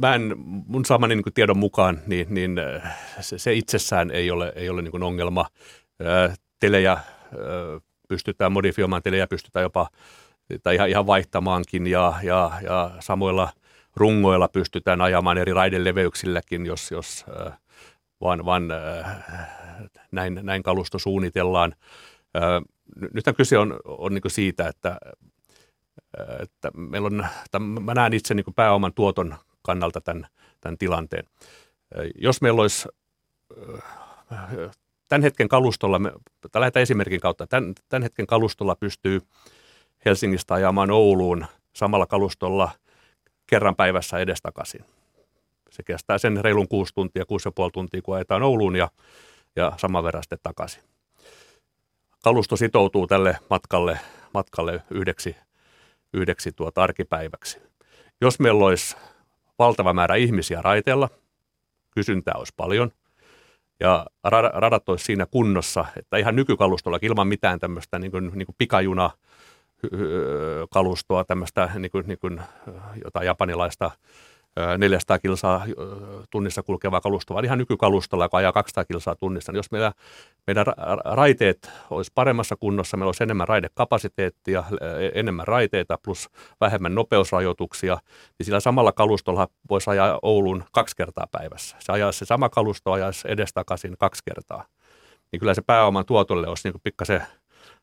Mä 0.00 0.14
en, 0.14 0.34
mun 0.66 0.84
saamani 0.84 1.14
niin 1.14 1.34
tiedon 1.34 1.58
mukaan, 1.58 2.00
niin, 2.06 2.26
niin 2.30 2.58
äh, 2.58 2.96
se, 3.20 3.38
se 3.38 3.52
itsessään 3.54 4.10
ei 4.10 4.30
ole, 4.30 4.52
ei 4.56 4.70
ole 4.70 4.82
niin 4.82 5.02
ongelma. 5.02 5.46
Äh, 6.06 6.38
telejä 6.60 6.92
äh, 6.92 7.02
pystytään 8.08 8.52
modifioimaan, 8.52 9.02
telejä 9.02 9.26
pystytään 9.26 9.62
jopa 9.62 9.88
tai 10.62 10.74
ihan, 10.74 10.88
ihan 10.88 11.06
vaihtamaankin 11.06 11.86
ja, 11.86 12.12
ja, 12.22 12.50
ja 12.62 12.90
samoilla 13.00 13.48
rungoilla 13.96 14.48
pystytään 14.48 15.00
ajamaan 15.00 15.38
eri 15.38 15.52
raideleveyksilläkin, 15.52 16.66
jos, 16.66 16.90
jos 16.90 17.24
vaan, 18.20 18.44
vaan 18.44 18.68
näin, 20.12 20.40
näin 20.42 20.62
kalusto 20.62 20.98
suunnitellaan 20.98 21.74
nythän 23.14 23.36
kyse 23.36 23.58
on, 23.58 23.80
on 23.84 24.14
niin 24.14 24.22
siitä, 24.26 24.68
että, 24.68 24.98
että 26.40 26.70
meillä 26.76 27.06
on, 27.06 27.26
mä 27.80 27.94
näen 27.94 28.12
itse 28.12 28.34
niin 28.34 28.54
pääoman 28.56 28.94
tuoton 28.94 29.34
kannalta 29.62 30.00
tämän, 30.00 30.26
tämän 30.60 30.78
tilanteen. 30.78 31.24
Jos 32.14 32.40
meillä 32.40 32.62
olisi 32.62 32.88
tämän 35.08 35.22
hetken 35.22 35.48
kalustolla, 35.48 36.00
lähdetään 36.54 36.82
esimerkin 36.82 37.20
kautta, 37.20 37.46
tämän, 37.46 37.74
tämän 37.88 38.02
hetken 38.02 38.26
kalustolla 38.26 38.76
pystyy 38.76 39.20
Helsingistä 40.04 40.54
ajamaan 40.54 40.90
Ouluun 40.90 41.46
samalla 41.76 42.06
kalustolla 42.06 42.70
kerran 43.46 43.76
päivässä 43.76 44.18
edestakaisin. 44.18 44.84
Se 45.70 45.82
kestää 45.82 46.18
sen 46.18 46.44
reilun 46.44 46.68
kuusi 46.68 46.94
tuntia, 46.94 47.26
kuusi 47.26 47.48
ja 47.48 47.52
puoli 47.52 47.70
tuntia, 47.70 48.02
kun 48.02 48.16
ajetaan 48.16 48.42
Ouluun 48.42 48.76
ja, 48.76 48.90
ja 49.56 49.72
saman 49.76 50.04
verran 50.04 50.22
sitten 50.22 50.38
takaisin 50.42 50.82
kalusto 52.22 52.56
sitoutuu 52.56 53.06
tälle 53.06 53.36
matkalle, 53.50 53.98
matkalle 54.34 54.82
yhdeksi, 54.90 55.36
yhdeksi 56.14 56.52
tuota 56.52 56.82
arkipäiväksi. 56.82 57.62
Jos 58.20 58.40
meillä 58.40 58.64
olisi 58.64 58.96
valtava 59.58 59.92
määrä 59.92 60.14
ihmisiä 60.14 60.62
raiteella, 60.62 61.08
kysyntää 61.90 62.34
olisi 62.36 62.52
paljon, 62.56 62.92
ja 63.80 64.06
radat 64.54 64.88
olisi 64.88 65.04
siinä 65.04 65.26
kunnossa, 65.26 65.84
että 65.96 66.16
ihan 66.16 66.36
nykykalustolla 66.36 66.98
ilman 67.02 67.26
mitään 67.26 67.60
tämmöistä 67.60 67.98
niin 67.98 68.10
kuin, 68.10 68.30
niin 68.34 68.46
kuin 68.46 68.56
pikajuna 68.58 69.10
kalustoa, 70.70 71.24
tämmöistä 71.24 71.70
niin 71.78 71.90
kuin, 71.90 72.04
niin 72.06 72.18
kuin 72.18 72.40
jotain 73.04 73.26
japanilaista 73.26 73.90
400 74.78 75.18
kilsaa 75.18 75.64
tunnissa 76.30 76.62
kulkevaa 76.62 77.00
kalustoa, 77.00 77.34
vaan 77.34 77.44
ihan 77.44 77.58
nykykalustolla, 77.58 78.24
joka 78.24 78.36
ajaa 78.36 78.52
200 78.52 78.84
kilsaa 78.84 79.14
tunnissa. 79.14 79.52
Niin 79.52 79.56
jos 79.56 79.70
meillä, 79.70 79.92
meidän 80.46 80.66
raiteet 81.04 81.70
olisi 81.90 82.12
paremmassa 82.14 82.56
kunnossa, 82.56 82.96
meillä 82.96 83.08
olisi 83.08 83.22
enemmän 83.22 83.48
raidekapasiteettia, 83.48 84.64
enemmän 85.14 85.48
raiteita 85.48 85.98
plus 86.04 86.28
vähemmän 86.60 86.94
nopeusrajoituksia, 86.94 87.98
niin 88.38 88.44
sillä 88.44 88.60
samalla 88.60 88.92
kalustolla 88.92 89.48
voisi 89.70 89.90
ajaa 89.90 90.18
Oulun 90.22 90.64
kaksi 90.72 90.96
kertaa 90.96 91.26
päivässä. 91.30 91.76
Se 91.80 91.92
ajaisi 91.92 92.18
se 92.18 92.24
sama 92.24 92.48
kalusto 92.48 92.92
ajaisi 92.92 93.28
edestakaisin 93.30 93.96
kaksi 93.98 94.22
kertaa. 94.24 94.64
Niin 95.32 95.40
kyllä 95.40 95.54
se 95.54 95.62
pääoman 95.62 96.06
tuotolle 96.06 96.48
olisi 96.48 96.68
niin 96.68 96.80
pikkasen, 96.82 97.22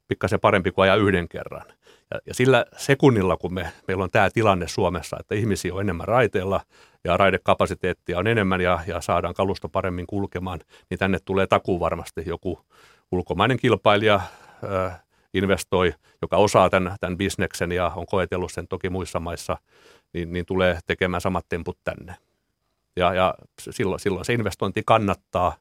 pikkasen 0.10 0.40
parempi 0.40 0.72
kuin 0.72 0.84
ajaa 0.84 0.96
yhden 0.96 1.30
kerran. 1.30 1.66
Ja, 2.12 2.20
ja 2.26 2.34
sillä 2.34 2.66
sekunnilla, 2.78 3.38
kun 3.38 3.54
me, 3.54 3.72
meillä 3.88 4.04
on 4.04 4.12
tämä 4.12 4.30
tilanne 4.30 4.68
Suomessa, 4.68 5.18
että 5.20 5.36
ihmisiä 5.36 5.74
on 5.74 5.82
enemmän 5.82 6.08
raiteilla 6.08 6.62
ja 7.04 7.18
raidekapasiteettia 7.18 8.20
on 8.20 8.28
enemmän 8.28 8.62
ja, 8.62 8.80
ja 8.88 9.02
saadaan 9.02 9.34
kalusto 9.34 9.70
paremmin 9.70 10.08
kulkemaan, 10.08 10.60
niin 10.90 10.98
tänne 10.98 11.18
tulee 11.26 11.48
takuu 11.48 11.80
varmasti 11.80 12.24
joku 12.26 12.66
ulkomainen 13.12 13.58
kilpailija, 13.58 14.22
ö, 14.64 14.92
investoi, 15.34 15.94
joka 16.22 16.38
osaa 16.38 16.70
tämän, 16.70 16.96
tämän 17.00 17.18
bisneksen 17.18 17.72
ja 17.72 17.92
on 17.96 18.06
koetellut 18.06 18.52
sen 18.52 18.68
toki 18.68 18.90
muissa 18.90 19.20
maissa, 19.20 19.58
niin, 20.14 20.34
niin 20.34 20.46
tulee 20.46 20.80
tekemään 20.88 21.22
samat 21.22 21.46
temput 21.50 21.78
tänne. 21.84 22.16
Ja, 22.96 23.14
ja 23.14 23.36
silloin, 23.60 24.00
silloin 24.00 24.26
se 24.26 24.34
investointi 24.34 24.84
kannattaa 24.86 25.56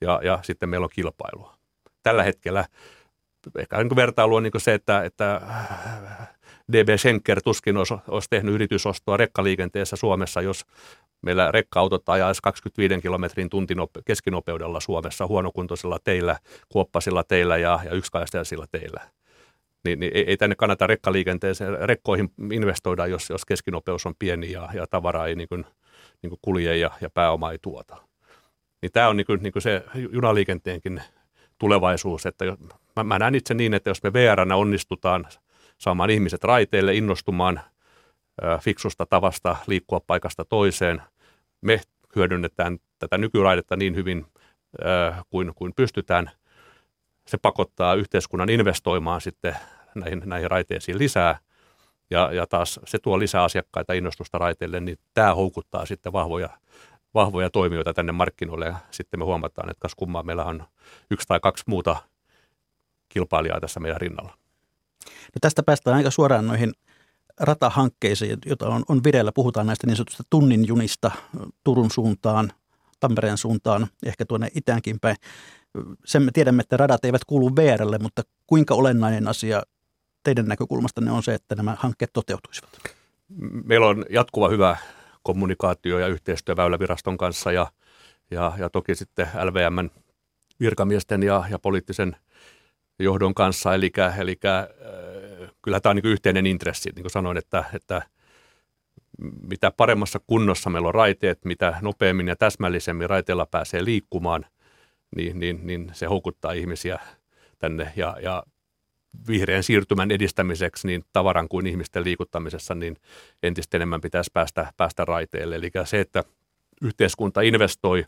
ja, 0.00 0.20
ja 0.24 0.38
sitten 0.42 0.68
meillä 0.68 0.84
on 0.84 0.90
kilpailua. 0.94 1.54
Tällä 2.02 2.22
hetkellä 2.22 2.64
ehkä 3.58 3.82
niin 3.82 3.96
vertailu 3.96 4.34
on 4.34 4.42
niin 4.42 4.52
se, 4.56 4.74
että, 4.74 5.04
että 5.04 5.40
DB 6.72 6.88
Schenker 6.96 7.42
tuskin 7.42 7.76
olisi, 7.76 7.94
olisi 8.08 8.30
tehnyt 8.30 8.54
yritysostoa 8.54 9.16
rekkaliikenteessä 9.16 9.96
Suomessa, 9.96 10.40
jos 10.40 10.66
meillä 11.22 11.50
rekka-autot 11.50 12.08
ajaisi 12.08 12.42
25 12.42 13.00
kilometrin 13.00 13.50
tuntinope- 13.50 14.02
keskinopeudella 14.04 14.80
Suomessa 14.80 15.26
huonokuntoisilla 15.26 15.98
teillä, 16.04 16.36
kuoppasilla 16.68 17.24
teillä 17.24 17.56
ja, 17.56 17.80
ja 17.84 17.90
yksikaistaisilla 17.90 18.66
teillä. 18.72 19.00
Niin, 19.84 20.00
niin 20.00 20.12
ei, 20.14 20.24
ei 20.28 20.36
tänne 20.36 20.56
kannata 20.56 20.86
rekkaliikenteeseen, 20.86 21.78
rekkoihin 21.80 22.30
investoida, 22.52 23.06
jos, 23.06 23.30
jos 23.30 23.44
keskinopeus 23.44 24.06
on 24.06 24.14
pieni 24.18 24.52
ja, 24.52 24.68
ja 24.74 24.86
tavara 24.86 25.26
ei 25.26 25.34
niin 25.34 25.48
kuin, 25.48 25.66
niin 26.22 26.30
kuin 26.30 26.38
kulje 26.42 26.76
ja, 26.76 26.90
ja 27.00 27.10
pääoma 27.10 27.52
ei 27.52 27.58
tuota. 27.62 27.96
Niin 28.82 28.92
tämä 28.92 29.08
on 29.08 29.16
niin 29.16 29.26
kuin, 29.26 29.42
niin 29.42 29.52
kuin 29.52 29.62
se 29.62 29.84
junaliikenteenkin 30.12 31.02
tulevaisuus, 31.58 32.26
että 32.26 32.44
mä, 32.96 33.04
mä 33.04 33.18
näen 33.18 33.34
itse 33.34 33.54
niin, 33.54 33.74
että 33.74 33.90
jos 33.90 34.02
me 34.02 34.12
VRnä 34.12 34.56
onnistutaan 34.56 35.26
saamaan 35.78 36.10
ihmiset 36.10 36.44
raiteille, 36.44 36.94
innostumaan 36.94 37.60
ö, 38.44 38.58
fiksusta 38.58 39.06
tavasta 39.06 39.56
liikkua 39.66 40.00
paikasta 40.06 40.44
toiseen, 40.44 41.02
me 41.60 41.80
hyödynnetään 42.16 42.78
tätä 42.98 43.18
nykyraidetta 43.18 43.76
niin 43.76 43.94
hyvin 43.94 44.26
ö, 44.80 45.12
kuin, 45.30 45.52
kuin 45.54 45.72
pystytään. 45.76 46.30
Se 47.26 47.38
pakottaa 47.38 47.94
yhteiskunnan 47.94 48.48
investoimaan 48.48 49.20
sitten 49.20 49.56
näihin, 49.94 50.22
näihin 50.26 50.50
raiteisiin 50.50 50.98
lisää 50.98 51.38
ja, 52.10 52.32
ja 52.32 52.46
taas 52.46 52.80
se 52.84 52.98
tuo 52.98 53.18
lisää 53.18 53.42
asiakkaita 53.42 53.92
innostusta 53.92 54.38
raiteille, 54.38 54.80
niin 54.80 54.98
tämä 55.14 55.34
houkuttaa 55.34 55.86
sitten 55.86 56.12
vahvoja, 56.12 56.48
vahvoja 57.14 57.50
toimijoita 57.50 57.94
tänne 57.94 58.12
markkinoille 58.12 58.66
ja 58.66 58.76
sitten 58.90 59.20
me 59.20 59.24
huomataan, 59.24 59.70
että 59.70 59.80
kas 59.80 59.94
kummaa 59.94 60.22
meillä 60.22 60.44
on 60.44 60.64
yksi 61.10 61.28
tai 61.28 61.40
kaksi 61.40 61.64
muuta 61.66 61.96
kilpailijaa 63.14 63.60
tässä 63.60 63.80
meidän 63.80 64.00
rinnalla. 64.00 64.34
No 65.06 65.38
tästä 65.40 65.62
päästään 65.62 65.96
aika 65.96 66.10
suoraan 66.10 66.46
noihin 66.46 66.72
ratahankkeisiin, 67.40 68.38
joita 68.46 68.68
on, 68.68 68.82
on 68.88 69.04
vireillä. 69.04 69.32
Puhutaan 69.34 69.66
näistä 69.66 69.86
niin 69.86 69.96
sanotusta 69.96 70.22
tunnin 70.30 70.66
junista 70.66 71.10
Turun 71.64 71.90
suuntaan, 71.90 72.52
Tampereen 73.00 73.38
suuntaan, 73.38 73.86
ehkä 74.06 74.24
tuonne 74.24 74.48
itäänkin 74.54 75.00
päin. 75.00 75.16
Sen 76.04 76.22
me 76.22 76.30
tiedämme, 76.32 76.60
että 76.60 76.76
radat 76.76 77.04
eivät 77.04 77.24
kuulu 77.24 77.56
VRlle, 77.56 77.98
mutta 77.98 78.22
kuinka 78.46 78.74
olennainen 78.74 79.28
asia 79.28 79.62
teidän 80.22 80.46
näkökulmastanne 80.46 81.10
on 81.10 81.22
se, 81.22 81.34
että 81.34 81.54
nämä 81.54 81.76
hankkeet 81.78 82.12
toteutuisivat? 82.12 82.70
Meillä 83.64 83.86
on 83.86 84.04
jatkuva 84.10 84.48
hyvä 84.48 84.76
kommunikaatio 85.22 85.98
ja 85.98 86.06
yhteistyö 86.06 86.56
Väyläviraston 86.56 87.16
kanssa 87.16 87.52
ja, 87.52 87.66
ja, 88.30 88.52
ja 88.58 88.70
toki 88.70 88.94
sitten 88.94 89.26
LVMn 89.42 89.90
virkamiesten 90.60 91.22
ja, 91.22 91.44
ja 91.50 91.58
poliittisen 91.58 92.16
johdon 92.98 93.34
kanssa. 93.34 93.74
Eli, 93.74 93.92
eli 94.18 94.36
äh, 94.44 94.66
kyllä 95.62 95.80
tämä 95.80 95.90
on 95.90 95.96
niin 95.96 96.12
yhteinen 96.12 96.46
intressi, 96.46 96.90
niin 96.94 97.02
kuin 97.02 97.10
sanoin, 97.10 97.36
että, 97.36 97.64
että 97.72 98.02
mitä 99.48 99.70
paremmassa 99.70 100.20
kunnossa 100.26 100.70
meillä 100.70 100.88
on 100.88 100.94
raiteet, 100.94 101.44
mitä 101.44 101.78
nopeammin 101.82 102.28
ja 102.28 102.36
täsmällisemmin 102.36 103.10
raiteella 103.10 103.46
pääsee 103.46 103.84
liikkumaan, 103.84 104.46
niin, 105.16 105.40
niin, 105.40 105.60
niin 105.66 105.90
se 105.92 106.06
houkuttaa 106.06 106.52
ihmisiä 106.52 106.98
tänne. 107.58 107.92
Ja, 107.96 108.16
ja 108.22 108.42
vihreän 109.28 109.62
siirtymän 109.62 110.10
edistämiseksi 110.10 110.86
niin 110.86 111.02
tavaran 111.12 111.48
kuin 111.48 111.66
ihmisten 111.66 112.04
liikuttamisessa, 112.04 112.74
niin 112.74 112.96
entistä 113.42 113.76
enemmän 113.76 114.00
pitäisi 114.00 114.30
päästä, 114.32 114.72
päästä 114.76 115.04
raiteille. 115.04 115.54
Eli 115.54 115.70
se, 115.84 116.00
että 116.00 116.24
yhteiskunta 116.82 117.40
investoi 117.40 118.04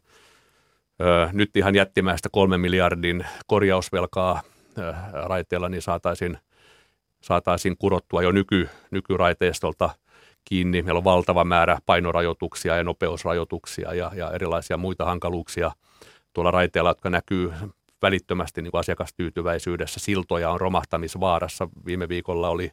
ö, 1.01 1.29
nyt 1.33 1.57
ihan 1.57 1.75
jättimäistä 1.75 2.29
kolme 2.33 2.59
miljardin 2.59 3.27
korjausvelkaa 3.47 4.43
ö, 4.79 4.95
raiteilla, 5.13 5.69
niin 5.69 5.83
saataisiin, 5.83 6.39
saataisiin 7.23 7.77
kurottua 7.79 8.23
jo 8.23 8.33
nyky, 8.33 8.69
nykyraiteistolta 8.91 9.91
kiinni. 10.45 10.83
Meillä 10.83 10.99
on 10.99 11.05
valtava 11.05 11.45
määrä 11.45 11.79
painorajoituksia 11.87 12.77
ja 12.77 12.85
nopeusrajoituksia 12.85 13.95
ja, 13.95 14.11
ja 14.15 14.31
erilaisia 14.31 14.77
muita 14.77 15.05
hankaluuksia 15.05 15.71
tuolla 16.33 16.51
raiteilla, 16.51 16.91
jotka 16.91 17.11
näkyy 17.11 17.53
välittömästi 18.03 18.63
niin 18.63 18.71
kuin 18.71 18.81
asiakastyytyväisyydessä. 18.81 20.01
Siltoja 20.01 20.51
on 20.51 20.61
romahtamisvaarassa. 20.61 21.69
Viime 21.87 22.09
viikolla 22.09 22.49
oli, 22.49 22.71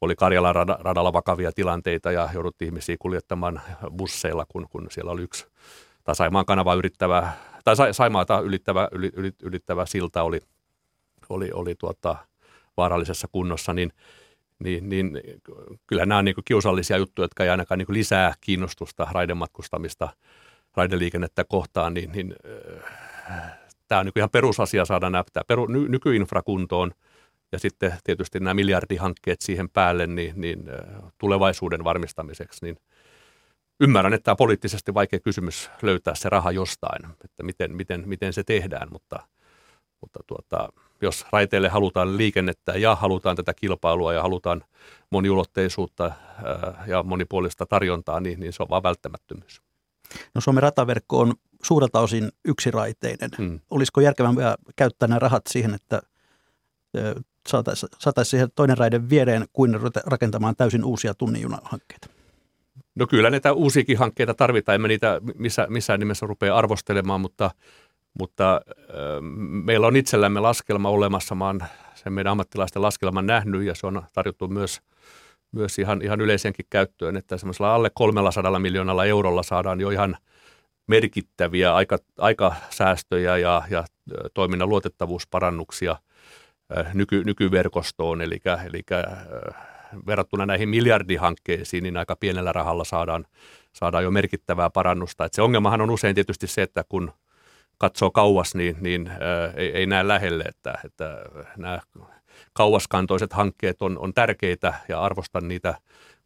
oli 0.00 0.14
Karjalan 0.16 0.54
radalla 0.54 1.12
vakavia 1.12 1.52
tilanteita 1.52 2.12
ja 2.12 2.28
jouduttiin 2.34 2.66
ihmisiä 2.66 2.96
kuljettamaan 2.98 3.60
busseilla, 3.96 4.46
kun, 4.48 4.66
kun 4.70 4.86
siellä 4.90 5.10
oli 5.10 5.22
yksi 5.22 5.46
tai 6.04 6.14
kanava 6.46 6.74
yrittävä, 6.74 7.32
tai 7.64 7.74
Saimaata 7.92 8.40
ylittävä, 8.40 8.88
yli, 8.92 9.32
ylittävä 9.42 9.86
silta 9.86 10.22
oli, 10.22 10.40
oli, 11.32 11.50
oli 11.54 11.74
tuota, 11.74 12.16
vaarallisessa 12.76 13.28
kunnossa, 13.32 13.72
niin, 13.72 13.92
niin, 14.58 14.88
niin 14.88 15.20
kyllä 15.86 16.06
nämä 16.06 16.18
on 16.18 16.24
niin 16.24 16.34
kiusallisia 16.44 16.96
juttuja, 16.96 17.24
jotka 17.24 17.44
ei 17.44 17.50
ainakaan 17.50 17.78
niin 17.78 17.86
lisää 17.88 18.34
kiinnostusta 18.40 19.06
raidematkustamista, 19.10 20.08
raideliikennettä 20.76 21.44
kohtaan, 21.44 21.94
niin, 21.94 22.12
niin 22.12 22.34
tämä 23.88 23.98
on 23.98 24.06
niin 24.06 24.12
ihan 24.16 24.30
perusasia 24.30 24.84
saada 24.84 25.10
näyttää 25.10 25.42
peru, 25.46 25.66
ny, 25.66 25.88
nykyinfrakuntoon 25.88 26.92
ja 27.52 27.58
sitten 27.58 27.92
tietysti 28.04 28.40
nämä 28.40 28.54
miljardihankkeet 28.54 29.40
siihen 29.40 29.68
päälle 29.70 30.06
niin, 30.06 30.40
niin 30.40 30.64
tulevaisuuden 31.18 31.84
varmistamiseksi, 31.84 32.64
niin 32.64 32.76
ymmärrän, 33.80 34.14
että 34.14 34.24
tämä 34.24 34.32
on 34.32 34.36
poliittisesti 34.36 34.94
vaikea 34.94 35.20
kysymys 35.20 35.70
löytää 35.82 36.14
se 36.14 36.28
raha 36.28 36.52
jostain, 36.52 37.04
että 37.24 37.42
miten, 37.42 37.76
miten, 37.76 38.02
miten 38.06 38.32
se 38.32 38.44
tehdään, 38.44 38.88
mutta, 38.92 39.28
mutta 40.00 40.20
tuota, 40.26 40.68
jos 41.02 41.26
raiteille 41.32 41.68
halutaan 41.68 42.16
liikennettä 42.16 42.72
ja 42.72 42.94
halutaan 42.94 43.36
tätä 43.36 43.54
kilpailua 43.54 44.12
ja 44.12 44.22
halutaan 44.22 44.64
moniulotteisuutta 45.10 46.12
ja 46.86 47.02
monipuolista 47.02 47.66
tarjontaa, 47.66 48.20
niin, 48.20 48.40
niin 48.40 48.52
se 48.52 48.62
on 48.62 48.68
vain 48.68 48.82
välttämättömyys. 48.82 49.62
No 50.34 50.40
Suomen 50.40 50.62
rataverkko 50.62 51.20
on 51.20 51.34
suurelta 51.62 52.00
osin 52.00 52.28
yksiraiteinen. 52.44 53.30
Hmm. 53.38 53.60
Olisiko 53.70 54.00
järkevämpää 54.00 54.54
käyttää 54.76 55.08
nämä 55.08 55.18
rahat 55.18 55.42
siihen, 55.48 55.74
että 55.74 56.02
saataisiin 57.48 57.90
saatais 57.98 58.30
siihen 58.30 58.48
toinen 58.54 58.78
raide 58.78 59.08
viereen 59.08 59.44
kuin 59.52 59.78
rakentamaan 60.06 60.56
täysin 60.56 60.84
uusia 60.84 61.14
tunnijunahankkeita? 61.14 62.08
No 62.94 63.06
kyllä 63.06 63.30
näitä 63.30 63.52
uusiakin 63.52 63.98
hankkeita 63.98 64.34
tarvitaan, 64.34 64.74
emme 64.74 64.88
niitä 64.88 65.20
missä, 65.34 65.66
missään 65.70 66.00
nimessä 66.00 66.26
rupea 66.26 66.56
arvostelemaan, 66.56 67.20
mutta, 67.20 67.50
mutta 68.18 68.54
äh, 68.54 68.96
meillä 69.64 69.86
on 69.86 69.96
itsellämme 69.96 70.40
laskelma 70.40 70.88
olemassa, 70.88 71.34
mä 71.34 71.46
oon 71.46 71.60
sen 71.94 72.12
meidän 72.12 72.30
ammattilaisten 72.30 72.82
laskelman 72.82 73.26
nähnyt 73.26 73.62
ja 73.62 73.74
se 73.74 73.86
on 73.86 74.02
tarjottu 74.12 74.48
myös, 74.48 74.80
myös 75.52 75.78
ihan, 75.78 76.02
ihan 76.02 76.20
yleisenkin 76.20 76.66
käyttöön, 76.70 77.16
että 77.16 77.36
semmoisella 77.36 77.74
alle 77.74 77.90
300 77.94 78.58
miljoonalla 78.58 79.04
eurolla 79.04 79.42
saadaan 79.42 79.80
jo 79.80 79.90
ihan– 79.90 80.16
merkittäviä 80.86 81.74
aika, 81.74 81.98
aikasäästöjä 82.18 83.36
ja, 83.36 83.62
ja 83.70 83.84
toiminnan 84.34 84.68
luotettavuusparannuksia 84.68 85.96
nyky, 86.94 87.24
nykyverkostoon, 87.24 88.22
eli, 88.22 88.40
eli 88.66 88.82
verrattuna 90.06 90.46
näihin 90.46 90.68
miljardihankkeisiin, 90.68 91.82
niin 91.82 91.96
aika 91.96 92.16
pienellä 92.16 92.52
rahalla 92.52 92.84
saadaan, 92.84 93.24
saadaan 93.72 94.04
jo 94.04 94.10
merkittävää 94.10 94.70
parannusta. 94.70 95.24
Et 95.24 95.34
se 95.34 95.42
ongelmahan 95.42 95.80
on 95.80 95.90
usein 95.90 96.14
tietysti 96.14 96.46
se, 96.46 96.62
että 96.62 96.84
kun 96.88 97.12
katsoo 97.78 98.10
kauas, 98.10 98.54
niin, 98.54 98.76
niin 98.80 99.08
ää, 99.08 99.18
ei, 99.56 99.72
ei 99.72 99.86
näe 99.86 100.08
lähelle, 100.08 100.44
että, 100.44 100.74
että 100.84 101.18
nämä 101.56 101.80
kauaskantoiset 102.52 103.32
hankkeet 103.32 103.82
on, 103.82 103.98
on 103.98 104.14
tärkeitä 104.14 104.74
ja 104.88 105.00
arvostan 105.00 105.48
niitä 105.48 105.74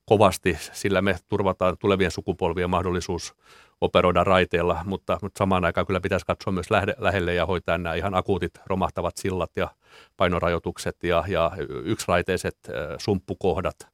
kovasti, 0.05 0.59
sillä 0.73 1.03
me 1.03 1.17
turvataan 1.29 1.77
tulevien 1.79 2.11
sukupolvien 2.11 2.71
mahdollisuus 2.71 3.35
operoida 3.81 4.25
raiteilla, 4.25 4.83
mutta, 4.85 5.19
mutta 5.23 5.39
samaan 5.39 5.65
aikaan 5.65 5.87
kyllä 5.87 6.01
pitäisi 6.01 6.27
katsoa 6.27 6.53
myös 6.53 6.71
lähde, 6.71 6.95
lähelle 6.99 7.35
ja 7.35 7.47
hoitaa 7.47 7.79
nämä 7.79 7.95
ihan 7.95 8.15
akuutit 8.15 8.53
romahtavat 8.67 9.17
sillat 9.17 9.51
ja 9.57 9.71
painorajoitukset 10.17 11.05
ja, 11.05 11.25
ja 11.29 11.53
yksiraiteiset 11.69 12.57
äh, 12.69 12.75
sumppukohdat 12.99 13.77
äh, 13.83 13.91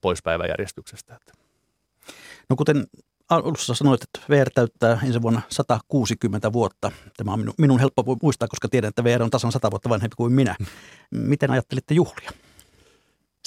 pois 0.00 0.22
päiväjärjestyksestä. 0.22 1.18
No 2.50 2.56
kuten 2.56 2.86
alussa 3.28 3.74
sanoit, 3.74 4.02
että 4.02 4.20
VR 4.30 4.50
täyttää 4.54 4.98
ensi 5.06 5.22
vuonna 5.22 5.40
160 5.48 6.52
vuotta. 6.52 6.92
Tämä 7.16 7.32
on 7.32 7.38
minun, 7.38 7.54
minun 7.58 7.80
helppo 7.80 8.16
muistaa, 8.22 8.48
koska 8.48 8.68
tiedän, 8.68 8.88
että 8.88 9.04
VR 9.04 9.22
on 9.22 9.30
tasan 9.30 9.52
100 9.52 9.70
vuotta 9.70 9.88
vanhempi 9.88 10.14
kuin 10.16 10.32
minä. 10.32 10.56
Miten 11.10 11.50
ajattelitte 11.50 11.94
juhlia? 11.94 12.30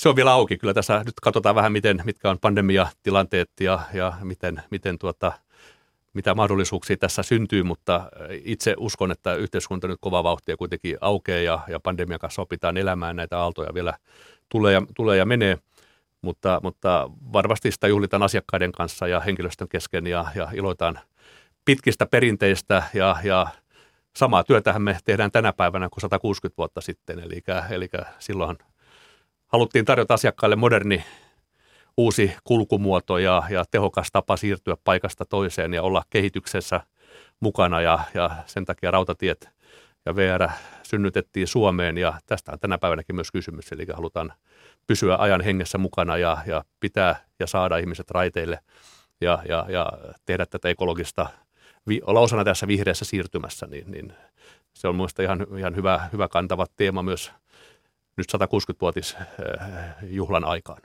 se 0.02 0.10
on 0.10 0.16
vielä 0.16 0.32
auki. 0.32 0.58
Kyllä 0.58 0.74
tässä 0.74 1.04
nyt 1.06 1.20
katsotaan 1.22 1.56
vähän, 1.56 1.72
miten, 1.72 2.02
mitkä 2.06 2.30
on 2.30 2.40
pandemiatilanteet 2.40 3.50
ja, 3.60 3.80
ja 3.94 4.14
miten, 4.24 4.62
miten 4.72 5.00
tuota, 5.00 5.32
mitä 6.14 6.36
mahdollisuuksia 6.36 6.98
tässä 6.98 7.24
syntyy, 7.24 7.64
mutta 7.64 8.10
itse 8.44 8.76
uskon, 8.78 9.12
että 9.12 9.36
yhteiskunta 9.36 9.88
nyt 9.88 9.98
kova 10.02 10.24
vauhtia 10.24 10.58
kuitenkin 10.58 10.98
aukeaa 11.02 11.42
ja, 11.42 11.60
ja 11.68 11.80
pandemian 11.80 12.20
kanssa 12.20 12.42
opitaan 12.42 12.78
elämään. 12.78 13.16
Näitä 13.16 13.40
aaltoja 13.40 13.74
vielä 13.74 13.94
tulee 14.50 14.74
ja, 14.74 14.82
tulee 14.96 15.18
ja 15.18 15.26
menee, 15.26 15.58
mutta, 16.22 16.60
mutta 16.64 17.10
varmasti 17.34 17.72
sitä 17.72 17.88
juhlitaan 17.88 18.24
asiakkaiden 18.24 18.72
kanssa 18.72 19.08
ja 19.08 19.20
henkilöstön 19.20 19.68
kesken 19.68 20.08
ja, 20.08 20.26
ja 20.36 20.48
iloitaan 20.54 21.00
pitkistä 21.66 22.06
perinteistä 22.06 22.84
ja, 22.94 23.16
ja 23.24 23.48
samaa 24.16 24.44
työtähän 24.44 24.82
me 24.82 24.98
tehdään 25.06 25.32
tänä 25.32 25.54
päivänä 25.54 25.90
kuin 25.90 26.02
160 26.02 26.58
vuotta 26.58 26.82
sitten, 26.82 27.20
eli, 27.20 27.42
eli 27.70 27.90
silloin 28.20 28.58
haluttiin 29.48 29.86
tarjota 29.86 30.14
asiakkaille 30.14 30.56
moderni 30.56 31.04
uusi 31.98 32.36
kulkumuoto 32.44 33.18
ja, 33.18 33.44
ja 33.50 33.66
tehokas 33.72 34.08
tapa 34.12 34.38
siirtyä 34.38 34.78
paikasta 34.84 35.26
toiseen 35.26 35.74
ja 35.74 35.84
olla 35.84 36.04
kehityksessä 36.10 36.82
mukana. 37.40 37.82
Ja, 37.82 38.00
ja 38.14 38.30
sen 38.46 38.66
takia 38.66 38.92
rautatiet 38.92 39.50
ja 40.06 40.16
VR 40.16 40.48
synnytettiin 40.84 41.48
Suomeen 41.48 41.98
ja 41.98 42.14
tästä 42.26 42.52
on 42.52 42.60
tänä 42.60 42.78
päivänäkin 42.78 43.16
myös 43.16 43.32
kysymys, 43.32 43.72
eli 43.72 43.86
halutaan 43.94 44.34
pysyä 44.88 45.18
ajan 45.18 45.42
hengessä 45.42 45.78
mukana 45.78 46.18
ja, 46.18 46.38
ja 46.46 46.64
pitää 46.80 47.26
ja 47.40 47.48
saada 47.48 47.78
ihmiset 47.78 48.12
raiteille 48.12 48.60
ja, 49.22 49.44
ja, 49.48 49.66
ja 49.70 49.92
tehdä 50.26 50.46
tätä 50.46 50.70
ekologista, 50.70 51.30
olla 52.02 52.20
osana 52.20 52.44
tässä 52.44 52.68
vihreässä 52.68 53.06
siirtymässä, 53.06 53.68
niin, 53.68 53.92
niin 53.92 54.14
se 54.74 54.88
on 54.88 54.96
mielestäni 54.96 55.26
ihan, 55.26 55.46
ihan 55.58 55.76
hyvä, 55.76 56.10
hyvä 56.14 56.28
kantava 56.28 56.66
teema 56.76 57.04
myös 57.04 57.32
nyt 58.18 58.28
160-vuotisjuhlan 58.34 60.46
aikaan. 60.46 60.82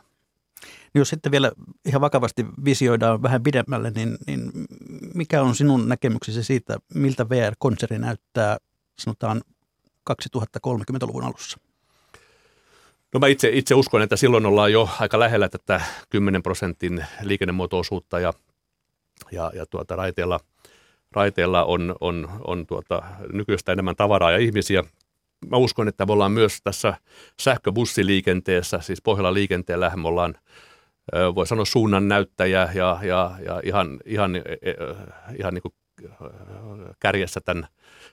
Niin 0.63 1.01
jos 1.01 1.09
sitten 1.09 1.33
vielä 1.33 1.53
ihan 1.85 2.01
vakavasti 2.01 2.47
visioidaan 2.65 3.23
vähän 3.23 3.43
pidemmälle, 3.43 3.91
niin, 3.91 4.17
niin 4.27 4.51
mikä 5.15 5.43
on 5.43 5.55
sinun 5.55 5.89
näkemyksesi 5.89 6.45
siitä, 6.45 6.77
miltä 6.95 7.29
VR-konserni 7.29 7.99
näyttää 7.99 8.57
sanotaan 8.99 9.43
2030-luvun 10.11 11.25
alussa? 11.25 11.59
No 13.15 13.21
mä 13.21 13.27
itse, 13.27 13.51
itse 13.53 13.75
uskon, 13.75 14.03
että 14.03 14.17
silloin 14.17 14.47
ollaan 14.47 14.73
jo 14.73 14.89
aika 15.01 15.19
lähellä 15.19 15.49
tätä 15.49 15.81
10 16.11 16.43
prosentin 16.43 17.05
liikennemuotoisuutta 17.23 18.21
ja, 18.21 18.33
ja, 19.33 19.53
ja 19.55 19.67
tuota, 19.67 19.97
raiteella, 19.97 20.41
raiteella 21.13 21.65
on, 21.65 21.95
on, 22.01 22.29
on 22.47 22.67
tuota, 22.67 23.03
nykyistä 23.33 23.73
enemmän 23.73 23.97
tavaraa 23.97 24.31
ja 24.31 24.39
ihmisiä– 24.39 24.83
mä 25.51 25.57
uskon, 25.57 25.89
että 25.89 26.07
me 26.07 26.13
ollaan 26.13 26.33
myös 26.33 26.61
tässä 26.65 26.95
sähköbussiliikenteessä, 27.41 28.81
siis 28.81 29.03
Pohjolan 29.03 29.35
liikenteellä 29.35 29.93
me 29.97 30.09
ollaan 30.09 30.35
voi 31.35 31.47
sanoa 31.47 31.65
suunnan 31.65 32.09
näyttäjä 32.09 32.71
ja, 32.75 32.99
ja, 33.03 33.31
ja 33.45 33.61
ihan, 33.65 33.99
ihan, 34.05 34.37
e, 34.37 34.41
e, 34.41 34.75
ihan 35.39 35.55
niin 35.55 35.63
kuin 35.63 35.75
kärjessä 37.01 37.41
tämän 37.41 37.69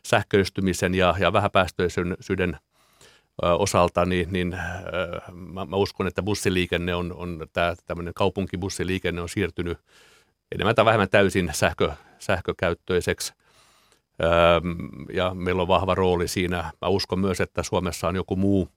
sähköistymisen 0.07 0.95
ja, 0.95 1.15
ja 1.19 1.33
vähäpäästöisyyden 1.33 2.57
osalta, 3.41 4.05
niin, 4.05 4.27
niin 4.31 4.57
mä, 5.33 5.65
mä 5.65 5.75
uskon, 5.75 6.07
että 6.07 6.23
bussiliikenne 6.23 6.95
on, 6.95 7.13
on 7.13 7.47
tämä 7.53 7.75
tämmöinen 7.85 8.13
kaupunkibussiliikenne 8.13 9.21
on 9.21 9.29
siirtynyt 9.29 9.77
enemmän 10.51 10.75
tai 10.75 10.85
vähemmän 10.85 11.09
täysin 11.09 11.49
sähkö, 11.53 11.91
sähkökäyttöiseksi. 12.19 13.33
ja 15.13 15.33
meillä 15.33 15.61
on 15.61 15.67
vahva 15.67 15.95
rooli 15.95 16.27
siinä. 16.27 16.71
Mä 16.81 16.87
uskon 16.87 17.19
myös, 17.19 17.41
että 17.41 17.63
Suomessa 17.63 18.07
on 18.07 18.15
joku 18.15 18.35
muu 18.35 18.69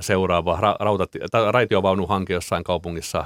seuraava 0.00 0.58
ra- 0.60 1.52
raitiovaunuhanke 1.52 2.32
jossain 2.32 2.64
kaupungissa 2.64 3.24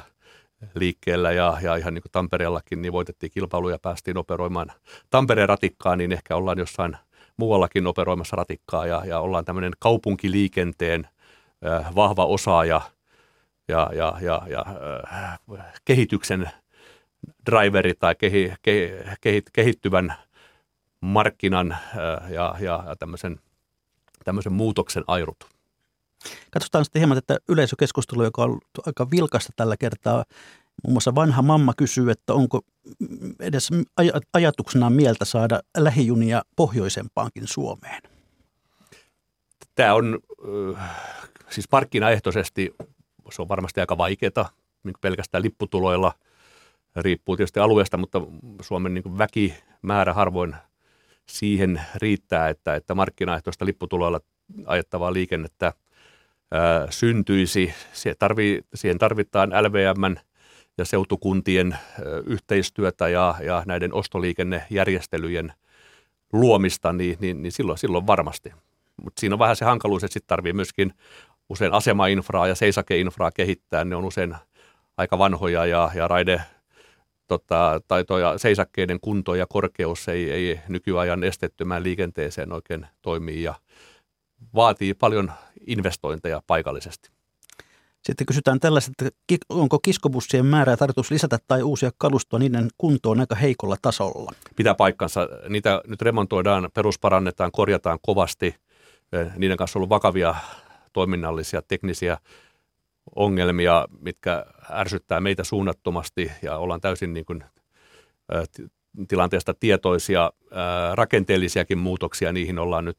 liikkeellä 0.75 1.33
ja, 1.33 1.59
ja 1.63 1.77
ihan 1.77 1.95
niin 1.95 2.03
kuin 2.03 2.13
Tampereellakin 2.13 2.83
niin 2.83 2.93
voitettiin 2.93 3.33
kilpailu 3.33 3.69
ja 3.69 3.79
päästiin 3.79 4.19
operoimaan 4.19 4.73
Tampereen 5.11 5.49
ratikkaa, 5.49 5.97
niin 5.97 6.13
ehkä 6.13 6.37
ollaan 6.37 6.59
jossain 6.59 6.97
muuallakin 7.37 7.87
operoimassa 7.87 8.37
ratikkaa 8.37 8.87
ja, 8.87 9.05
ja 9.05 9.21
ollaan 9.21 9.45
tämmöinen 9.45 9.73
kaupunkiliikenteen 9.79 11.09
äh, 11.67 11.95
vahva 11.95 12.27
osaaja 12.27 12.81
ja, 13.69 13.91
ja, 13.95 14.19
ja, 14.21 14.43
ja 14.47 14.65
äh, 15.53 15.73
kehityksen 15.85 16.51
driveri 17.51 17.95
tai 17.95 18.15
kehi, 18.15 18.53
kehi, 18.63 18.91
kehi, 19.21 19.43
kehittyvän 19.53 20.15
markkinan 21.01 21.73
äh, 21.73 22.31
ja, 22.31 22.55
ja, 22.61 22.85
ja 22.87 22.97
tämmöisen, 22.97 23.41
tämmöisen 24.25 24.53
muutoksen 24.53 25.05
airut. 25.07 25.53
Katsotaan 26.51 26.85
sitten 26.85 27.01
hieman 27.01 27.19
että 27.19 27.39
yleisökeskustelu, 27.49 28.25
joka 28.25 28.43
on 28.43 28.61
aika 28.87 29.11
vilkasta 29.11 29.53
tällä 29.57 29.77
kertaa. 29.77 30.25
Muun 30.85 30.93
muassa 30.95 31.15
vanha 31.15 31.43
mamma 31.43 31.73
kysyy, 31.77 32.11
että 32.11 32.35
onko 32.35 32.61
edes 33.41 33.71
aj- 34.01 34.21
ajatuksena 34.33 34.91
mieltä 34.91 35.25
saada 35.25 35.61
lähijunia 35.77 36.43
pohjoisempaankin 36.57 37.47
Suomeen. 37.47 38.03
Tämä 39.75 39.95
on 39.95 40.19
siis 41.51 41.67
markkinaehtoisesti, 41.73 42.75
se 43.31 43.43
on 43.43 43.49
varmasti 43.49 43.81
aika 43.81 43.99
vaikeaa, 43.99 44.51
niin 44.85 44.95
pelkästään 45.01 45.43
lipputuloilla, 45.43 46.13
riippuu 46.97 47.37
tietysti 47.37 47.61
alueesta, 47.61 47.97
mutta 47.97 48.21
Suomen 48.63 48.95
niin 48.95 49.19
väkimäärä 49.19 50.15
harvoin 50.15 50.57
siihen 51.29 51.81
riittää, 51.95 52.49
että, 52.49 52.75
että 52.75 52.95
markkinaehtoista 52.95 53.67
lipputuloilla 53.67 54.21
ajettavaa 54.67 55.13
liikennettä 55.13 55.73
ää, 56.51 56.87
syntyisi. 56.91 57.75
Siihen, 57.93 58.17
tarvii, 58.19 58.65
siihen 58.75 58.99
tarvitaan 58.99 59.51
LVMn 59.51 60.17
ja 60.79 60.85
seutukuntien 60.85 61.79
yhteistyötä 62.27 63.09
ja, 63.09 63.35
ja 63.45 63.63
näiden 63.67 63.95
ostoliikennejärjestelyjen 63.95 65.53
luomista, 66.33 66.93
niin, 66.93 67.17
niin, 67.21 67.43
niin 67.43 67.53
silloin, 67.53 67.79
silloin 67.79 68.07
varmasti. 68.07 68.53
Mutta 69.03 69.21
siinä 69.21 69.35
on 69.35 69.39
vähän 69.39 69.57
se 69.57 69.65
hankaluus, 69.65 70.05
että 70.05 70.13
sitten 70.13 70.29
tarvii 70.29 70.53
myöskin 70.53 70.95
usein 71.49 71.73
asemainfraa 71.73 72.47
ja 72.47 72.55
seisakeinfraa 72.55 73.31
kehittää. 73.31 73.85
Ne 73.85 73.97
on 73.97 74.05
usein 74.05 74.37
aika 74.97 75.19
vanhoja 75.19 75.67
ja, 75.67 75.91
ja 75.95 76.09
raide 76.09 76.43
tota, 77.29 77.81
tai 77.89 78.05
toi 78.05 78.23
seisakkeiden 78.37 79.01
kunto 79.01 79.35
ja 79.35 79.47
korkeus 79.49 80.09
ei, 80.09 80.31
ei 80.31 80.61
nykyajan 80.69 81.25
estettömään 81.25 81.83
liikenteeseen 81.83 82.53
oikein 82.53 82.87
toimii 83.03 83.43
ja 83.43 83.55
vaatii 84.55 84.95
paljon 84.95 85.33
investointeja 85.67 86.43
paikallisesti. 86.47 87.11
Sitten 88.03 88.27
kysytään 88.27 88.61
tällaiset, 88.61 88.95
että 89.03 89.47
onko 89.49 89.79
kiskobussien 89.79 90.47
määrää 90.47 90.77
tarkoitus 90.77 91.11
lisätä 91.11 91.39
tai 91.49 91.63
uusia 91.63 91.91
kalustoa, 91.99 92.39
niiden 92.39 92.69
kunto 92.79 93.11
on 93.11 93.21
aika 93.21 93.35
heikolla 93.35 93.77
tasolla. 93.83 94.33
Pitää 94.57 94.75
paikkansa. 94.75 95.29
Niitä 95.49 95.83
nyt 95.87 96.03
remontoidaan, 96.03 96.69
perusparannetaan, 96.75 97.53
korjataan 97.53 97.99
kovasti. 98.03 98.55
Niiden 99.37 99.57
kanssa 99.57 99.79
on 99.79 99.81
ollut 99.81 99.91
vakavia 99.91 100.35
toiminnallisia, 100.93 101.63
teknisiä 101.63 102.19
ongelmia, 103.17 103.89
mitkä 104.01 104.47
ärsyttää 104.71 105.21
meitä 105.21 105.45
suunnattomasti 105.45 106.33
ja 106.43 106.57
ollaan 106.57 106.81
täysin 106.81 107.15
niin 107.15 107.25
kuin, 107.25 107.45
tilanteesta 109.09 109.55
tietoisia. 109.55 110.33
Rakenteellisiakin 110.95 111.79
muutoksia 111.79 112.33
niihin 112.33 112.59
ollaan 112.59 112.85
nyt 112.85 112.99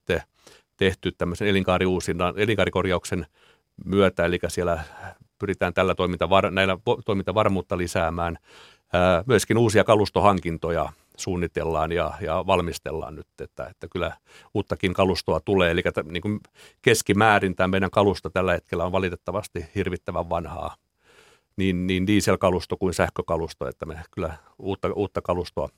tehty 0.77 1.11
tämmöisen 1.17 1.47
elinkaariuusinnan, 1.47 2.33
elinkaarikorjauksen 2.37 3.25
myötä, 3.85 4.25
eli 4.25 4.39
siellä 4.47 4.83
pyritään 5.39 5.73
tällä 5.73 5.93
toimintavar- 5.93 6.51
näillä 6.51 6.77
toimintavarmuutta 7.05 7.77
lisäämään. 7.77 8.37
Myöskin 9.25 9.57
uusia 9.57 9.83
kalustohankintoja 9.83 10.89
suunnitellaan 11.17 11.91
ja, 11.91 12.13
ja 12.21 12.43
valmistellaan 12.47 13.15
nyt, 13.15 13.27
että, 13.41 13.67
että 13.67 13.87
kyllä 13.91 14.17
uuttakin 14.53 14.93
kalustoa 14.93 15.39
tulee. 15.45 15.71
Eli 15.71 15.81
t- 15.81 16.11
niin 16.11 16.21
kuin 16.21 16.39
keskimäärin 16.81 17.55
tämä 17.55 17.67
meidän 17.67 17.91
kalusto 17.91 18.29
tällä 18.29 18.53
hetkellä 18.53 18.85
on 18.85 18.91
valitettavasti 18.91 19.65
hirvittävän 19.75 20.29
vanhaa, 20.29 20.75
niin, 21.57 21.87
niin 21.87 22.07
dieselkalusto 22.07 22.77
kuin 22.77 22.93
sähkökalusto, 22.93 23.67
että 23.67 23.85
me 23.85 24.03
kyllä 24.11 24.37
uutta, 24.59 24.93
uutta 24.93 25.21
kalustoa 25.21 25.69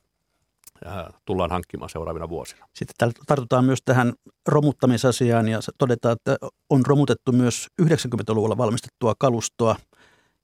tullaan 1.26 1.52
hankkimaan 1.52 1.90
seuraavina 1.90 2.30
vuosina. 2.30 2.68
Sitten 2.74 2.96
täällä 2.98 3.14
tartutaan 3.28 3.66
myös 3.66 3.80
tähän 3.86 4.14
romuttamisasiaan 4.48 5.48
ja 5.48 5.60
todetaan, 5.78 6.14
että 6.14 6.38
on 6.70 6.86
romutettu 6.86 7.32
myös 7.32 7.68
90-luvulla 7.82 8.58
valmistettua 8.58 9.14
kalustoa 9.18 9.76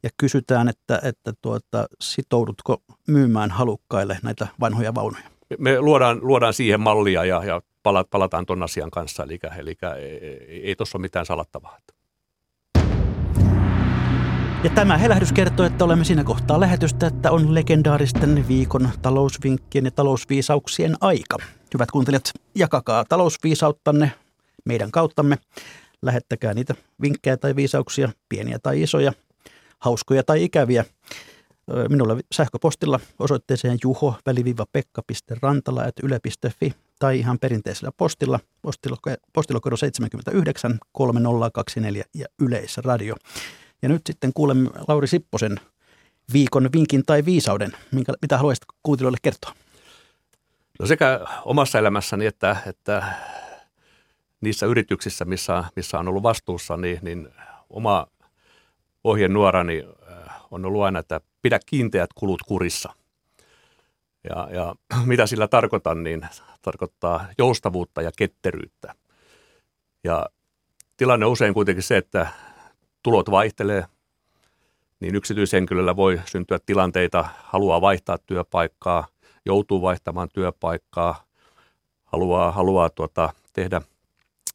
ja 0.04 0.10
kysytään, 0.18 0.70
että, 0.70 1.02
että 1.04 1.34
tuota, 1.42 1.86
sitoudutko 2.02 2.78
myymään 3.08 3.52
halukkaille 3.52 4.20
näitä 4.24 4.48
vanhoja 4.60 4.96
vaunuja? 4.96 5.24
Me 5.58 5.82
luodaan, 5.82 6.20
luodaan 6.22 6.54
siihen 6.54 6.80
mallia 6.80 7.26
ja, 7.26 7.44
ja 7.44 7.62
palataan 8.12 8.46
tuon 8.46 8.64
asian 8.64 8.92
kanssa, 8.92 9.24
eli, 9.24 9.40
eli 9.58 9.76
ei, 9.98 10.18
ei, 10.18 10.68
ei 10.68 10.76
tuossa 10.76 10.98
ole 10.98 11.02
mitään 11.02 11.26
salattavaa. 11.26 11.78
Ja 14.64 14.70
tämä 14.70 14.97
helähdys 14.97 15.32
kertoo, 15.32 15.66
että 15.66 15.86
olemme 15.86 16.05
siinä 16.05 16.24
kohtaa 16.24 16.59
lähetystä, 16.59 17.07
että 17.07 17.32
on 17.32 17.55
legendaaristen 17.55 18.47
viikon 18.47 18.89
talousvinkkien 19.01 19.86
ja 19.86 19.91
talousviisauksien 19.91 20.95
aika. 21.01 21.38
Hyvät 21.74 21.91
kuuntelijat, 21.91 22.32
jakakaa 22.55 23.05
talousviisauttanne 23.09 24.12
meidän 24.66 24.91
kauttamme. 24.91 25.38
Lähettäkää 26.01 26.53
niitä 26.53 26.76
vinkkejä 27.01 27.38
tai 27.38 27.55
viisauksia, 27.55 28.09
pieniä 28.30 28.59
tai 28.64 28.82
isoja, 28.82 29.14
hauskoja 29.80 30.24
tai 30.24 30.43
ikäviä. 30.43 30.86
Minulle 31.89 32.18
sähköpostilla 32.34 32.99
osoitteeseen 33.20 33.78
juho 33.84 34.16
pekka.rantala 34.72 35.84
yle.fi 36.03 36.74
tai 36.99 37.20
ihan 37.20 37.39
perinteisellä 37.39 37.91
postilla, 37.97 38.39
postilokero 39.34 39.78
79 39.78 40.80
3024 40.91 42.03
ja 42.14 42.26
Yleisradio. 42.41 43.16
Ja 43.82 43.90
nyt 43.90 44.02
sitten 44.06 44.32
kuulemme 44.34 44.70
Lauri 44.88 45.08
Sipposen 45.08 45.60
viikon 46.34 46.70
vinkin 46.74 47.06
tai 47.06 47.26
viisauden. 47.26 47.72
Minkä, 47.92 48.14
mitä 48.22 48.38
haluaisit 48.38 48.66
kuuntelijoille 48.84 49.18
kertoa? 49.22 49.54
No 50.80 50.86
sekä 50.86 51.20
omassa 51.46 51.80
elämässäni 51.80 52.26
että, 52.26 52.58
että 52.68 53.04
niissä 54.42 54.66
yrityksissä, 54.66 55.26
missä, 55.26 55.64
missä 55.76 56.00
on 56.00 56.08
ollut 56.08 56.24
vastuussa, 56.24 56.78
niin, 56.78 57.00
niin 57.02 57.30
oma 57.70 58.08
ohjenuorani 59.04 59.84
äh, 60.12 60.42
on 60.52 60.66
ollut 60.66 60.84
aina, 60.84 61.00
että 61.00 61.22
pidä 61.42 61.60
kiinteät 61.66 62.14
kulut 62.16 62.42
kurissa. 62.48 62.94
Ja, 64.30 64.50
ja 64.52 64.76
mitä 65.06 65.28
sillä 65.28 65.48
tarkoitan, 65.48 66.04
niin 66.04 66.28
tarkoittaa 66.62 67.28
joustavuutta 67.38 68.02
ja 68.02 68.12
ketteryyttä. 68.18 68.96
Ja 70.04 70.26
tilanne 70.98 71.26
on 71.26 71.32
usein 71.32 71.54
kuitenkin 71.54 71.84
se, 71.84 71.98
että 71.98 72.28
tulot 73.04 73.32
vaihtelee, 73.32 73.86
niin 74.99 75.16
yksityishenkilöllä 75.16 75.95
voi 75.95 76.22
syntyä 76.26 76.60
tilanteita, 76.66 77.26
haluaa 77.43 77.82
vaihtaa 77.82 78.18
työpaikkaa, 78.18 79.08
joutuu 79.45 79.82
vaihtamaan 79.82 80.30
työpaikkaa, 80.34 81.24
haluaa, 82.04 82.52
haluaa 82.52 82.89
tuota, 82.89 83.34
tehdä 83.54 83.82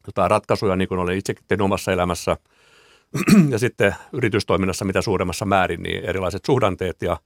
jotain 0.06 0.30
ratkaisuja, 0.30 0.76
niin 0.76 0.88
kuin 0.88 0.98
olen 0.98 1.18
itsekin 1.18 1.44
tehnyt 1.48 1.64
omassa 1.64 1.92
elämässä, 1.92 2.36
ja 3.52 3.58
sitten 3.58 3.94
yritystoiminnassa 4.12 4.84
mitä 4.84 5.02
suuremmassa 5.02 5.44
määrin, 5.44 5.82
niin 5.82 6.04
erilaiset 6.04 6.44
suhdanteet 6.44 7.02
ja 7.02 7.16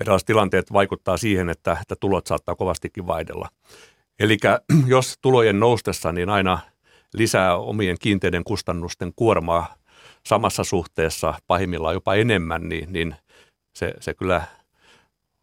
erilaiset 0.00 0.26
tilanteet 0.26 0.72
vaikuttaa 0.72 1.16
siihen, 1.16 1.50
että, 1.50 1.76
että 1.80 1.96
tulot 2.00 2.26
saattaa 2.26 2.54
kovastikin 2.54 3.06
vaihdella. 3.06 3.48
Eli 4.18 4.38
jos 4.86 5.18
tulojen 5.22 5.60
noustessa, 5.60 6.12
niin 6.12 6.28
aina 6.28 6.58
lisää 7.14 7.56
omien 7.56 7.96
kiinteiden 8.00 8.44
kustannusten 8.44 9.12
kuormaa 9.16 9.74
samassa 10.26 10.64
suhteessa, 10.64 11.34
pahimmillaan 11.46 11.94
jopa 11.94 12.14
enemmän, 12.14 12.68
niin, 12.68 12.92
niin 12.92 13.16
se, 13.76 13.94
se 14.00 14.14
kyllä 14.14 14.42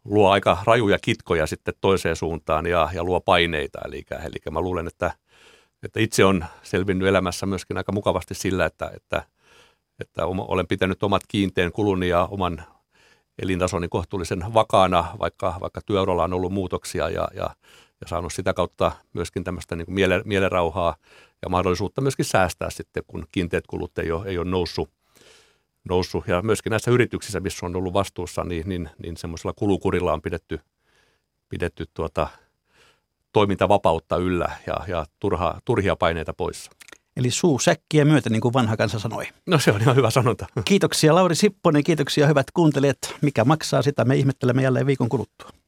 luo 0.04 0.30
aika 0.30 0.58
rajuja 0.66 0.98
kitkoja 0.98 1.46
sitten 1.46 1.74
toiseen 1.80 2.16
suuntaan 2.16 2.66
ja, 2.66 2.88
ja 2.94 3.04
luo 3.04 3.20
paineita. 3.20 3.78
Eli, 3.84 4.04
eli 4.24 4.36
mä 4.50 4.60
luulen, 4.60 4.86
että, 4.86 5.12
että 5.82 6.00
itse 6.00 6.24
on 6.24 6.44
selvinnyt 6.62 7.08
elämässä 7.08 7.46
myöskin 7.46 7.76
aika 7.76 7.92
mukavasti 7.92 8.34
sillä, 8.34 8.66
että, 8.66 8.90
että, 8.96 9.22
että 10.00 10.26
olen 10.26 10.66
pitänyt 10.66 11.02
omat 11.02 11.22
kiinteen 11.28 11.72
kuluni 11.72 12.08
ja 12.08 12.28
oman 12.30 12.64
elintasoni 13.42 13.88
kohtuullisen 13.88 14.44
vakaana, 14.54 15.04
vaikka, 15.18 15.54
vaikka 15.60 15.80
työuralla 15.86 16.24
on 16.24 16.32
ollut 16.32 16.52
muutoksia 16.52 17.08
ja, 17.08 17.28
ja, 17.34 17.50
ja 18.00 18.08
saanut 18.08 18.32
sitä 18.32 18.54
kautta 18.54 18.92
myöskin 19.12 19.44
tämmöistä 19.44 19.76
niin 19.76 19.86
kuin 19.86 19.94
miele, 19.94 20.22
mielenrauhaa 20.24 20.96
ja 21.42 21.48
mahdollisuutta 21.48 22.00
myöskin 22.00 22.24
säästää 22.24 22.70
sitten, 22.70 23.02
kun 23.06 23.26
kiinteät 23.32 23.66
kulut 23.66 23.98
ei 23.98 24.12
ole, 24.12 24.28
ei 24.28 24.38
ole 24.38 24.50
noussut, 24.50 24.90
noussut. 25.88 26.28
Ja 26.28 26.42
myöskin 26.42 26.70
näissä 26.70 26.90
yrityksissä, 26.90 27.40
missä 27.40 27.66
on 27.66 27.76
ollut 27.76 27.92
vastuussa, 27.92 28.44
niin, 28.44 28.68
niin, 28.68 28.90
niin 29.02 29.16
semmoisella 29.16 29.52
kulukurilla 29.52 30.12
on 30.12 30.22
pidetty, 30.22 30.60
pidetty 31.48 31.84
tuota, 31.94 32.28
toimintavapautta 33.32 34.16
yllä 34.16 34.50
ja, 34.66 34.76
ja 34.88 35.06
turha, 35.20 35.60
turhia 35.64 35.96
paineita 35.96 36.34
poissa. 36.34 36.70
Eli 37.16 37.30
suu 37.30 37.58
säkkiä 37.58 38.04
myötä, 38.04 38.30
niin 38.30 38.40
kuin 38.40 38.52
vanha 38.52 38.76
kansa 38.76 38.98
sanoi. 38.98 39.28
No 39.46 39.58
se 39.58 39.72
on 39.72 39.80
ihan 39.80 39.96
hyvä 39.96 40.10
sanonta. 40.10 40.46
Kiitoksia 40.64 41.14
Lauri 41.14 41.34
Sipponen, 41.34 41.84
kiitoksia 41.84 42.26
hyvät 42.26 42.46
kuuntelijat. 42.54 42.98
Mikä 43.20 43.44
maksaa 43.44 43.82
sitä, 43.82 44.04
me 44.04 44.16
ihmettelemme 44.16 44.62
jälleen 44.62 44.86
viikon 44.86 45.08
kuluttua. 45.08 45.50